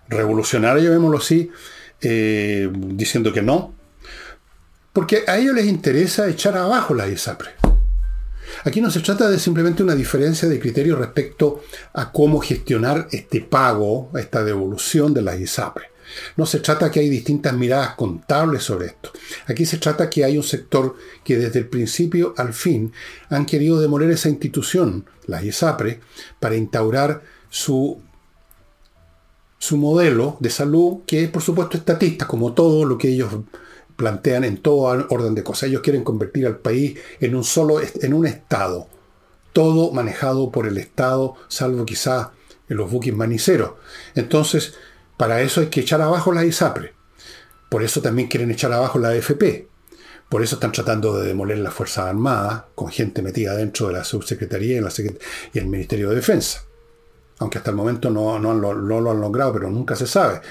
revolucionario, 0.10 0.84
llamémoslo 0.84 1.18
así, 1.18 1.52
eh, 2.02 2.70
diciendo 2.72 3.32
que 3.32 3.42
no. 3.42 3.74
Porque 4.92 5.24
a 5.28 5.38
ellos 5.38 5.56
les 5.56 5.66
interesa 5.66 6.28
echar 6.30 6.58
abajo 6.58 6.94
la 6.94 7.08
ISAPRE. 7.08 7.50
Aquí 8.66 8.82
no 8.82 8.92
se 8.92 9.00
trata 9.00 9.30
de 9.30 9.40
simplemente 9.40 9.84
una 9.84 9.96
diferencia 9.96 10.48
de 10.48 10.60
criterio 10.60 10.96
respecto 10.96 11.64
a 11.94 12.12
cómo 12.12 12.40
gestionar 12.40 13.08
este 13.12 13.42
pago, 13.42 14.12
esta 14.16 14.44
devolución 14.44 15.14
de 15.14 15.22
las 15.22 15.40
ISAPRE. 15.40 15.93
No 16.38 16.46
se 16.46 16.60
trata 16.60 16.92
que 16.92 17.00
hay 17.00 17.10
distintas 17.10 17.54
miradas 17.54 17.96
contables 17.96 18.64
sobre 18.64 18.88
esto. 18.88 19.12
Aquí 19.48 19.66
se 19.66 19.78
trata 19.78 20.10
que 20.10 20.24
hay 20.24 20.38
un 20.38 20.44
sector 20.44 20.96
que 21.24 21.38
desde 21.38 21.60
el 21.60 21.68
principio 21.68 22.34
al 22.38 22.54
fin 22.54 22.92
han 23.30 23.46
querido 23.46 23.80
demoler 23.80 24.12
esa 24.12 24.30
institución, 24.30 25.06
las 25.26 25.44
ISAPRE, 25.44 26.00
para 26.40 26.56
instaurar 26.56 27.22
su, 27.50 28.02
su 29.58 29.78
modelo 29.78 30.38
de 30.40 30.50
salud, 30.50 31.00
que 31.06 31.24
es 31.24 31.30
por 31.30 31.42
supuesto 31.42 31.78
estatista, 31.78 32.28
como 32.28 32.54
todo 32.54 32.86
lo 32.86 32.98
que 32.98 33.10
ellos 33.10 33.32
plantean 33.96 34.44
en 34.44 34.58
todo 34.58 35.06
orden 35.10 35.36
de 35.36 35.44
cosas. 35.44 35.70
Ellos 35.70 35.82
quieren 35.82 36.04
convertir 36.04 36.46
al 36.46 36.58
país 36.58 36.98
en 37.20 37.36
un 37.36 37.44
solo, 37.44 37.80
en 37.80 38.14
un 38.14 38.26
Estado. 38.26 38.88
Todo 39.54 39.92
manejado 39.92 40.52
por 40.52 40.68
el 40.68 40.78
Estado, 40.78 41.36
salvo 41.48 41.86
quizá 41.86 42.32
en 42.70 42.78
los 42.78 42.92
buques 42.92 43.14
maniceros. 43.14 43.74
Entonces, 44.16 44.74
para 45.24 45.42
eso 45.42 45.62
hay 45.62 45.68
que 45.68 45.80
echar 45.80 46.02
abajo 46.02 46.34
la 46.34 46.44
ISAPRE. 46.44 46.94
Por 47.70 47.82
eso 47.82 48.02
también 48.02 48.28
quieren 48.28 48.52
echar 48.52 48.74
abajo 48.74 49.00
la 49.00 49.08
AFP. 49.08 49.70
Por 50.28 50.44
eso 50.44 50.56
están 50.56 50.74
tratando 50.74 51.18
de 51.18 51.26
demoler 51.26 51.60
las 51.60 51.74
Fuerzas 51.74 52.08
Armadas, 52.08 52.64
con 52.76 52.90
gente 52.90 53.22
metida 53.22 53.56
dentro 53.56 53.88
de 53.88 53.94
la 53.94 54.04
subsecretaría 54.04 54.82
y, 54.82 55.58
el 55.58 55.68
Ministerio 55.68 56.10
de 56.10 56.18
Defensa. 56.18 56.66
Aunque 57.40 57.58
hasta 57.58 57.70
el 57.70 57.78
momento 57.78 58.10
no, 58.10 58.38
lo 58.38 59.12
han 59.12 59.22
logrado, 59.22 59.54
pero 59.54 59.70
nunca 59.70 59.96
se 59.96 60.08
sabe 60.08 60.42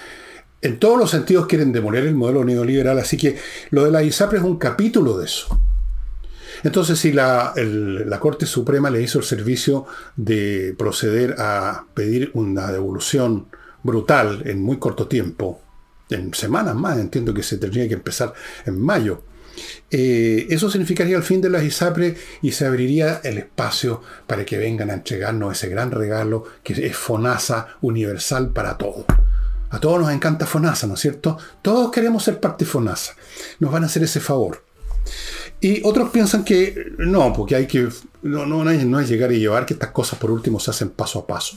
en 0.62 0.78
todos 0.78 0.98
los 0.98 1.10
sentidos 1.10 1.46
quieren 1.46 1.70
demoler 1.70 2.06
el 2.06 2.14
modelo 2.14 2.42
neoliberal, 2.44 2.98
así 2.98 3.18
que 3.18 3.36
lo 3.68 3.84
de 3.84 3.90
la 3.90 4.02
ISAPRE 4.02 4.38
es 4.38 4.44
un 4.44 4.56
capítulo 4.56 5.18
de 5.18 5.26
eso. 5.26 5.60
Entonces, 6.62 6.98
si 6.98 7.12
la, 7.12 7.52
Corte 8.20 8.46
Suprema 8.46 8.88
le 8.88 9.02
hizo 9.02 9.18
el 9.18 9.24
servicio 9.24 9.84
de 10.16 10.74
proceder 10.78 11.34
a 11.38 11.84
pedir 11.92 12.30
una 12.32 12.72
devolución 12.72 13.48
brutal 13.82 14.42
en 14.46 14.62
muy 14.62 14.78
corto 14.78 15.08
tiempo, 15.08 15.60
en 16.10 16.34
semanas 16.34 16.74
más, 16.74 16.98
entiendo 16.98 17.32
que 17.32 17.42
se 17.42 17.58
tendría 17.58 17.88
que 17.88 17.94
empezar 17.94 18.32
en 18.66 18.80
mayo, 18.80 19.22
eh, 19.90 20.46
eso 20.50 20.70
significaría 20.70 21.16
el 21.16 21.22
fin 21.22 21.40
de 21.40 21.50
la 21.50 21.62
ISAPRE 21.62 22.16
y 22.40 22.52
se 22.52 22.66
abriría 22.66 23.20
el 23.24 23.38
espacio 23.38 24.02
para 24.26 24.44
que 24.44 24.58
vengan 24.58 24.90
a 24.90 24.94
entregarnos 24.94 25.52
ese 25.52 25.68
gran 25.68 25.90
regalo 25.90 26.44
que 26.62 26.86
es 26.86 26.96
FONASA 26.96 27.76
universal 27.82 28.50
para 28.50 28.78
todos. 28.78 29.04
A 29.70 29.80
todos 29.80 30.00
nos 30.00 30.12
encanta 30.12 30.46
FONASA, 30.46 30.86
¿no 30.86 30.94
es 30.94 31.00
cierto? 31.00 31.38
Todos 31.62 31.90
queremos 31.90 32.24
ser 32.24 32.40
parte 32.40 32.64
de 32.64 32.70
FONASA. 32.70 33.14
Nos 33.58 33.72
van 33.72 33.82
a 33.82 33.86
hacer 33.86 34.02
ese 34.02 34.20
favor. 34.20 34.64
Y 35.60 35.80
otros 35.84 36.10
piensan 36.10 36.44
que 36.44 36.92
no, 36.98 37.32
porque 37.32 37.56
hay 37.56 37.66
que. 37.66 37.88
No, 38.22 38.46
no, 38.46 38.64
no, 38.64 39.00
es, 39.00 39.08
llegar 39.08 39.32
y 39.32 39.38
llevar, 39.38 39.64
que 39.64 39.74
estas 39.74 39.90
cosas 39.90 40.18
por 40.18 40.30
último 40.30 40.58
se 40.60 40.70
hacen 40.70 40.90
paso 40.90 41.20
a 41.20 41.26
paso, 41.26 41.56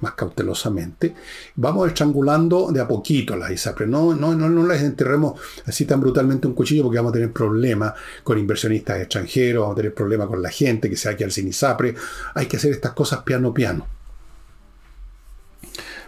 más 0.00 0.14
cautelosamente. 0.14 1.14
Vamos 1.56 1.88
estrangulando 1.88 2.70
de 2.72 2.80
a 2.80 2.88
poquito 2.88 3.36
las 3.36 3.50
ISAPRE. 3.50 3.86
No, 3.86 4.14
no, 4.14 4.34
no, 4.34 4.48
no 4.48 4.66
las 4.66 4.82
enterremos 4.82 5.40
así 5.64 5.84
tan 5.84 6.00
brutalmente 6.00 6.46
un 6.46 6.54
cuchillo 6.54 6.84
porque 6.84 6.98
vamos 6.98 7.10
a 7.10 7.14
tener 7.14 7.32
problemas 7.32 7.94
con 8.22 8.38
inversionistas 8.38 9.00
extranjeros, 9.00 9.62
vamos 9.62 9.74
a 9.74 9.76
tener 9.76 9.94
problemas 9.94 10.28
con 10.28 10.42
la 10.42 10.50
gente 10.50 10.90
que 10.90 10.96
se 10.96 11.08
va 11.08 11.14
a 11.14 11.16
quedar 11.16 11.32
sin 11.32 11.48
ISAPRE. 11.48 11.94
Hay 12.34 12.46
que 12.46 12.56
hacer 12.56 12.72
estas 12.72 12.92
cosas 12.92 13.22
piano 13.22 13.52
piano. 13.52 13.86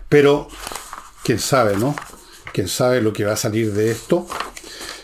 Pero, 0.09 0.49
quién 1.23 1.39
sabe, 1.39 1.77
¿no? 1.77 1.95
Quién 2.53 2.69
sabe 2.69 3.03
lo 3.03 3.13
que 3.13 3.25
va 3.25 3.33
a 3.33 3.37
salir 3.37 3.73
de 3.73 3.91
esto. 3.91 4.27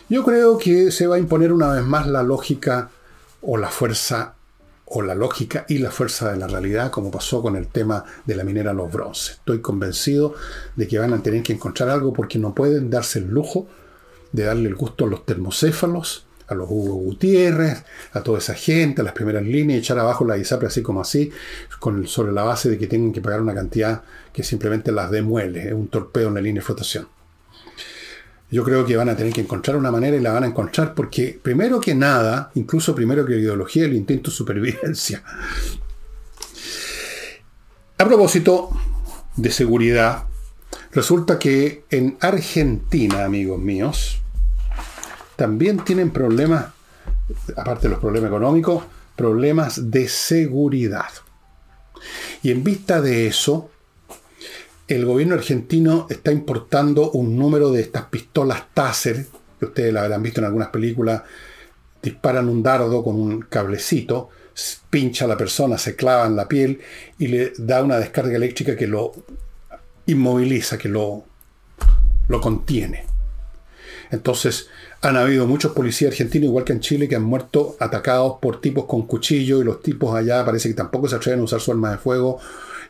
Yo 0.08 0.24
creo 0.24 0.58
que 0.58 0.90
se 0.90 1.06
va 1.06 1.16
a 1.16 1.18
imponer 1.18 1.52
una 1.52 1.72
vez 1.72 1.84
más 1.84 2.06
la 2.06 2.22
lógica 2.22 2.90
o 3.42 3.56
la 3.56 3.68
fuerza 3.68 4.34
o 4.86 5.02
la 5.02 5.14
lógica 5.14 5.64
y 5.68 5.78
la 5.78 5.90
fuerza 5.90 6.32
de 6.32 6.38
la 6.38 6.46
realidad, 6.46 6.90
como 6.90 7.10
pasó 7.10 7.42
con 7.42 7.56
el 7.56 7.68
tema 7.68 8.04
de 8.26 8.36
la 8.36 8.44
minera 8.44 8.72
Los 8.72 8.92
Bronces. 8.92 9.36
Estoy 9.36 9.60
convencido 9.60 10.34
de 10.76 10.86
que 10.86 10.98
van 10.98 11.12
a 11.12 11.22
tener 11.22 11.42
que 11.42 11.54
encontrar 11.54 11.88
algo 11.88 12.12
porque 12.12 12.38
no 12.38 12.54
pueden 12.54 12.90
darse 12.90 13.18
el 13.18 13.28
lujo 13.28 13.66
de 14.32 14.44
darle 14.44 14.68
el 14.68 14.74
gusto 14.74 15.04
a 15.04 15.08
los 15.08 15.24
termocéfalos, 15.24 16.26
a 16.48 16.54
los 16.54 16.68
Hugo 16.68 16.94
Gutiérrez, 16.94 17.84
a 18.12 18.22
toda 18.22 18.38
esa 18.38 18.54
gente, 18.54 19.00
a 19.00 19.04
las 19.04 19.14
primeras 19.14 19.44
líneas, 19.44 19.78
echar 19.78 19.98
abajo 19.98 20.24
la 20.26 20.36
ISAPRE 20.36 20.66
así 20.68 20.82
como 20.82 21.00
así, 21.00 21.30
con, 21.78 22.06
sobre 22.06 22.32
la 22.32 22.42
base 22.42 22.68
de 22.68 22.76
que 22.76 22.86
tienen 22.86 23.12
que 23.12 23.20
pagar 23.20 23.40
una 23.40 23.54
cantidad 23.54 24.02
que 24.32 24.42
simplemente 24.42 24.92
las 24.92 25.10
demuele, 25.10 25.68
es 25.68 25.72
un 25.72 25.88
torpedo 25.88 26.28
en 26.28 26.34
la 26.34 26.40
línea 26.40 26.60
de 26.60 26.66
flotación. 26.66 27.08
Yo 28.54 28.62
creo 28.62 28.86
que 28.86 28.96
van 28.96 29.08
a 29.08 29.16
tener 29.16 29.32
que 29.32 29.40
encontrar 29.40 29.76
una 29.76 29.90
manera 29.90 30.16
y 30.16 30.20
la 30.20 30.32
van 30.32 30.44
a 30.44 30.46
encontrar 30.46 30.94
porque, 30.94 31.36
primero 31.42 31.80
que 31.80 31.92
nada, 31.92 32.52
incluso 32.54 32.94
primero 32.94 33.26
que 33.26 33.32
la 33.32 33.40
ideología, 33.40 33.84
el 33.84 33.94
intento 33.94 34.30
de 34.30 34.36
supervivencia. 34.36 35.24
A 37.98 38.04
propósito 38.04 38.70
de 39.34 39.50
seguridad, 39.50 40.26
resulta 40.92 41.36
que 41.36 41.84
en 41.90 42.16
Argentina, 42.20 43.24
amigos 43.24 43.58
míos, 43.58 44.22
también 45.34 45.78
tienen 45.78 46.12
problemas, 46.12 46.66
aparte 47.56 47.88
de 47.88 47.94
los 47.94 47.98
problemas 47.98 48.28
económicos, 48.28 48.84
problemas 49.16 49.90
de 49.90 50.06
seguridad. 50.08 51.10
Y 52.44 52.52
en 52.52 52.62
vista 52.62 53.00
de 53.00 53.26
eso, 53.26 53.72
el 54.86 55.06
gobierno 55.06 55.34
argentino 55.34 56.06
está 56.10 56.30
importando 56.30 57.10
un 57.12 57.36
número 57.38 57.70
de 57.70 57.80
estas 57.80 58.04
pistolas 58.04 58.64
Taser, 58.74 59.26
que 59.58 59.66
ustedes 59.66 59.92
la 59.92 60.02
habrán 60.02 60.22
visto 60.22 60.40
en 60.40 60.46
algunas 60.46 60.68
películas, 60.68 61.22
disparan 62.02 62.48
un 62.48 62.62
dardo 62.62 63.02
con 63.02 63.16
un 63.16 63.42
cablecito, 63.42 64.28
pincha 64.90 65.24
a 65.24 65.28
la 65.28 65.36
persona, 65.36 65.78
se 65.78 65.96
clava 65.96 66.26
en 66.26 66.36
la 66.36 66.46
piel 66.46 66.80
y 67.18 67.28
le 67.28 67.52
da 67.56 67.82
una 67.82 67.98
descarga 67.98 68.36
eléctrica 68.36 68.76
que 68.76 68.86
lo 68.86 69.12
inmoviliza, 70.06 70.76
que 70.76 70.88
lo, 70.88 71.24
lo 72.28 72.40
contiene. 72.40 73.06
Entonces, 74.10 74.68
han 75.00 75.16
habido 75.16 75.46
muchos 75.46 75.72
policías 75.72 76.12
argentinos, 76.12 76.48
igual 76.48 76.64
que 76.64 76.74
en 76.74 76.80
Chile, 76.80 77.08
que 77.08 77.16
han 77.16 77.24
muerto 77.24 77.76
atacados 77.80 78.34
por 78.40 78.60
tipos 78.60 78.84
con 78.84 79.06
cuchillo 79.06 79.60
y 79.60 79.64
los 79.64 79.82
tipos 79.82 80.14
allá 80.14 80.44
parece 80.44 80.68
que 80.68 80.74
tampoco 80.74 81.08
se 81.08 81.16
atreven 81.16 81.40
a 81.40 81.44
usar 81.44 81.60
su 81.60 81.72
arma 81.72 81.90
de 81.90 81.98
fuego 81.98 82.38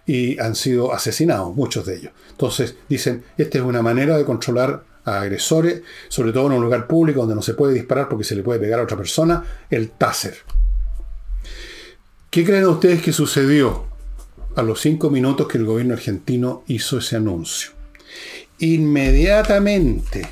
y 0.07 0.39
han 0.39 0.55
sido 0.55 0.93
asesinados, 0.93 1.55
muchos 1.55 1.87
de 1.87 1.97
ellos. 1.97 2.13
Entonces 2.31 2.77
dicen, 2.89 3.25
esta 3.39 3.59
es 3.59 3.65
una 3.65 3.83
manera 3.83 4.17
de 4.17 4.25
controlar 4.25 4.85
a 5.05 5.21
agresores, 5.21 5.83
sobre 6.09 6.33
todo 6.33 6.47
en 6.47 6.53
un 6.53 6.63
lugar 6.63 6.87
público 6.87 7.21
donde 7.21 7.35
no 7.35 7.43
se 7.43 7.55
puede 7.55 7.75
disparar 7.75 8.09
porque 8.09 8.25
se 8.25 8.35
le 8.35 8.43
puede 8.43 8.61
pegar 8.61 8.81
a 8.81 8.85
otra 8.85 8.97
persona, 8.97 9.45
el 9.71 9.91
taser. 9.91 10.37
¿Qué 12.31 12.45
creen 12.45 12.67
ustedes 12.67 13.03
que 13.03 13.13
sucedió 13.13 13.87
a 14.57 14.63
los 14.63 14.81
cinco 14.81 15.11
minutos 15.11 15.47
que 15.49 15.59
el 15.59 15.65
gobierno 15.65 15.95
argentino 15.95 16.65
hizo 16.67 16.99
ese 16.99 17.17
anuncio? 17.17 17.71
Inmediatamente 18.59 20.27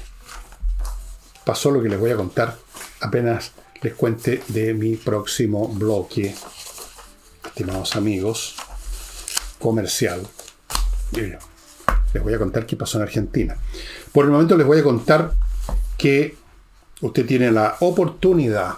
pasó 1.44 1.70
lo 1.70 1.82
que 1.82 1.88
les 1.88 1.98
voy 1.98 2.10
a 2.10 2.16
contar 2.16 2.56
apenas 3.00 3.52
les 3.82 3.94
cuente 3.94 4.42
de 4.48 4.74
mi 4.74 4.96
próximo 4.96 5.68
bloque, 5.68 6.34
estimados 7.44 7.96
amigos 7.96 8.56
comercial. 9.62 10.26
Les 11.12 12.22
voy 12.22 12.34
a 12.34 12.38
contar 12.38 12.66
qué 12.66 12.76
pasó 12.76 12.98
en 12.98 13.04
Argentina. 13.04 13.56
Por 14.12 14.26
el 14.26 14.32
momento 14.32 14.56
les 14.56 14.66
voy 14.66 14.80
a 14.80 14.82
contar 14.82 15.32
que 15.96 16.36
usted 17.00 17.24
tiene 17.24 17.50
la 17.50 17.76
oportunidad, 17.80 18.74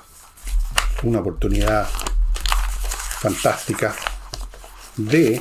una 1.03 1.21
oportunidad 1.21 1.89
fantástica, 3.19 3.95
de 4.97 5.41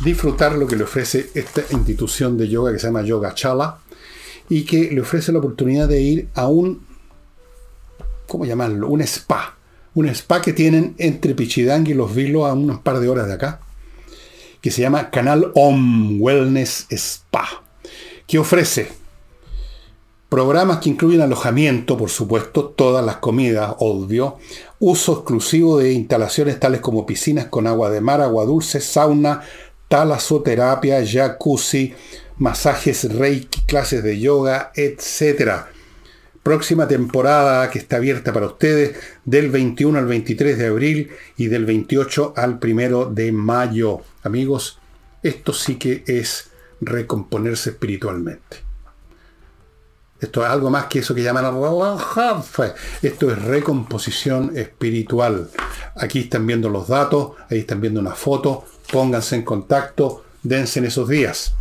disfrutar 0.00 0.52
lo 0.52 0.66
que 0.66 0.76
le 0.76 0.84
ofrece 0.84 1.30
esta 1.34 1.62
institución 1.70 2.38
de 2.38 2.48
yoga 2.48 2.72
que 2.72 2.78
se 2.78 2.86
llama 2.86 3.02
Yoga 3.02 3.34
Chala 3.34 3.78
y 4.48 4.64
que 4.64 4.90
le 4.92 5.00
ofrece 5.00 5.32
la 5.32 5.40
oportunidad 5.40 5.88
de 5.88 6.00
ir 6.00 6.28
a 6.34 6.46
un, 6.46 6.86
¿cómo 8.26 8.46
llamarlo? 8.46 8.88
Un 8.88 9.02
spa 9.02 9.57
un 9.98 10.08
spa 10.10 10.40
que 10.40 10.52
tienen 10.52 10.94
entre 10.98 11.34
Pichidang 11.34 11.88
y 11.88 11.94
Los 11.94 12.14
Vilos 12.14 12.48
a 12.48 12.52
unos 12.52 12.78
par 12.78 13.00
de 13.00 13.08
horas 13.08 13.26
de 13.26 13.32
acá, 13.32 13.58
que 14.60 14.70
se 14.70 14.80
llama 14.80 15.10
Canal 15.10 15.50
Om 15.56 16.22
Wellness 16.22 16.86
Spa, 16.88 17.64
que 18.28 18.38
ofrece 18.38 18.92
programas 20.28 20.78
que 20.78 20.90
incluyen 20.90 21.20
alojamiento, 21.20 21.96
por 21.96 22.10
supuesto, 22.10 22.66
todas 22.66 23.04
las 23.04 23.16
comidas, 23.16 23.74
obvio, 23.80 24.38
uso 24.78 25.14
exclusivo 25.14 25.78
de 25.78 25.92
instalaciones 25.92 26.60
tales 26.60 26.80
como 26.80 27.04
piscinas 27.04 27.46
con 27.46 27.66
agua 27.66 27.90
de 27.90 28.00
mar, 28.00 28.20
agua 28.20 28.44
dulce, 28.44 28.80
sauna, 28.80 29.40
talasoterapia, 29.88 31.04
jacuzzi, 31.04 31.92
masajes 32.36 33.12
reiki, 33.12 33.62
clases 33.62 34.04
de 34.04 34.20
yoga, 34.20 34.70
etc 34.76 35.77
próxima 36.48 36.88
temporada 36.88 37.68
que 37.68 37.78
está 37.78 37.96
abierta 37.96 38.32
para 38.32 38.46
ustedes 38.46 38.96
del 39.26 39.50
21 39.50 39.98
al 39.98 40.06
23 40.06 40.56
de 40.56 40.66
abril 40.68 41.10
y 41.36 41.48
del 41.48 41.66
28 41.66 42.32
al 42.34 42.58
1 42.58 43.10
de 43.10 43.32
mayo. 43.32 44.00
Amigos, 44.22 44.78
esto 45.22 45.52
sí 45.52 45.74
que 45.74 46.04
es 46.06 46.48
recomponerse 46.80 47.68
espiritualmente. 47.68 48.64
Esto 50.18 50.42
es 50.42 50.48
algo 50.48 50.70
más 50.70 50.86
que 50.86 51.00
eso 51.00 51.14
que 51.14 51.22
llaman 51.22 51.44
esto 53.02 53.30
es 53.30 53.42
recomposición 53.42 54.56
espiritual. 54.56 55.50
Aquí 55.96 56.20
están 56.20 56.46
viendo 56.46 56.70
los 56.70 56.88
datos, 56.88 57.32
ahí 57.50 57.58
están 57.58 57.82
viendo 57.82 58.00
una 58.00 58.14
foto, 58.14 58.64
pónganse 58.90 59.36
en 59.36 59.42
contacto, 59.42 60.24
dense 60.42 60.78
en 60.78 60.86
esos 60.86 61.10
días. 61.10 61.52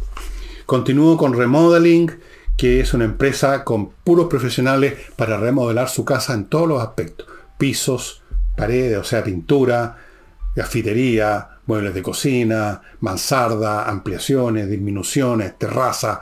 Continúo 0.66 1.18
con 1.18 1.34
remodeling 1.34 2.10
que 2.58 2.80
es 2.80 2.94
una 2.96 3.06
empresa 3.06 3.64
con 3.64 3.92
puros 4.04 4.28
profesionales 4.28 4.96
para 5.16 5.38
remodelar 5.38 5.90
su 5.90 6.04
casa 6.04 6.34
en 6.34 6.46
todos 6.46 6.68
los 6.68 6.82
aspectos. 6.82 7.28
Pisos, 7.58 8.24
paredes, 8.56 8.98
o 8.98 9.04
sea, 9.04 9.24
pintura, 9.24 9.96
gafitería, 10.56 11.50
muebles 11.68 11.94
de 11.94 12.02
cocina, 12.02 12.82
mansarda, 13.02 13.88
ampliaciones, 13.88 14.70
disminuciones, 14.70 15.58
terraza, 15.60 16.22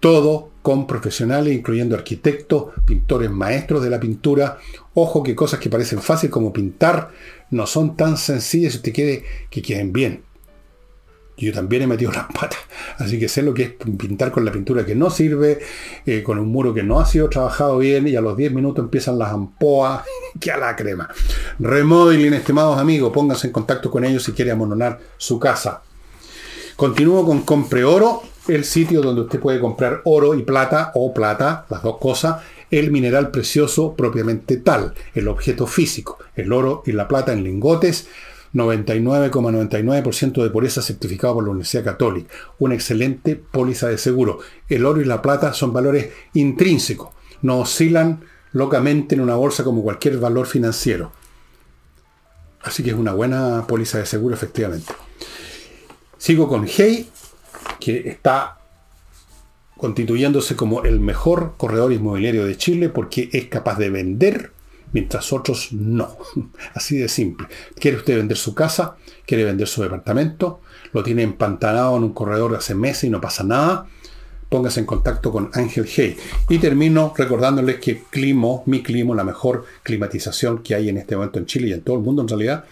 todo 0.00 0.50
con 0.62 0.86
profesionales, 0.86 1.54
incluyendo 1.54 1.94
arquitectos, 1.94 2.72
pintores 2.86 3.30
maestros 3.30 3.82
de 3.82 3.90
la 3.90 4.00
pintura. 4.00 4.56
Ojo 4.94 5.22
que 5.22 5.34
cosas 5.34 5.60
que 5.60 5.68
parecen 5.68 6.00
fáciles 6.00 6.32
como 6.32 6.52
pintar 6.52 7.10
no 7.50 7.66
son 7.66 7.94
tan 7.94 8.16
sencillas 8.16 8.76
y 8.76 8.78
te 8.78 8.92
quede 8.92 9.24
que 9.50 9.60
queden 9.60 9.92
bien. 9.92 10.22
Yo 11.36 11.52
también 11.52 11.82
he 11.82 11.86
metido 11.86 12.12
las 12.14 12.26
patas, 12.26 12.60
así 12.98 13.18
que 13.18 13.28
sé 13.28 13.42
lo 13.42 13.54
que 13.54 13.62
es 13.62 13.70
pintar 13.70 14.30
con 14.30 14.44
la 14.44 14.52
pintura 14.52 14.86
que 14.86 14.94
no 14.94 15.10
sirve, 15.10 15.60
eh, 16.06 16.22
con 16.22 16.38
un 16.38 16.48
muro 16.48 16.72
que 16.72 16.82
no 16.82 17.00
ha 17.00 17.06
sido 17.06 17.28
trabajado 17.28 17.78
bien 17.78 18.06
y 18.06 18.16
a 18.16 18.20
los 18.20 18.36
10 18.36 18.52
minutos 18.52 18.84
empiezan 18.84 19.18
las 19.18 19.32
ampoas, 19.32 20.04
que 20.40 20.50
a 20.50 20.56
la 20.56 20.76
crema. 20.76 21.08
Remodeling, 21.58 22.34
estimados 22.34 22.78
amigos, 22.78 23.12
pónganse 23.12 23.48
en 23.48 23.52
contacto 23.52 23.90
con 23.90 24.04
ellos 24.04 24.22
si 24.22 24.32
quieren 24.32 24.54
amononar 24.54 25.00
su 25.16 25.38
casa. 25.38 25.82
Continúo 26.76 27.24
con 27.24 27.42
Compre 27.42 27.84
Oro, 27.84 28.22
el 28.48 28.64
sitio 28.64 29.00
donde 29.00 29.22
usted 29.22 29.40
puede 29.40 29.60
comprar 29.60 30.02
oro 30.04 30.34
y 30.34 30.42
plata 30.42 30.92
o 30.94 31.14
plata, 31.14 31.66
las 31.70 31.82
dos 31.82 31.98
cosas, 31.98 32.42
el 32.70 32.90
mineral 32.90 33.30
precioso 33.30 33.94
propiamente 33.94 34.56
tal, 34.56 34.94
el 35.14 35.28
objeto 35.28 35.66
físico, 35.66 36.18
el 36.34 36.52
oro 36.52 36.82
y 36.84 36.92
la 36.92 37.08
plata 37.08 37.32
en 37.32 37.44
lingotes 37.44 38.08
99,99% 38.54 40.42
de 40.42 40.50
pureza 40.50 40.80
certificado 40.80 41.34
por 41.34 41.44
la 41.44 41.50
Universidad 41.50 41.84
Católica. 41.84 42.32
Una 42.58 42.74
excelente 42.74 43.36
póliza 43.36 43.88
de 43.88 43.98
seguro. 43.98 44.38
El 44.68 44.86
oro 44.86 45.00
y 45.00 45.04
la 45.04 45.20
plata 45.20 45.52
son 45.52 45.72
valores 45.72 46.10
intrínsecos. 46.32 47.10
No 47.42 47.58
oscilan 47.58 48.22
locamente 48.52 49.16
en 49.16 49.20
una 49.20 49.34
bolsa 49.34 49.64
como 49.64 49.82
cualquier 49.82 50.18
valor 50.18 50.46
financiero. 50.46 51.12
Así 52.62 52.82
que 52.82 52.90
es 52.90 52.96
una 52.96 53.12
buena 53.12 53.66
póliza 53.66 53.98
de 53.98 54.06
seguro, 54.06 54.34
efectivamente. 54.34 54.92
Sigo 56.16 56.48
con 56.48 56.66
Hey, 56.66 57.10
que 57.78 58.08
está 58.08 58.58
constituyéndose 59.76 60.56
como 60.56 60.84
el 60.84 61.00
mejor 61.00 61.54
corredor 61.58 61.92
inmobiliario 61.92 62.46
de 62.46 62.56
Chile 62.56 62.88
porque 62.88 63.28
es 63.32 63.46
capaz 63.46 63.76
de 63.76 63.90
vender 63.90 64.53
mientras 64.94 65.30
otros 65.32 65.72
no. 65.72 66.16
Así 66.74 66.96
de 66.96 67.10
simple. 67.10 67.46
¿Quiere 67.78 67.98
usted 67.98 68.16
vender 68.16 68.38
su 68.38 68.54
casa? 68.54 68.96
¿Quiere 69.26 69.44
vender 69.44 69.68
su 69.68 69.82
departamento? 69.82 70.60
¿Lo 70.94 71.02
tiene 71.02 71.22
empantanado 71.22 71.98
en 71.98 72.04
un 72.04 72.14
corredor 72.14 72.54
hace 72.54 72.74
meses 72.74 73.04
y 73.04 73.10
no 73.10 73.20
pasa 73.20 73.44
nada? 73.44 73.86
Póngase 74.48 74.80
en 74.80 74.86
contacto 74.86 75.32
con 75.32 75.50
Ángel 75.52 75.86
Hey. 75.86 76.16
Y 76.48 76.58
termino 76.58 77.12
recordándoles 77.16 77.80
que 77.80 78.04
Climo, 78.08 78.62
mi 78.66 78.82
Climo, 78.82 79.14
la 79.14 79.24
mejor 79.24 79.64
climatización 79.82 80.62
que 80.62 80.76
hay 80.76 80.88
en 80.88 80.96
este 80.96 81.16
momento 81.16 81.40
en 81.40 81.46
Chile 81.46 81.68
y 81.68 81.72
en 81.72 81.82
todo 81.82 81.96
el 81.96 82.02
mundo 82.02 82.22
en 82.22 82.28
realidad, 82.28 82.64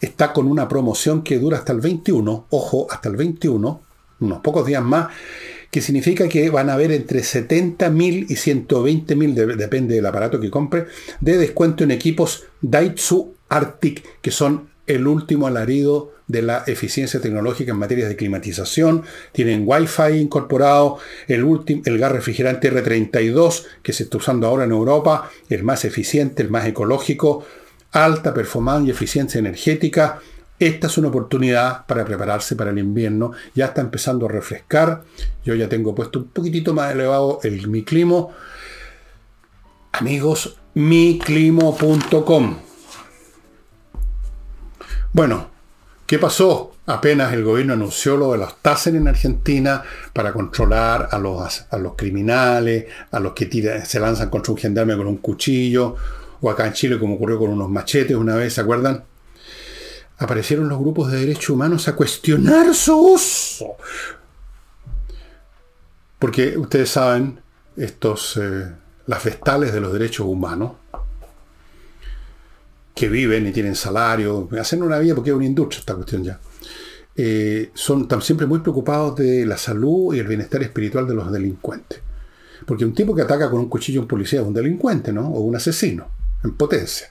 está 0.00 0.32
con 0.32 0.48
una 0.48 0.66
promoción 0.68 1.22
que 1.22 1.38
dura 1.38 1.58
hasta 1.58 1.72
el 1.72 1.80
21, 1.80 2.46
ojo, 2.50 2.88
hasta 2.90 3.08
el 3.08 3.16
21, 3.16 3.80
unos 4.20 4.40
pocos 4.40 4.66
días 4.66 4.82
más, 4.82 5.08
que 5.70 5.80
significa 5.80 6.28
que 6.28 6.50
van 6.50 6.70
a 6.70 6.74
haber 6.74 6.92
entre 6.92 7.20
70.000 7.20 8.26
y 8.28 8.34
120.000, 8.34 9.56
depende 9.56 9.94
del 9.94 10.06
aparato 10.06 10.40
que 10.40 10.50
compre, 10.50 10.86
de 11.20 11.36
descuento 11.36 11.84
en 11.84 11.90
equipos 11.90 12.44
Daitsu 12.62 13.34
Arctic, 13.48 14.02
que 14.20 14.30
son 14.30 14.68
el 14.86 15.06
último 15.06 15.46
alarido 15.46 16.12
de 16.26 16.42
la 16.42 16.64
eficiencia 16.66 17.20
tecnológica 17.20 17.72
en 17.72 17.78
materia 17.78 18.08
de 18.08 18.16
climatización. 18.16 19.02
Tienen 19.32 19.64
Wi-Fi 19.66 20.18
incorporado, 20.18 20.98
el, 21.26 21.44
último, 21.44 21.82
el 21.84 21.98
gas 21.98 22.12
refrigerante 22.12 22.72
R32 22.72 23.64
que 23.82 23.92
se 23.92 24.04
está 24.04 24.16
usando 24.16 24.46
ahora 24.46 24.64
en 24.64 24.70
Europa, 24.70 25.30
el 25.48 25.62
más 25.62 25.84
eficiente, 25.84 26.42
el 26.42 26.50
más 26.50 26.66
ecológico, 26.66 27.44
alta 27.92 28.34
performance 28.34 28.88
y 28.88 28.90
eficiencia 28.90 29.38
energética. 29.38 30.20
Esta 30.58 30.88
es 30.88 30.98
una 30.98 31.08
oportunidad 31.08 31.86
para 31.86 32.04
prepararse 32.04 32.56
para 32.56 32.70
el 32.70 32.78
invierno. 32.78 33.32
Ya 33.54 33.66
está 33.66 33.80
empezando 33.80 34.26
a 34.26 34.28
refrescar. 34.28 35.04
Yo 35.44 35.54
ya 35.54 35.68
tengo 35.68 35.94
puesto 35.94 36.18
un 36.18 36.28
poquitito 36.28 36.74
más 36.74 36.92
elevado 36.92 37.38
el 37.44 37.68
mi 37.68 37.84
climo. 37.84 38.32
Amigos, 39.92 40.56
miclimo.com. 40.74 42.58
Bueno, 45.12 45.48
¿qué 46.06 46.18
pasó? 46.18 46.72
Apenas 46.86 47.32
el 47.32 47.44
gobierno 47.44 47.74
anunció 47.74 48.16
lo 48.16 48.32
de 48.32 48.38
los 48.38 48.60
Taser 48.60 48.96
en 48.96 49.08
Argentina 49.08 49.82
para 50.12 50.32
controlar 50.32 51.08
a 51.10 51.18
los, 51.18 51.66
a 51.70 51.78
los 51.78 51.94
criminales, 51.94 52.86
a 53.10 53.20
los 53.20 53.32
que 53.32 53.82
se 53.84 54.00
lanzan 54.00 54.30
contra 54.30 54.52
un 54.52 54.58
gendarme 54.58 54.96
con 54.96 55.06
un 55.06 55.18
cuchillo, 55.18 55.96
o 56.40 56.50
acá 56.50 56.66
en 56.66 56.72
Chile 56.72 56.98
como 56.98 57.14
ocurrió 57.14 57.38
con 57.38 57.50
unos 57.50 57.68
machetes 57.68 58.16
una 58.16 58.36
vez, 58.36 58.54
¿se 58.54 58.60
acuerdan? 58.60 59.04
Aparecieron 60.18 60.68
los 60.68 60.78
grupos 60.78 61.10
de 61.12 61.20
derechos 61.20 61.50
humanos 61.50 61.88
a 61.88 61.94
cuestionar 61.94 62.74
su 62.74 62.96
uso. 62.96 63.76
Porque 66.18 66.56
ustedes 66.58 66.90
saben, 66.90 67.40
estos, 67.76 68.36
eh, 68.36 68.72
las 69.06 69.24
vestales 69.24 69.72
de 69.72 69.80
los 69.80 69.92
derechos 69.92 70.26
humanos, 70.26 70.72
que 72.94 73.08
viven 73.08 73.46
y 73.46 73.52
tienen 73.52 73.76
salario, 73.76 74.48
hacen 74.58 74.82
una 74.82 74.98
vida 74.98 75.14
porque 75.14 75.30
es 75.30 75.36
una 75.36 75.46
industria 75.46 75.78
esta 75.78 75.94
cuestión 75.94 76.24
ya. 76.24 76.40
Eh, 77.14 77.70
son 77.74 78.08
siempre 78.20 78.46
muy 78.46 78.58
preocupados 78.58 79.16
de 79.16 79.46
la 79.46 79.56
salud 79.56 80.14
y 80.14 80.18
el 80.18 80.26
bienestar 80.26 80.62
espiritual 80.62 81.06
de 81.06 81.14
los 81.14 81.30
delincuentes. 81.30 82.00
Porque 82.66 82.84
un 82.84 82.94
tipo 82.94 83.14
que 83.14 83.22
ataca 83.22 83.48
con 83.50 83.60
un 83.60 83.68
cuchillo 83.68 84.00
a 84.00 84.02
un 84.02 84.08
policía 84.08 84.40
es 84.40 84.46
un 84.46 84.54
delincuente, 84.54 85.12
¿no? 85.12 85.28
O 85.28 85.40
un 85.40 85.54
asesino 85.54 86.08
en 86.42 86.54
potencia. 86.54 87.10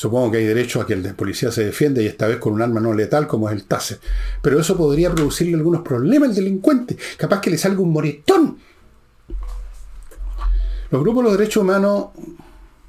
Supongo 0.00 0.30
que 0.30 0.38
hay 0.38 0.46
derecho 0.46 0.80
a 0.80 0.86
que 0.86 0.94
el 0.94 1.14
policía 1.14 1.52
se 1.52 1.62
defienda 1.62 2.00
y 2.00 2.06
esta 2.06 2.26
vez 2.26 2.38
con 2.38 2.54
un 2.54 2.62
arma 2.62 2.80
no 2.80 2.94
letal 2.94 3.26
como 3.26 3.50
es 3.50 3.54
el 3.54 3.64
TASE. 3.64 3.98
Pero 4.40 4.58
eso 4.58 4.74
podría 4.74 5.14
producirle 5.14 5.58
algunos 5.58 5.82
problemas 5.82 6.30
al 6.30 6.36
delincuente. 6.36 6.96
Capaz 7.18 7.42
que 7.42 7.50
le 7.50 7.58
salga 7.58 7.82
un 7.82 7.92
moretón. 7.92 8.56
Los 10.90 11.02
grupos 11.02 11.22
de 11.22 11.28
los 11.28 11.38
derechos 11.38 11.62
humanos, 11.62 12.06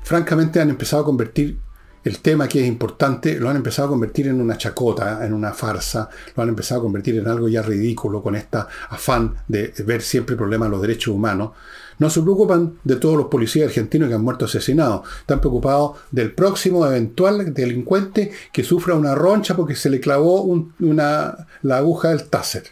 francamente, 0.03 0.61
han 0.61 0.69
empezado 0.69 1.01
a 1.01 1.05
convertir 1.05 1.57
el 2.03 2.19
tema 2.19 2.47
que 2.47 2.61
es 2.61 2.67
importante, 2.67 3.39
lo 3.39 3.49
han 3.49 3.57
empezado 3.57 3.87
a 3.87 3.91
convertir 3.91 4.27
en 4.27 4.41
una 4.41 4.57
chacota, 4.57 5.25
en 5.25 5.33
una 5.33 5.53
farsa, 5.53 6.09
lo 6.35 6.43
han 6.43 6.49
empezado 6.49 6.81
a 6.81 6.83
convertir 6.83 7.17
en 7.17 7.27
algo 7.27 7.47
ya 7.47 7.61
ridículo 7.61 8.23
con 8.23 8.35
este 8.35 8.57
afán 8.89 9.35
de 9.47 9.73
ver 9.85 10.01
siempre 10.01 10.35
problemas 10.35 10.67
de 10.67 10.71
los 10.71 10.81
derechos 10.81 11.13
humanos. 11.13 11.51
No 11.99 12.09
se 12.09 12.21
preocupan 12.21 12.79
de 12.83 12.95
todos 12.95 13.15
los 13.15 13.27
policías 13.27 13.67
argentinos 13.67 14.09
que 14.09 14.15
han 14.15 14.23
muerto 14.23 14.45
asesinados. 14.45 15.07
Están 15.19 15.39
preocupados 15.39 15.99
del 16.09 16.33
próximo 16.33 16.85
eventual 16.87 17.53
delincuente 17.53 18.31
que 18.51 18.63
sufra 18.63 18.95
una 18.95 19.13
roncha 19.13 19.55
porque 19.55 19.75
se 19.75 19.91
le 19.91 19.99
clavó 19.99 20.41
una, 20.41 21.47
la 21.61 21.77
aguja 21.77 22.09
del 22.09 22.23
taser. 22.23 22.63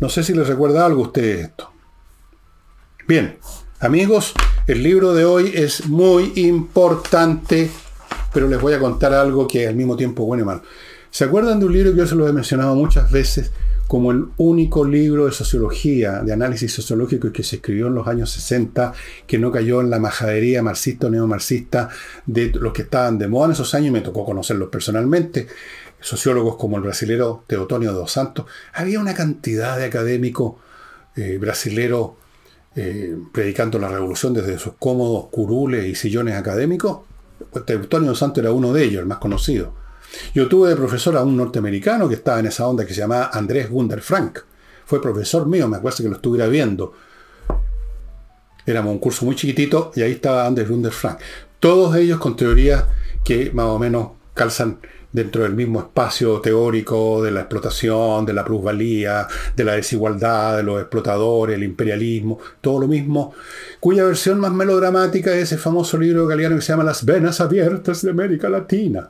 No 0.00 0.10
sé 0.10 0.22
si 0.22 0.34
les 0.34 0.46
recuerda 0.46 0.84
algo 0.84 1.04
a 1.04 1.06
ustedes 1.06 1.46
esto. 1.46 1.72
Bien, 3.08 3.38
amigos, 3.80 4.34
el 4.66 4.82
libro 4.82 5.14
de 5.14 5.24
hoy 5.24 5.52
es 5.54 5.86
muy 5.86 6.32
importante, 6.36 7.70
pero 8.34 8.48
les 8.48 8.60
voy 8.60 8.74
a 8.74 8.80
contar 8.80 9.14
algo 9.14 9.48
que 9.48 9.66
al 9.66 9.76
mismo 9.76 9.96
tiempo 9.96 10.26
bueno 10.26 10.42
y 10.42 10.46
malo. 10.46 10.62
¿Se 11.10 11.24
acuerdan 11.24 11.60
de 11.60 11.66
un 11.66 11.72
libro 11.72 11.92
que 11.92 11.98
yo 11.98 12.06
se 12.06 12.16
lo 12.16 12.28
he 12.28 12.32
mencionado 12.32 12.74
muchas 12.74 13.10
veces? 13.10 13.52
como 13.86 14.12
el 14.12 14.26
único 14.38 14.84
libro 14.84 15.26
de 15.26 15.32
sociología, 15.32 16.22
de 16.22 16.32
análisis 16.32 16.72
sociológico 16.72 17.30
que 17.32 17.42
se 17.42 17.56
escribió 17.56 17.88
en 17.88 17.94
los 17.94 18.08
años 18.08 18.30
60, 18.30 18.92
que 19.26 19.38
no 19.38 19.52
cayó 19.52 19.80
en 19.80 19.90
la 19.90 19.98
majadería 19.98 20.62
marxista 20.62 21.06
o 21.06 21.10
neomarxista 21.10 21.90
de 22.26 22.50
los 22.54 22.72
que 22.72 22.82
estaban 22.82 23.18
de 23.18 23.28
moda 23.28 23.46
en 23.46 23.52
esos 23.52 23.74
años, 23.74 23.88
y 23.88 23.92
me 23.92 24.00
tocó 24.00 24.24
conocerlos 24.24 24.70
personalmente, 24.70 25.48
sociólogos 26.00 26.56
como 26.56 26.76
el 26.76 26.82
brasilero 26.82 27.44
Teotonio 27.46 27.92
dos 27.92 28.12
Santos. 28.12 28.46
Había 28.72 29.00
una 29.00 29.14
cantidad 29.14 29.76
de 29.76 29.84
académicos 29.84 30.54
eh, 31.16 31.38
brasileros 31.38 32.12
eh, 32.76 33.16
predicando 33.32 33.78
la 33.78 33.88
revolución 33.88 34.34
desde 34.34 34.58
sus 34.58 34.74
cómodos 34.78 35.26
curules 35.30 35.86
y 35.86 35.94
sillones 35.94 36.34
académicos. 36.34 37.00
Teotonio 37.64 38.10
dos 38.10 38.18
Santos 38.18 38.42
era 38.42 38.52
uno 38.52 38.72
de 38.72 38.84
ellos, 38.84 39.00
el 39.00 39.06
más 39.06 39.18
conocido. 39.18 39.74
Yo 40.34 40.48
tuve 40.48 40.70
de 40.70 40.76
profesor 40.76 41.16
a 41.16 41.22
un 41.22 41.36
norteamericano 41.36 42.08
que 42.08 42.14
estaba 42.14 42.40
en 42.40 42.46
esa 42.46 42.66
onda 42.66 42.86
que 42.86 42.94
se 42.94 43.00
llamaba 43.00 43.30
Andrés 43.32 43.70
Gunder 43.70 44.00
Frank. 44.00 44.40
Fue 44.86 45.00
profesor 45.00 45.46
mío, 45.46 45.66
me 45.68 45.76
acuerdo 45.76 45.98
que 45.98 46.08
lo 46.08 46.16
estuviera 46.16 46.46
viendo. 46.46 46.92
Éramos 48.66 48.92
un 48.92 48.98
curso 48.98 49.24
muy 49.24 49.34
chiquitito 49.34 49.92
y 49.94 50.02
ahí 50.02 50.12
estaba 50.12 50.46
Andrés 50.46 50.68
Gunder 50.68 50.92
Frank. 50.92 51.18
Todos 51.58 51.96
ellos 51.96 52.18
con 52.18 52.36
teorías 52.36 52.84
que 53.24 53.50
más 53.52 53.66
o 53.66 53.78
menos 53.78 54.08
calzan 54.34 54.78
dentro 55.14 55.44
del 55.44 55.54
mismo 55.54 55.78
espacio 55.78 56.40
teórico 56.40 57.22
de 57.22 57.30
la 57.30 57.40
explotación, 57.42 58.26
de 58.26 58.32
la 58.32 58.44
plusvalía, 58.44 59.28
de 59.54 59.64
la 59.64 59.74
desigualdad, 59.74 60.56
de 60.56 60.64
los 60.64 60.80
explotadores, 60.80 61.54
el 61.54 61.62
imperialismo, 61.62 62.40
todo 62.60 62.80
lo 62.80 62.88
mismo, 62.88 63.32
cuya 63.78 64.04
versión 64.04 64.40
más 64.40 64.52
melodramática 64.52 65.32
es 65.32 65.44
ese 65.44 65.56
famoso 65.56 65.96
libro 65.98 66.26
galeano 66.26 66.56
que 66.56 66.62
se 66.62 66.72
llama 66.72 66.82
Las 66.82 67.04
venas 67.04 67.40
abiertas 67.40 68.02
de 68.02 68.10
América 68.10 68.48
Latina. 68.48 69.08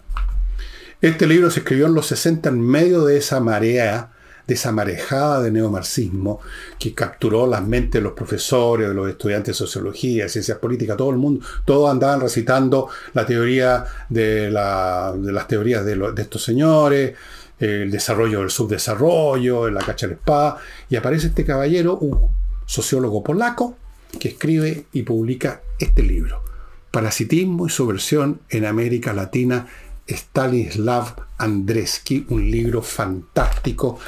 Este 1.01 1.27
libro 1.27 1.51
se 1.51 1.61
escribió 1.61 1.87
en 1.87 1.95
los 1.95 2.07
60 2.07 2.51
en 2.51 2.61
medio 2.61 3.07
de 3.07 3.17
esa 3.17 3.41
marea, 3.41 4.11
de 4.47 4.55
esa 4.55 4.73
marejada 4.73 5.43
de 5.43 5.51
neomarxismo 5.51 6.41
que 6.79 6.95
capturó 6.95 7.47
las 7.47 7.67
mentes 7.67 7.93
de 7.93 8.01
los 8.01 8.13
profesores, 8.13 8.89
de 8.89 8.95
los 8.95 9.09
estudiantes 9.09 9.55
de 9.55 9.59
sociología, 9.59 10.29
ciencias 10.29 10.59
políticas, 10.59 10.97
todo 10.97 11.11
el 11.11 11.17
mundo, 11.17 11.45
todos 11.65 11.91
andaban 11.91 12.21
recitando 12.21 12.89
la 13.15 13.25
teoría 13.25 13.85
de, 14.09 14.51
las 14.51 15.49
teorías 15.49 15.85
de, 15.85 16.13
estos 16.19 16.43
señores, 16.43 17.15
el 17.59 17.91
desarrollo 17.91 18.41
del 18.41 18.51
subdesarrollo, 18.51 19.71
la 19.71 19.81
cacha 19.81 20.07
del 20.07 20.17
spa, 20.17 20.59
y 20.91 20.97
aparece 20.97 21.29
este 21.29 21.45
caballero, 21.45 21.97
un 21.97 22.29
sociólogo 22.67 23.23
polaco, 23.23 23.77
que 24.19 24.29
escribe 24.29 24.87
y 24.93 25.03
publica 25.03 25.63
este 25.79 26.03
libro, 26.03 26.43
Parasitismo 26.91 27.67
y 27.67 27.71
subversión 27.71 28.41
en 28.49 28.65
América 28.65 29.13
Latina 29.13 29.67
Stanislav 30.07 31.17
Andreski, 31.39 32.27
un 32.29 32.51
libro 32.51 32.83
fantástico 32.83 33.99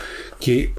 que 0.40 0.74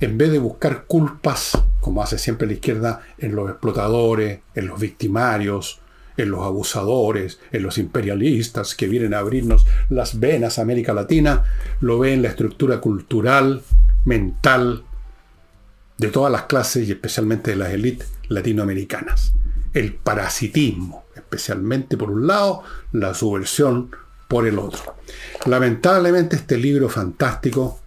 en 0.00 0.16
vez 0.16 0.30
de 0.32 0.38
buscar 0.38 0.84
culpas, 0.86 1.58
como 1.80 2.02
hace 2.02 2.18
siempre 2.18 2.46
la 2.46 2.54
izquierda, 2.54 3.02
en 3.18 3.34
los 3.34 3.50
explotadores, 3.50 4.40
en 4.54 4.66
los 4.66 4.80
victimarios, 4.80 5.80
en 6.16 6.30
los 6.30 6.44
abusadores, 6.44 7.38
en 7.52 7.62
los 7.62 7.78
imperialistas 7.78 8.74
que 8.74 8.88
vienen 8.88 9.14
a 9.14 9.18
abrirnos 9.18 9.66
las 9.88 10.18
venas 10.18 10.58
a 10.58 10.62
América 10.62 10.92
Latina, 10.92 11.44
lo 11.80 11.98
ve 11.98 12.14
en 12.14 12.22
la 12.22 12.28
estructura 12.28 12.80
cultural, 12.80 13.62
mental, 14.04 14.84
de 15.98 16.08
todas 16.08 16.32
las 16.32 16.44
clases 16.44 16.88
y 16.88 16.92
especialmente 16.92 17.50
de 17.50 17.58
las 17.58 17.70
élites 17.70 18.10
latinoamericanas. 18.28 19.34
El 19.74 19.94
parasitismo, 19.94 21.04
especialmente 21.14 21.98
por 21.98 22.10
un 22.10 22.26
lado, 22.26 22.62
la 22.92 23.12
subversión 23.12 23.90
por 24.26 24.46
el 24.46 24.58
otro. 24.58 24.96
Lamentablemente 25.44 26.36
este 26.36 26.56
libro 26.56 26.88
fantástico 26.88 27.79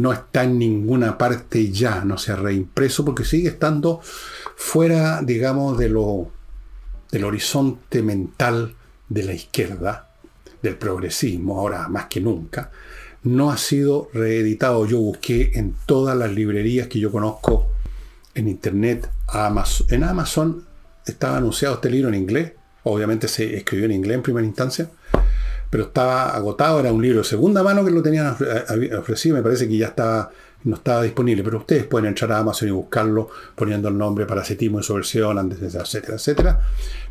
no 0.00 0.12
está 0.12 0.44
en 0.44 0.58
ninguna 0.58 1.18
parte 1.18 1.70
ya, 1.70 2.04
no 2.04 2.18
se 2.18 2.32
ha 2.32 2.36
reimpreso 2.36 3.04
porque 3.04 3.24
sigue 3.24 3.48
estando 3.48 4.00
fuera, 4.56 5.22
digamos, 5.22 5.78
de 5.78 5.88
lo, 5.88 6.30
del 7.10 7.24
horizonte 7.24 8.02
mental 8.02 8.74
de 9.08 9.22
la 9.24 9.34
izquierda, 9.34 10.10
del 10.62 10.76
progresismo, 10.76 11.58
ahora 11.58 11.88
más 11.88 12.06
que 12.06 12.20
nunca. 12.20 12.70
No 13.22 13.50
ha 13.50 13.58
sido 13.58 14.08
reeditado. 14.14 14.86
Yo 14.86 14.98
busqué 14.98 15.52
en 15.54 15.74
todas 15.84 16.16
las 16.16 16.32
librerías 16.32 16.88
que 16.88 17.00
yo 17.00 17.12
conozco 17.12 17.68
en 18.34 18.48
internet, 18.48 19.10
Amazon. 19.28 19.86
en 19.90 20.04
Amazon 20.04 20.64
estaba 21.04 21.36
anunciado 21.36 21.74
este 21.74 21.90
libro 21.90 22.08
en 22.08 22.14
inglés. 22.14 22.52
Obviamente 22.84 23.28
se 23.28 23.56
escribió 23.56 23.86
en 23.86 23.92
inglés 23.92 24.16
en 24.16 24.22
primera 24.22 24.46
instancia 24.46 24.90
pero 25.70 25.84
estaba 25.84 26.30
agotado, 26.30 26.80
era 26.80 26.92
un 26.92 27.00
libro 27.00 27.18
de 27.18 27.24
segunda 27.24 27.62
mano 27.62 27.84
que 27.84 27.92
lo 27.92 28.02
tenían 28.02 28.36
ofrecido, 28.98 29.36
me 29.36 29.42
parece 29.42 29.68
que 29.68 29.76
ya 29.76 29.94
no 30.64 30.76
estaba 30.76 31.02
disponible, 31.02 31.42
pero 31.42 31.58
ustedes 31.58 31.84
pueden 31.84 32.08
entrar 32.08 32.32
a 32.32 32.38
Amazon 32.38 32.68
y 32.68 32.72
buscarlo 32.72 33.30
poniendo 33.54 33.88
el 33.88 33.96
nombre 33.96 34.26
Parasitismo 34.26 34.78
en 34.78 34.82
su 34.82 34.94
versión, 34.94 35.52
etcétera, 35.52 36.16
etcétera. 36.16 36.60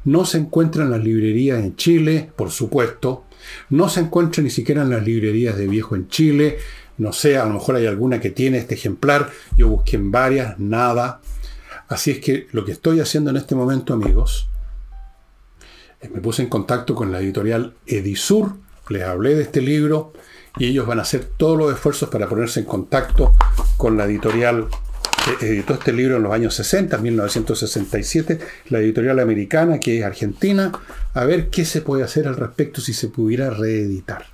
No 0.05 0.25
se 0.25 0.37
encuentra 0.37 0.83
en 0.83 0.91
las 0.91 1.03
librerías 1.03 1.59
en 1.59 1.75
Chile, 1.75 2.29
por 2.35 2.51
supuesto, 2.51 3.25
No 3.69 3.87
se 3.89 4.01
encuentra 4.01 4.43
ni 4.43 4.49
siquiera 4.49 4.81
en 4.81 4.89
las 4.89 5.03
librerías 5.03 5.57
de 5.57 5.67
viejo 5.67 5.95
en 5.95 6.09
Chile. 6.09 6.57
No 6.97 7.13
sé, 7.13 7.37
a 7.37 7.45
lo 7.45 7.53
mejor 7.53 7.75
hay 7.77 7.85
alguna 7.85 8.19
que 8.19 8.29
tiene 8.29 8.57
este 8.57 8.75
ejemplar. 8.75 9.29
Yo 9.57 9.69
busqué 9.69 9.95
en 9.95 10.11
varias, 10.11 10.59
nada. 10.59 11.21
Así 11.87 12.11
es 12.11 12.19
que 12.19 12.47
lo 12.51 12.65
que 12.65 12.73
estoy 12.73 12.99
haciendo 12.99 13.29
en 13.29 13.37
este 13.37 13.55
momento, 13.55 13.93
amigos, 13.93 14.49
me 16.07 16.21
puse 16.21 16.41
en 16.41 16.49
contacto 16.49 16.95
con 16.95 17.11
la 17.11 17.19
editorial 17.19 17.73
Edisur, 17.85 18.53
les 18.89 19.03
hablé 19.03 19.35
de 19.35 19.43
este 19.43 19.61
libro 19.61 20.13
y 20.57 20.67
ellos 20.67 20.87
van 20.87 20.99
a 20.99 21.03
hacer 21.03 21.25
todos 21.25 21.57
los 21.57 21.73
esfuerzos 21.73 22.09
para 22.09 22.27
ponerse 22.27 22.61
en 22.61 22.65
contacto 22.65 23.35
con 23.77 23.97
la 23.97 24.05
editorial 24.05 24.67
que 25.39 25.47
editó 25.47 25.73
este 25.73 25.91
libro 25.91 26.15
en 26.15 26.23
los 26.23 26.33
años 26.33 26.55
60, 26.55 26.97
1967, 26.97 28.39
la 28.69 28.79
editorial 28.79 29.19
americana, 29.19 29.79
que 29.79 29.99
es 29.99 30.05
argentina, 30.05 30.71
a 31.13 31.25
ver 31.25 31.49
qué 31.49 31.65
se 31.65 31.81
puede 31.81 32.03
hacer 32.03 32.27
al 32.27 32.37
respecto 32.37 32.81
si 32.81 32.93
se 32.93 33.09
pudiera 33.09 33.49
reeditar. 33.49 34.25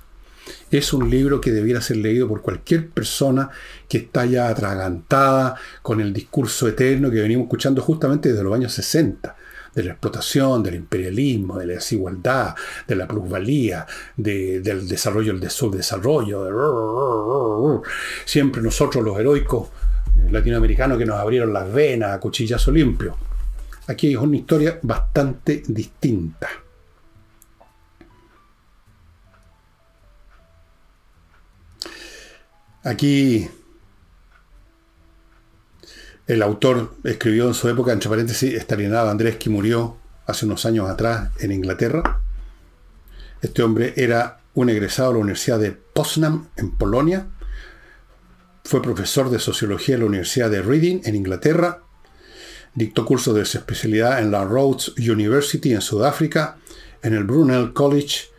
Es 0.70 0.92
un 0.92 1.10
libro 1.10 1.40
que 1.40 1.50
debiera 1.50 1.80
ser 1.80 1.98
leído 1.98 2.28
por 2.28 2.40
cualquier 2.40 2.88
persona 2.88 3.50
que 3.88 3.98
está 3.98 4.24
ya 4.26 4.48
atragantada 4.48 5.56
con 5.82 6.00
el 6.00 6.12
discurso 6.12 6.68
eterno 6.68 7.10
que 7.10 7.20
venimos 7.20 7.44
escuchando 7.44 7.82
justamente 7.82 8.30
desde 8.30 8.44
los 8.44 8.54
años 8.54 8.72
60 8.72 9.36
de 9.76 9.84
la 9.84 9.92
explotación, 9.92 10.62
del 10.62 10.76
imperialismo, 10.76 11.58
de 11.58 11.66
la 11.66 11.74
desigualdad, 11.74 12.54
de 12.88 12.96
la 12.96 13.06
plusvalía, 13.06 13.86
del 14.16 14.88
desarrollo, 14.88 15.32
el 15.32 15.50
subdesarrollo. 15.50 17.82
Siempre 18.24 18.62
nosotros 18.62 19.04
los 19.04 19.18
heroicos 19.18 19.68
eh, 20.16 20.28
latinoamericanos 20.30 20.96
que 20.96 21.04
nos 21.04 21.20
abrieron 21.20 21.52
las 21.52 21.70
venas 21.70 22.12
a 22.12 22.20
cuchillazo 22.20 22.72
limpio. 22.72 23.18
Aquí 23.88 24.14
es 24.14 24.18
una 24.18 24.38
historia 24.38 24.78
bastante 24.82 25.62
distinta. 25.68 26.48
Aquí 32.82 33.46
el 36.26 36.42
autor 36.42 36.94
escribió 37.04 37.46
en 37.46 37.54
su 37.54 37.68
época, 37.68 37.92
entre 37.92 38.10
paréntesis, 38.10 38.54
Stalinado 38.60 39.10
Andrés, 39.10 39.36
que 39.36 39.48
murió 39.48 39.96
hace 40.26 40.44
unos 40.44 40.66
años 40.66 40.90
atrás 40.90 41.30
en 41.38 41.52
Inglaterra. 41.52 42.20
Este 43.42 43.62
hombre 43.62 43.94
era 43.96 44.40
un 44.54 44.68
egresado 44.68 45.10
de 45.10 45.14
la 45.14 45.20
Universidad 45.20 45.60
de 45.60 45.70
Poznan, 45.72 46.48
en 46.56 46.72
Polonia. 46.72 47.28
Fue 48.64 48.82
profesor 48.82 49.30
de 49.30 49.38
sociología 49.38 49.94
en 49.94 50.00
la 50.00 50.06
Universidad 50.06 50.50
de 50.50 50.62
Reading, 50.62 51.00
en 51.04 51.14
Inglaterra. 51.14 51.82
Dictó 52.74 53.04
cursos 53.04 53.34
de 53.34 53.44
su 53.44 53.58
especialidad 53.58 54.18
en 54.18 54.32
la 54.32 54.44
Rhodes 54.44 54.94
University, 54.98 55.72
en 55.72 55.80
Sudáfrica, 55.80 56.56
en 57.02 57.14
el 57.14 57.22
Brunel 57.22 57.72
College 57.72 58.30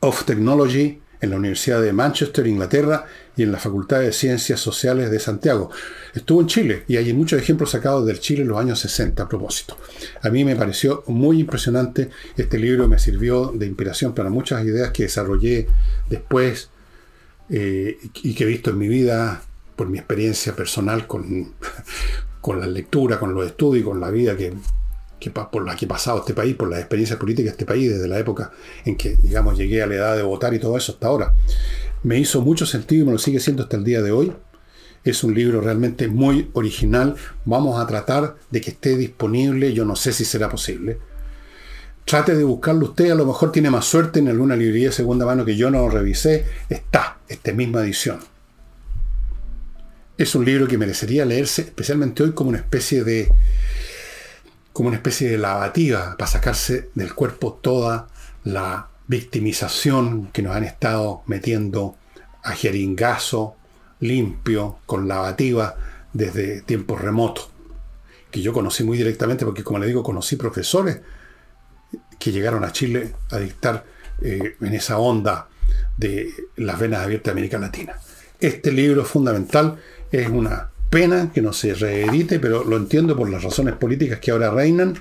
of 0.00 0.24
Technology, 0.24 1.00
en 1.20 1.30
la 1.30 1.36
Universidad 1.36 1.82
de 1.82 1.92
Manchester, 1.92 2.46
Inglaterra, 2.46 3.06
y 3.36 3.42
en 3.42 3.52
la 3.52 3.58
Facultad 3.58 4.00
de 4.00 4.12
Ciencias 4.12 4.60
Sociales 4.60 5.10
de 5.10 5.18
Santiago. 5.18 5.70
Estuvo 6.14 6.40
en 6.40 6.46
Chile 6.46 6.84
y 6.88 6.96
hay 6.96 7.12
muchos 7.12 7.40
ejemplos 7.40 7.70
sacados 7.70 8.06
del 8.06 8.20
Chile 8.20 8.42
en 8.42 8.48
los 8.48 8.58
años 8.58 8.80
60 8.80 9.22
a 9.22 9.28
propósito. 9.28 9.76
A 10.20 10.30
mí 10.30 10.44
me 10.44 10.56
pareció 10.56 11.04
muy 11.06 11.40
impresionante. 11.40 12.10
Este 12.36 12.58
libro 12.58 12.88
me 12.88 12.98
sirvió 12.98 13.52
de 13.54 13.66
inspiración 13.66 14.14
para 14.14 14.30
muchas 14.30 14.64
ideas 14.64 14.90
que 14.90 15.04
desarrollé 15.04 15.68
después 16.08 16.70
eh, 17.48 17.98
y 18.22 18.34
que 18.34 18.44
he 18.44 18.46
visto 18.46 18.70
en 18.70 18.78
mi 18.78 18.88
vida 18.88 19.42
por 19.76 19.88
mi 19.88 19.98
experiencia 19.98 20.54
personal 20.54 21.06
con, 21.06 21.54
con 22.40 22.60
la 22.60 22.66
lectura, 22.66 23.18
con 23.18 23.34
los 23.34 23.46
estudios, 23.46 23.84
con 23.84 24.00
la 24.00 24.10
vida 24.10 24.36
que, 24.36 24.52
por 25.30 25.64
la 25.64 25.76
que 25.76 25.86
he 25.86 25.88
pasado 25.88 26.18
este 26.18 26.34
país, 26.34 26.54
por 26.56 26.68
las 26.68 26.80
experiencias 26.80 27.18
políticas 27.18 27.52
de 27.52 27.62
este 27.62 27.66
país, 27.66 27.90
desde 27.90 28.08
la 28.08 28.18
época 28.18 28.50
en 28.84 28.96
que, 28.96 29.16
digamos, 29.16 29.56
llegué 29.56 29.82
a 29.82 29.86
la 29.86 29.94
edad 29.94 30.16
de 30.16 30.22
votar 30.22 30.52
y 30.52 30.58
todo 30.58 30.76
eso 30.76 30.92
hasta 30.92 31.06
ahora. 31.06 31.34
Me 32.02 32.18
hizo 32.18 32.40
mucho 32.40 32.66
sentido 32.66 33.02
y 33.02 33.06
me 33.06 33.12
lo 33.12 33.18
sigue 33.18 33.40
siendo 33.40 33.62
hasta 33.62 33.76
el 33.76 33.84
día 33.84 34.02
de 34.02 34.10
hoy. 34.10 34.32
Es 35.04 35.24
un 35.24 35.34
libro 35.34 35.60
realmente 35.60 36.08
muy 36.08 36.50
original. 36.52 37.16
Vamos 37.44 37.80
a 37.80 37.86
tratar 37.86 38.36
de 38.50 38.60
que 38.60 38.70
esté 38.70 38.96
disponible. 38.96 39.72
Yo 39.72 39.84
no 39.84 39.96
sé 39.96 40.12
si 40.12 40.24
será 40.24 40.48
posible. 40.48 40.98
Trate 42.04 42.34
de 42.34 42.44
buscarlo 42.44 42.86
usted. 42.86 43.10
A 43.10 43.14
lo 43.14 43.26
mejor 43.26 43.52
tiene 43.52 43.70
más 43.70 43.84
suerte 43.84 44.18
en 44.18 44.28
alguna 44.28 44.56
librería 44.56 44.88
de 44.88 44.94
segunda 44.94 45.26
mano 45.26 45.44
que 45.44 45.56
yo 45.56 45.70
no 45.70 45.88
revisé. 45.88 46.44
Está, 46.68 47.18
esta 47.28 47.52
misma 47.52 47.82
edición. 47.82 48.20
Es 50.18 50.34
un 50.34 50.44
libro 50.44 50.68
que 50.68 50.78
merecería 50.78 51.24
leerse, 51.24 51.62
especialmente 51.62 52.22
hoy, 52.22 52.32
como 52.32 52.50
una 52.50 52.58
especie 52.58 53.02
de 53.02 53.32
como 54.72 54.88
una 54.88 54.96
especie 54.96 55.28
de 55.28 55.38
lavativa 55.38 56.16
para 56.16 56.30
sacarse 56.30 56.90
del 56.94 57.14
cuerpo 57.14 57.58
toda 57.60 58.08
la 58.44 58.88
victimización 59.06 60.28
que 60.32 60.42
nos 60.42 60.56
han 60.56 60.64
estado 60.64 61.22
metiendo 61.26 61.96
a 62.42 62.52
jeringazo 62.52 63.56
limpio 64.00 64.78
con 64.86 65.08
lavativa 65.08 65.76
desde 66.12 66.62
tiempos 66.62 67.00
remotos, 67.00 67.50
que 68.30 68.42
yo 68.42 68.52
conocí 68.52 68.84
muy 68.84 68.98
directamente 68.98 69.44
porque, 69.44 69.64
como 69.64 69.78
le 69.78 69.86
digo, 69.86 70.02
conocí 70.02 70.36
profesores 70.36 71.00
que 72.18 72.32
llegaron 72.32 72.64
a 72.64 72.72
Chile 72.72 73.12
a 73.30 73.38
dictar 73.38 73.84
eh, 74.20 74.56
en 74.60 74.74
esa 74.74 74.98
onda 74.98 75.48
de 75.96 76.30
las 76.56 76.78
venas 76.78 77.00
abiertas 77.00 77.26
de 77.26 77.40
América 77.40 77.58
Latina. 77.58 77.96
Este 78.38 78.72
libro 78.72 79.04
fundamental, 79.04 79.78
es 80.10 80.28
una 80.28 80.70
pena 80.90 81.30
que 81.32 81.40
no 81.40 81.52
se 81.52 81.74
reedite, 81.74 82.38
pero 82.38 82.64
lo 82.64 82.76
entiendo 82.76 83.16
por 83.16 83.30
las 83.30 83.42
razones 83.42 83.74
políticas 83.76 84.18
que 84.20 84.30
ahora 84.30 84.50
reinan. 84.50 84.94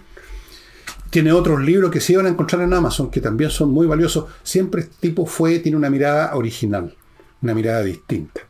Tiene 1.11 1.33
otros 1.33 1.61
libros 1.61 1.91
que 1.91 1.99
se 1.99 2.13
iban 2.13 2.25
a 2.25 2.29
encontrar 2.29 2.61
en 2.61 2.73
Amazon, 2.73 3.11
que 3.11 3.19
también 3.19 3.49
son 3.49 3.69
muy 3.69 3.85
valiosos. 3.85 4.25
Siempre 4.43 4.81
este 4.81 4.95
tipo 5.01 5.25
fue, 5.25 5.59
tiene 5.59 5.77
una 5.77 5.89
mirada 5.89 6.33
original, 6.35 6.95
una 7.41 7.53
mirada 7.53 7.83
distinta. 7.83 8.41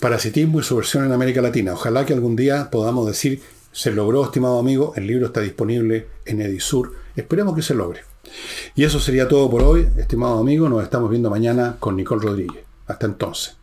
Parasitismo 0.00 0.60
y 0.60 0.62
su 0.62 0.76
versión 0.76 1.04
en 1.04 1.12
América 1.12 1.42
Latina. 1.42 1.74
Ojalá 1.74 2.06
que 2.06 2.14
algún 2.14 2.36
día 2.36 2.70
podamos 2.70 3.06
decir, 3.06 3.42
se 3.70 3.92
logró, 3.92 4.24
estimado 4.24 4.58
amigo, 4.58 4.94
el 4.96 5.06
libro 5.06 5.26
está 5.26 5.42
disponible 5.42 6.08
en 6.24 6.40
Edisur. 6.40 6.94
Esperemos 7.14 7.54
que 7.54 7.62
se 7.62 7.74
logre. 7.74 8.00
Y 8.74 8.84
eso 8.84 8.98
sería 8.98 9.28
todo 9.28 9.50
por 9.50 9.62
hoy, 9.62 9.86
estimado 9.98 10.38
amigo. 10.38 10.70
Nos 10.70 10.82
estamos 10.82 11.10
viendo 11.10 11.28
mañana 11.28 11.76
con 11.78 11.96
Nicole 11.96 12.22
Rodríguez. 12.22 12.64
Hasta 12.86 13.04
entonces. 13.04 13.57